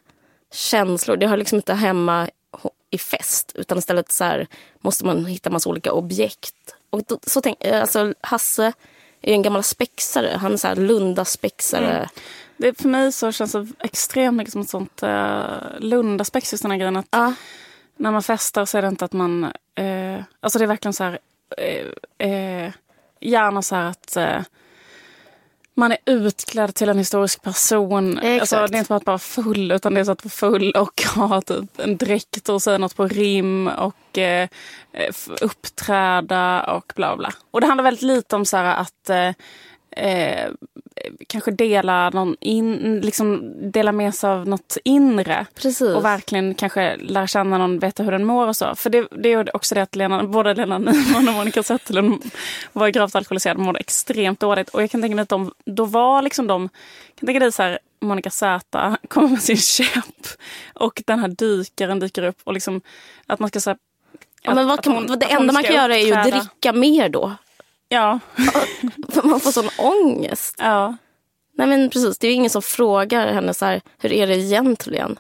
känslor. 0.54 1.18
Det 1.18 1.28
hör 1.28 1.38
liksom 1.38 1.56
inte 1.56 1.74
hemma 1.74 2.30
i 2.94 2.98
fest 2.98 3.52
utan 3.56 3.78
istället 3.78 4.12
så 4.12 4.24
här, 4.24 4.48
måste 4.82 5.06
man 5.06 5.26
hitta 5.26 5.50
massa 5.50 5.70
olika 5.70 5.92
objekt. 5.92 6.76
Och 6.90 7.04
då, 7.08 7.20
så 7.24 7.42
tänk, 7.42 7.64
eh, 7.64 7.82
alltså, 7.82 8.14
Hasse 8.22 8.74
är 9.22 9.34
en 9.34 9.42
gammal 9.42 9.64
spexare. 9.64 10.38
Han 10.38 10.54
är 10.54 10.58
så 10.58 10.68
här 10.68 10.76
Lunda-spexare. 10.76 11.96
Mm. 11.98 12.08
Det, 12.58 12.82
för 12.82 12.90
mig 12.90 13.12
så 13.12 13.32
känns 13.32 13.52
det 13.52 13.68
extremt 13.80 14.38
mycket 14.38 14.52
som 14.52 14.62
ett 14.62 14.70
sånt 14.70 15.04
uh, 15.04 15.80
Lunda-spex, 15.80 16.52
just 16.54 16.64
den 16.64 16.72
här 16.72 16.78
grejen 16.78 16.96
att 16.96 17.16
uh. 17.16 17.32
när 17.96 18.12
man 18.12 18.24
festar 18.24 18.66
så 18.66 18.78
är 18.78 18.82
det 18.82 18.88
inte 18.88 19.06
att 19.06 19.14
man... 19.14 19.44
Uh, 19.80 20.24
alltså 20.40 20.60
det 20.60 20.66
är 20.66 20.68
verkligen 20.68 20.94
så 20.94 21.04
här... 21.04 21.20
Uh, 21.62 22.28
uh, 22.30 22.72
gärna 23.20 23.62
så 23.62 23.76
här 23.76 23.86
att 23.86 24.18
uh, 24.18 24.42
man 25.76 25.92
är 25.92 25.98
utklädd 26.06 26.76
till 26.76 26.90
en 26.90 26.98
historisk 26.98 27.42
person. 27.42 28.20
Alltså, 28.20 28.56
det 28.56 28.78
är 28.78 28.80
inte 28.80 28.90
bara 28.90 28.96
att 28.96 29.06
vara 29.06 29.20
full 29.20 29.72
utan 29.72 29.94
det 29.94 30.00
är 30.00 30.04
så 30.04 30.12
att 30.12 30.26
vara 30.26 30.52
full 30.52 30.72
och 30.72 31.04
ha 31.16 31.42
typ 31.42 31.80
en 31.80 31.98
dräkt 31.98 32.50
och 32.50 32.62
säga 32.62 32.78
något 32.78 32.96
på 32.96 33.08
rim 33.08 33.68
och 33.68 34.18
uh, 34.18 34.48
uppträda 35.42 36.64
och 36.64 36.94
bla 36.96 37.18
bla. 37.18 37.34
Och 37.52 37.62
det 37.62 37.68
handlar 37.68 37.84
väldigt 37.84 38.02
lite 38.02 38.36
om 38.36 38.46
så 38.46 38.58
här 38.58 38.76
att 38.76 39.36
uh, 39.98 40.54
kanske 41.28 41.52
dela, 41.52 42.10
någon 42.10 42.36
in, 42.40 43.00
liksom 43.04 43.54
dela 43.72 43.92
med 43.92 44.16
sig 44.16 44.30
av 44.30 44.48
något 44.48 44.78
inre. 44.84 45.46
Precis. 45.56 45.96
Och 45.96 46.06
verkligen 46.06 46.56
kanske 46.56 46.98
lära 46.98 47.28
känna 47.28 47.58
någon, 47.58 47.80
veta 47.80 48.04
hur 48.04 48.12
den 48.12 48.26
mår 48.26 48.48
och 48.48 48.56
så. 48.56 48.76
För 48.76 48.90
det, 48.90 49.08
det 49.12 49.34
är 49.34 49.56
också 49.56 49.76
det 49.76 49.82
att 49.82 49.96
Lena, 49.96 50.24
både 50.24 50.54
Lena 50.54 50.78
Nyman 50.78 51.30
och 51.30 51.34
Monica 51.34 51.64
Zetterlund 51.64 52.24
var 52.74 52.90
gravt 52.90 53.16
alkoholiserade 53.16 53.60
och 53.60 53.66
mådde 53.66 53.80
extremt 53.80 54.40
dåligt. 54.40 54.70
Och 54.70 54.84
jag 54.84 54.92
kan 54.92 55.02
tänka 55.02 55.16
mig 55.16 55.24
att 55.24 55.30
de, 55.30 55.52
då 55.66 55.86
var 55.86 56.22
liksom 56.22 56.48
de, 56.48 56.70
kan 57.20 57.26
tänka 57.26 57.40
dig 57.40 57.52
så 57.52 57.64
här, 57.64 57.80
Monica 58.02 58.30
Z 58.30 58.98
kommer 59.08 59.28
med 59.28 59.42
sin 59.42 59.58
käpp 59.58 60.28
och 60.74 61.04
den 61.06 61.20
här 61.20 61.28
dykaren 61.28 62.00
dyker 62.00 62.24
upp 62.24 62.38
och 62.44 62.54
liksom 62.54 62.82
att 63.28 63.40
man 63.40 63.50
ska 63.50 63.60
säga 63.60 63.78
Ja, 64.46 64.54
men 64.54 64.68
vad 64.68 64.84
kan, 64.84 64.94
hon, 64.94 65.20
det 65.20 65.26
enda 65.26 65.54
man 65.54 65.64
kan 65.64 65.76
göra 65.76 65.96
är 65.96 66.06
ju 66.06 66.14
att 66.14 66.32
dricka 66.32 66.74
mer 66.74 67.10
då. 67.10 67.34
Ja. 67.94 68.20
man 69.24 69.40
får 69.40 69.52
sån 69.52 69.70
ångest. 69.78 70.56
Ja. 70.58 70.98
Nej 71.58 71.68
men 71.68 71.90
precis, 71.90 72.18
det 72.18 72.28
är 72.28 72.32
ju 72.32 72.36
ingen 72.36 72.50
som 72.50 72.62
frågar 72.62 73.34
henne 73.34 73.54
så 73.54 73.66
här, 73.66 73.82
hur 73.98 74.12
är 74.12 74.28
det 74.28 74.38
egentligen? 74.38 75.20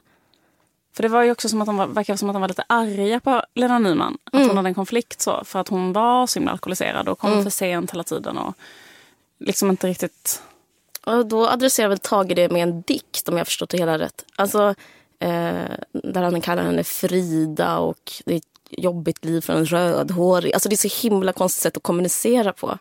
För 0.96 1.04
det 1.04 1.10
var 1.10 1.24
ju 1.24 1.32
också 1.32 1.50
som 1.50 1.62
att 1.62 1.66
de 1.66 1.78
var, 1.78 1.88
verkar 1.88 2.16
som 2.16 2.30
att 2.30 2.36
de 2.36 2.42
var 2.42 2.48
lite 2.48 2.64
arga 2.68 3.20
på 3.20 3.44
Lena 3.56 3.80
Nyman. 3.80 4.18
Att 4.24 4.34
mm. 4.34 4.48
hon 4.48 4.58
hade 4.58 4.70
en 4.70 4.76
konflikt 4.76 5.22
så. 5.22 5.44
För 5.46 5.60
att 5.60 5.68
hon 5.68 5.94
var 5.94 6.28
så 6.28 6.40
himla 6.40 6.52
alkoholiserad 6.52 7.10
och 7.10 7.20
kom 7.20 7.32
mm. 7.32 7.44
för 7.44 7.50
sent 7.50 7.92
hela 7.92 8.04
tiden. 8.04 8.38
Och 8.38 8.54
liksom 9.40 9.70
inte 9.70 9.88
riktigt... 9.88 10.42
Och 11.06 11.26
då 11.26 11.48
adresserar 11.48 11.90
väl 11.90 12.00
Tage 12.00 12.36
det 12.36 12.52
med 12.52 12.64
en 12.64 12.82
dikt 12.82 13.30
om 13.30 13.38
jag 13.38 13.48
förstått 13.48 13.70
det 13.70 13.78
hela 13.78 14.00
rätt. 14.00 14.26
Alltså, 14.36 14.76
eh, 15.20 15.72
där 15.92 16.22
han 16.22 16.42
kallar 16.42 16.64
henne 16.64 16.84
Frida 16.84 17.78
och 17.78 18.12
det 18.26 18.36
är 18.36 18.42
jobbigt 18.78 19.26
liv 19.26 19.42
för 19.42 19.54
en 19.54 19.66
rödhårig. 19.66 20.54
Alltså 20.54 20.70
det 20.70 20.76
är 20.76 20.90
så 20.90 21.08
himla 21.08 21.34
konstigt 21.34 21.64
sätt 21.64 21.78
att 21.78 21.84
kommunicera 21.84 22.54
på. 22.54 22.78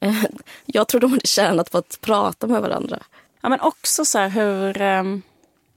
Jag 0.66 0.88
tror 0.88 1.00
de 1.00 1.10
hade 1.10 1.26
tjänat 1.26 1.70
på 1.70 1.78
att 1.78 1.98
prata 2.00 2.46
med 2.46 2.62
varandra. 2.62 2.98
Ja, 3.40 3.48
men 3.48 3.60
också 3.60 4.04
så 4.04 4.18
här 4.18 4.28
hur... 4.28 4.82
Um, 4.82 5.22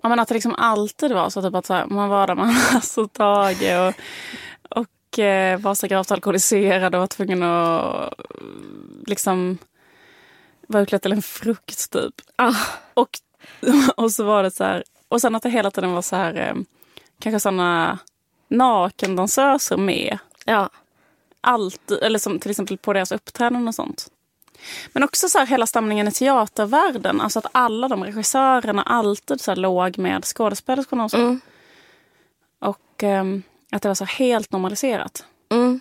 ja, 0.01 0.09
men 0.09 0.19
att 0.19 0.27
det 0.27 0.33
liksom 0.33 0.55
alltid 0.55 1.11
var 1.11 1.29
så, 1.29 1.41
typ 1.41 1.55
att 1.55 1.65
så 1.65 1.73
här, 1.73 1.85
man 1.85 2.09
var 2.09 2.27
där 2.27 2.35
man 2.35 2.55
och 2.97 3.13
Tage 3.13 3.89
och, 3.89 3.93
och 4.79 5.19
eh, 5.19 5.59
var 5.59 5.75
så 5.75 5.87
gravt 5.87 6.11
alkoholiserad 6.11 6.95
och 6.95 6.99
var 6.99 7.07
tvungen 7.07 7.43
att 7.43 8.13
liksom 9.07 9.57
vara 10.67 10.83
utklädd 10.83 11.01
till 11.01 11.11
en 11.11 11.21
frukt 11.21 11.91
typ. 11.91 12.13
Ah. 12.35 12.55
Och, 12.93 13.09
och 13.95 14.11
så 14.11 14.23
var 14.23 14.43
det 14.43 14.51
så 14.51 14.63
här, 14.63 14.83
och 15.07 15.21
sen 15.21 15.35
att 15.35 15.43
det 15.43 15.49
hela 15.49 15.71
tiden 15.71 15.91
var 15.91 16.01
så 16.01 16.15
här, 16.15 16.35
eh, 16.35 16.55
kanske 17.19 17.39
sådana 17.39 17.99
nakendansöser 18.51 19.77
med. 19.77 20.17
Ja 20.45 20.69
alltid, 21.41 21.97
eller 21.97 22.19
som 22.19 22.39
till 22.39 22.51
exempel 22.51 22.77
på 22.77 22.93
deras 22.93 23.11
uppträdanden 23.11 23.67
och 23.67 23.75
sånt. 23.75 24.11
Men 24.93 25.03
också 25.03 25.29
så 25.29 25.39
här, 25.39 25.47
hela 25.47 25.67
stämningen 25.67 26.07
i 26.07 26.11
teatervärlden. 26.11 27.21
Alltså 27.21 27.39
att 27.39 27.45
alla 27.51 27.87
de 27.87 28.03
regissörerna 28.03 28.83
alltid 28.83 29.41
så 29.41 29.51
här, 29.51 29.55
låg 29.55 29.97
med 29.97 30.25
skådespelerskorna 30.25 31.03
och 31.03 31.11
så. 31.11 31.17
Mm. 31.17 31.41
Och 32.59 33.03
um, 33.03 33.43
att 33.71 33.81
det 33.81 33.87
var 33.87 33.95
så 33.95 34.05
helt 34.05 34.51
normaliserat. 34.51 35.25
Mm. 35.49 35.79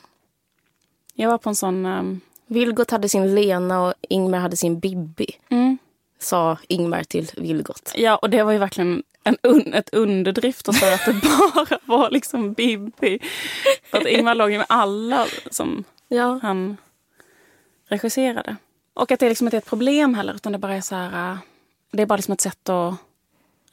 Jag 1.14 1.30
var 1.30 1.38
på 1.38 1.48
en 1.48 1.56
sån... 1.56 1.86
Um... 1.86 2.20
Vilgot 2.46 2.90
hade 2.90 3.08
sin 3.08 3.34
Lena 3.34 3.82
och 3.82 3.94
Ingmar 4.08 4.38
hade 4.38 4.56
sin 4.56 4.80
Bibi. 4.80 5.26
Mm. 5.48 5.78
Sa 6.18 6.58
Ingmar 6.68 7.04
till 7.04 7.30
Vilgot. 7.36 7.92
Ja, 7.96 8.16
och 8.16 8.30
det 8.30 8.42
var 8.42 8.52
ju 8.52 8.58
verkligen 8.58 9.02
en 9.24 9.36
un, 9.42 9.74
ett 9.74 9.94
underdrift 9.94 10.68
att 10.68 10.74
säga 10.74 10.94
att 10.94 11.06
det 11.06 11.12
bara 11.54 11.78
var 11.84 12.10
liksom 12.10 12.52
Bibi. 12.52 13.18
För 13.90 13.98
att 13.98 14.06
Ingmar 14.06 14.34
låg 14.34 14.50
ju 14.50 14.58
med 14.58 14.66
alla 14.68 15.26
som 15.50 15.84
ja. 16.08 16.38
han 16.42 16.76
regisserade. 17.88 18.56
Och 18.94 19.12
att 19.12 19.20
det 19.20 19.28
liksom 19.28 19.46
inte 19.46 19.56
är 19.56 19.58
ett 19.58 19.66
problem 19.66 20.14
heller 20.14 20.34
utan 20.34 20.52
det 20.52 20.58
bara 20.58 20.74
är 20.74 20.80
så 20.80 20.94
här, 20.94 21.32
äh, 21.32 21.38
det 21.92 22.02
är 22.02 22.06
bara 22.06 22.16
liksom 22.16 22.32
ett 22.32 22.40
sätt 22.40 22.68
att 22.68 22.94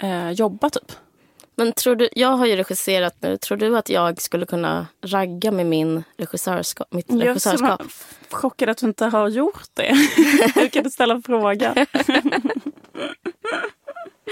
eh, 0.01 0.31
jobba 0.31 0.69
typ. 0.69 0.91
Men 1.59 1.73
tror 1.73 1.95
du, 1.95 2.09
jag 2.11 2.29
har 2.29 2.45
ju 2.45 2.55
regisserat 2.55 3.15
nu. 3.19 3.37
Tror 3.37 3.57
du 3.57 3.77
att 3.77 3.89
jag 3.89 4.21
skulle 4.21 4.45
kunna 4.45 4.87
ragga 5.01 5.51
med 5.51 5.65
min 5.65 6.03
regissörskap, 6.17 6.87
mitt 6.91 7.05
Jag 7.09 7.21
är 7.21 7.25
regissörskap? 7.25 7.81
så 7.81 8.35
chockad 8.35 8.69
att 8.69 8.77
du 8.77 8.85
inte 8.85 9.05
har 9.05 9.29
gjort 9.29 9.69
det. 9.73 9.93
Hur 10.55 10.67
kan 10.67 10.83
du 10.83 10.89
ställa 10.89 11.13
en 11.13 11.23
fråga? 11.23 11.85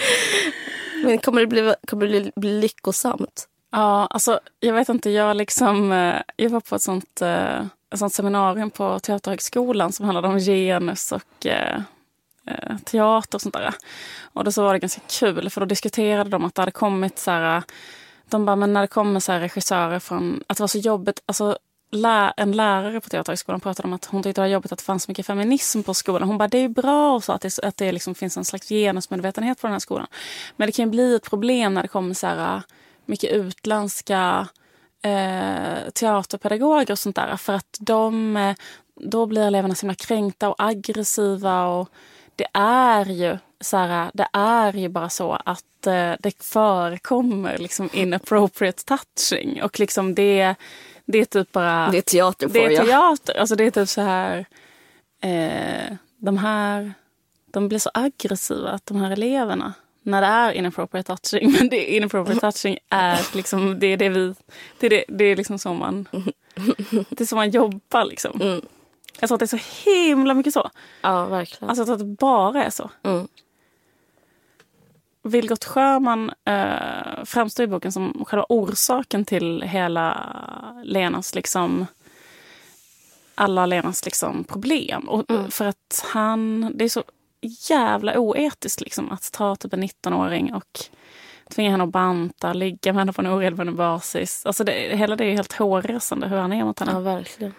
Men 1.04 1.18
kommer 1.18 1.42
det 1.42 1.48
bli, 1.48 1.76
kommer 1.88 2.08
det 2.08 2.10
bli, 2.10 2.32
bli 2.36 2.62
lyckosamt? 2.62 3.48
Ja, 3.72 4.08
alltså 4.10 4.40
jag 4.60 4.74
vet 4.74 4.90
inte. 4.90 5.10
Jag, 5.10 5.38
liksom, 5.38 5.92
eh, 5.92 6.22
jag 6.36 6.50
var 6.50 6.60
på 6.60 6.76
ett 6.76 6.82
sånt, 6.82 7.22
eh, 7.22 7.60
ett 7.94 8.00
sånt 8.00 8.14
seminarium 8.14 8.70
på 8.72 9.00
Teaterhögskolan 9.00 9.92
som 9.92 10.06
handlade 10.06 10.28
om 10.28 10.40
genus 10.40 11.12
och 11.12 11.46
eh, 11.46 11.82
teater 12.86 13.38
och 13.38 13.42
sånt 13.42 13.54
där. 13.54 13.74
Och 14.34 14.44
då 14.44 14.52
så 14.52 14.64
var 14.64 14.74
det 14.74 14.80
ganska 14.80 15.02
kul 15.20 15.50
för 15.50 15.62
då 15.62 15.66
diskuterade 15.66 16.30
de 16.30 16.46
att 16.46 16.56
det 16.56 16.62
hade 16.62 16.72
kommit 16.72 17.20
så 17.20 17.32
här, 17.32 17.64
de 18.30 18.46
bara, 18.46 18.56
men 18.56 18.74
när 18.74 18.82
det 18.82 18.88
kommer 18.88 19.20
så 19.20 19.32
här 19.32 19.40
regissörer 19.40 20.00
från, 20.00 20.44
att 20.48 20.58
det 20.58 20.64
var 20.64 20.68
så 20.68 20.78
jobbigt, 20.78 21.22
alltså 21.26 21.58
lä, 21.96 22.34
en 22.38 22.52
lärare 22.52 23.02
på 23.02 23.10
Teaterhögskolan 23.10 23.60
pratade 23.60 23.88
om 23.88 23.94
att 23.94 24.06
hon 24.06 24.24
tyckte 24.24 24.42
det 24.42 24.46
var 24.46 24.54
jobbigt 24.54 24.72
att 24.72 24.80
det 24.80 24.86
fanns 24.86 25.04
så 25.04 25.12
mycket 25.12 25.26
feminism 25.26 25.84
på 25.84 25.94
skolan. 25.94 26.28
Hon 26.28 26.38
bara, 26.38 26.48
det 26.48 26.58
är 26.58 26.70
bra 26.70 27.16
och 27.16 27.24
så 27.24 27.34
att 27.34 27.42
det, 27.42 27.60
att 27.64 27.78
det 27.78 27.92
liksom 27.92 28.16
finns 28.16 28.38
en 28.38 28.46
slags 28.46 28.70
genusmedvetenhet 28.70 29.62
på 29.62 29.68
den 29.68 29.72
här 29.72 29.80
skolan. 29.80 30.08
Men 30.56 30.68
det 30.68 30.72
kan 30.72 30.86
ju 30.86 30.92
bli 30.92 31.16
ett 31.16 31.30
problem 31.30 31.74
när 31.74 31.82
det 31.82 31.88
kommer 31.88 32.14
så 32.14 32.28
här 32.28 32.56
äh, 32.56 32.62
mycket 33.06 33.32
utländska 33.32 34.48
eh, 35.02 35.90
teaterpedagoger 35.94 36.92
och 36.92 37.00
sånt 37.00 37.16
där. 37.16 37.38
För 37.38 37.54
att 37.54 37.78
de, 37.80 38.38
äh, 38.38 38.56
då 38.96 39.26
blir 39.26 39.42
eleverna 39.42 39.76
så 39.76 39.82
himla 39.82 39.96
kränkta 39.96 40.50
och 40.50 40.56
aggressiva. 40.58 41.66
Och 41.66 41.90
det 42.36 42.48
är 42.54 43.06
ju 43.06 43.38
så 43.62 43.78
här, 43.78 44.12
det 44.14 44.28
är 44.34 44.74
ju 44.74 44.90
bara 44.90 45.10
så 45.10 45.38
att 45.46 45.88
eh, 45.88 46.14
det 46.20 46.44
förekommer 46.44 47.58
liksom 47.58 47.90
inappropriate 47.94 48.84
touching. 48.84 49.64
Och 49.64 49.80
liksom 49.80 50.16
det, 50.16 50.56
det 51.06 51.18
är 51.18 51.26
typ 51.26 51.52
bara... 51.52 51.90
Det 51.92 51.98
är 51.98 52.02
teater 52.02 52.48
Det 52.48 52.66
är 52.66 52.72
jag. 52.72 52.86
teater. 52.86 53.40
Alltså 53.40 53.56
det 53.56 53.64
är 53.64 53.72
typ 53.72 53.90
så 53.90 54.02
här... 54.02 54.46
Eh, 55.22 55.96
de 56.18 56.38
här... 56.38 56.94
De 57.52 57.68
blir 57.68 57.80
så 57.80 57.90
aggressiva, 57.94 58.80
de 58.84 58.98
här 58.98 59.12
eleverna. 59.12 59.74
När 60.04 60.22
det 60.22 60.28
är 60.28 60.52
inappropriate 60.52 61.16
touching. 61.16 61.52
Men 61.60 61.70
det 61.70 61.96
inappropriate 61.96 62.40
touching 62.42 62.78
är 62.90 63.36
liksom... 63.36 63.80
Det 63.80 63.88
är 63.88 63.98
det 63.98 64.10
vi... 64.10 64.36
Det 64.80 64.86
är, 64.86 64.90
det, 64.90 65.06
det 65.08 65.26
är 65.26 65.36
liksom 65.36 65.60
så 65.60 65.74
man... 65.74 66.08
Det 67.10 67.22
är 67.22 67.26
så 67.26 67.36
man 67.36 67.50
jobbar 67.50 68.06
liksom. 68.06 68.42
Mm. 68.42 68.62
Jag 69.20 69.28
tror 69.28 69.36
att 69.36 69.40
det 69.40 69.56
är 69.56 69.60
så 69.60 69.90
himla 69.92 70.34
mycket 70.34 70.54
så. 70.54 70.70
Ja, 71.02 71.26
verkligen. 71.26 71.70
Alltså 71.70 71.94
att 71.94 72.00
det 72.00 72.06
bara 72.06 72.64
är 72.64 72.70
så. 72.70 72.90
Mm. 73.04 73.28
Vilgot 75.26 75.66
Sjöman 75.66 76.32
eh, 76.46 77.24
framstår 77.26 77.64
i 77.64 77.68
boken 77.68 77.92
som 77.92 78.26
själva 78.28 78.46
orsaken 78.50 79.26
till 79.26 79.62
hela 79.62 80.32
Lenas 80.84 81.36
liksom 81.36 81.86
alla 83.36 83.66
Lenas 83.66 84.06
liksom 84.06 84.44
problem. 84.44 85.10
Och, 85.10 85.26
Mm. 85.30 85.52
För 85.52 85.66
att 85.66 86.06
han, 86.14 86.72
det 86.76 86.86
är 86.86 86.90
så 86.90 87.04
jävla 87.70 88.20
oetiskt 88.20 88.82
liksom 88.82 89.12
att 89.12 89.32
ta 89.32 89.56
typ 89.56 89.74
en 89.74 89.84
19-åring 89.84 90.54
och 90.54 90.80
tvinga 91.50 91.72
henne 91.72 91.84
att 91.84 91.90
banta, 91.90 92.54
ligga 92.54 92.94
med 92.94 93.02
henne 93.02 93.14
på 93.14 93.22
en 93.22 93.28
oregelbunden 93.28 93.76
basis. 93.76 94.46
Alltså 94.46 94.64
det, 94.64 94.98
hela 94.98 95.16
det 95.16 95.26
är 95.26 95.32
helt 95.32 95.54
hårresande 95.54 96.28
hur 96.28 96.38
han 96.38 96.54
är 96.54 96.64
mot 96.64 96.80
henne. 96.80 96.92
Ja, 96.92 97.00
verkligen. 97.00 97.54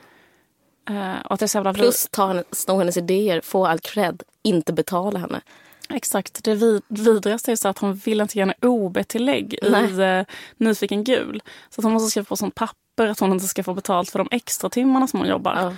Eh, 0.90 1.20
och 1.24 1.32
att 1.32 1.40
det 1.40 1.46
är 1.46 1.48
så 1.48 1.58
jävla 1.58 1.74
Plus 1.74 2.08
ta 2.10 2.26
henne, 2.26 2.44
sno 2.52 2.78
hennes 2.78 2.96
idéer, 2.96 3.40
få 3.40 3.66
all 3.66 3.78
cred, 3.78 4.22
inte 4.42 4.72
betala 4.72 5.18
henne. 5.18 5.40
Exakt. 5.88 6.44
Det 6.44 6.54
vid, 6.54 6.82
vidrigaste 6.88 7.52
är 7.52 7.56
så 7.56 7.68
att 7.68 7.78
hon 7.78 7.94
vill 7.94 8.20
inte 8.20 8.38
ge 8.38 8.42
henne 8.42 8.54
OB-tillägg 8.62 9.54
i 9.54 10.00
eh, 10.02 10.34
Nyfiken 10.56 11.04
gul. 11.04 11.42
Så 11.70 11.80
att 11.80 11.84
hon 11.84 11.92
måste 11.92 12.10
skriva 12.10 12.24
på 12.24 12.36
sånt 12.36 12.54
papper 12.54 13.06
att 13.06 13.20
hon 13.20 13.32
inte 13.32 13.46
ska 13.46 13.62
få 13.62 13.74
betalt 13.74 14.10
för 14.10 14.18
de 14.18 14.28
extra 14.30 14.70
timmarna 14.70 15.06
som 15.06 15.20
hon 15.20 15.28
jobbar. 15.28 15.54
Ja. 15.54 15.74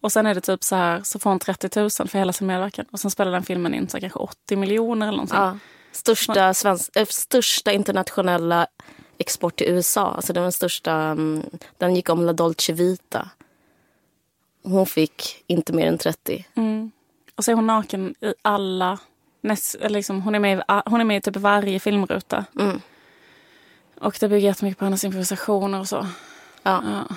Och 0.00 0.12
sen 0.12 0.26
är 0.26 0.34
det 0.34 0.40
typ 0.40 0.64
så 0.64 0.76
här, 0.76 1.02
så 1.02 1.18
får 1.18 1.30
hon 1.30 1.38
30 1.38 1.80
000 1.80 1.90
för 1.90 2.18
hela 2.18 2.32
sin 2.32 2.46
medverkan. 2.46 2.84
Och 2.90 3.00
sen 3.00 3.10
spelar 3.10 3.32
den 3.32 3.42
filmen 3.42 3.74
in 3.74 3.88
så 3.88 4.00
kanske 4.00 4.18
80 4.18 4.56
miljoner 4.56 5.06
eller 5.06 5.16
någonting. 5.16 5.38
Ja. 5.38 5.58
Största, 5.92 6.54
svensk, 6.54 6.96
äh, 6.96 7.06
största 7.06 7.72
internationella 7.72 8.66
export 9.18 9.56
till 9.56 9.66
USA. 9.66 10.14
Alltså 10.14 10.32
den 10.32 10.52
största, 10.52 10.92
mm, 10.92 11.42
den 11.78 11.96
gick 11.96 12.08
om 12.08 12.26
La 12.26 12.32
Dolce 12.32 12.72
Vita. 12.72 13.30
Hon 14.62 14.86
fick 14.86 15.44
inte 15.46 15.72
mer 15.72 15.86
än 15.86 15.98
30. 15.98 16.46
Mm. 16.54 16.90
Och 17.34 17.44
så 17.44 17.50
är 17.50 17.54
hon 17.54 17.66
naken 17.66 18.14
i 18.20 18.34
alla... 18.42 18.98
Näst, 19.44 19.74
eller 19.74 19.88
liksom, 19.98 20.22
hon, 20.22 20.34
är 20.34 20.38
med, 20.38 20.58
i- 20.58 20.62
hon 20.90 21.00
är 21.00 21.04
med 21.04 21.16
i 21.16 21.20
typ 21.20 21.36
varje 21.36 21.80
filmruta. 21.80 22.44
Mm. 22.60 22.80
Och 24.00 24.16
det 24.20 24.28
bygger 24.28 24.48
jättemycket 24.48 24.78
på 24.78 24.84
hennes 24.84 25.04
improvisationer 25.04 25.80
och 25.80 25.88
så. 25.88 26.06
Ja. 26.62 26.82
Ja. 26.84 27.16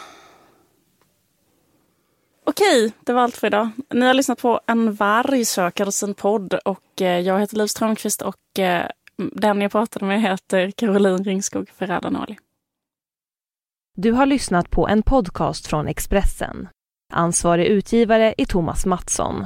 Okej, 2.44 2.94
det 3.00 3.14
var 3.14 3.22
allt 3.22 3.38
för 3.38 3.48
idag. 3.48 3.70
Ni 3.94 4.06
har 4.06 4.14
lyssnat 4.14 4.42
på 4.42 4.62
En 4.66 4.94
vargsökares 4.94 6.04
en 6.04 6.14
podd 6.14 6.54
och 6.54 7.02
eh, 7.02 7.20
jag 7.20 7.40
heter 7.40 7.58
Liv 7.58 7.68
Strömqvist 7.68 8.22
och 8.22 8.60
eh, 8.60 8.86
den 9.18 9.62
jag 9.62 9.72
pratade 9.72 10.06
med 10.06 10.22
heter 10.22 10.72
Caroline 10.72 11.24
Ringskog 11.24 11.70
Ferrada-Noli. 11.70 12.38
Du 13.96 14.12
har 14.12 14.26
lyssnat 14.26 14.70
på 14.70 14.88
en 14.88 15.04
podcast 15.04 15.68
från 15.68 15.88
Expressen. 15.88 16.70
Ansvarig 17.14 17.66
utgivare 17.66 18.34
är 18.38 18.46
Thomas 18.46 18.86
Mattsson. 18.86 19.46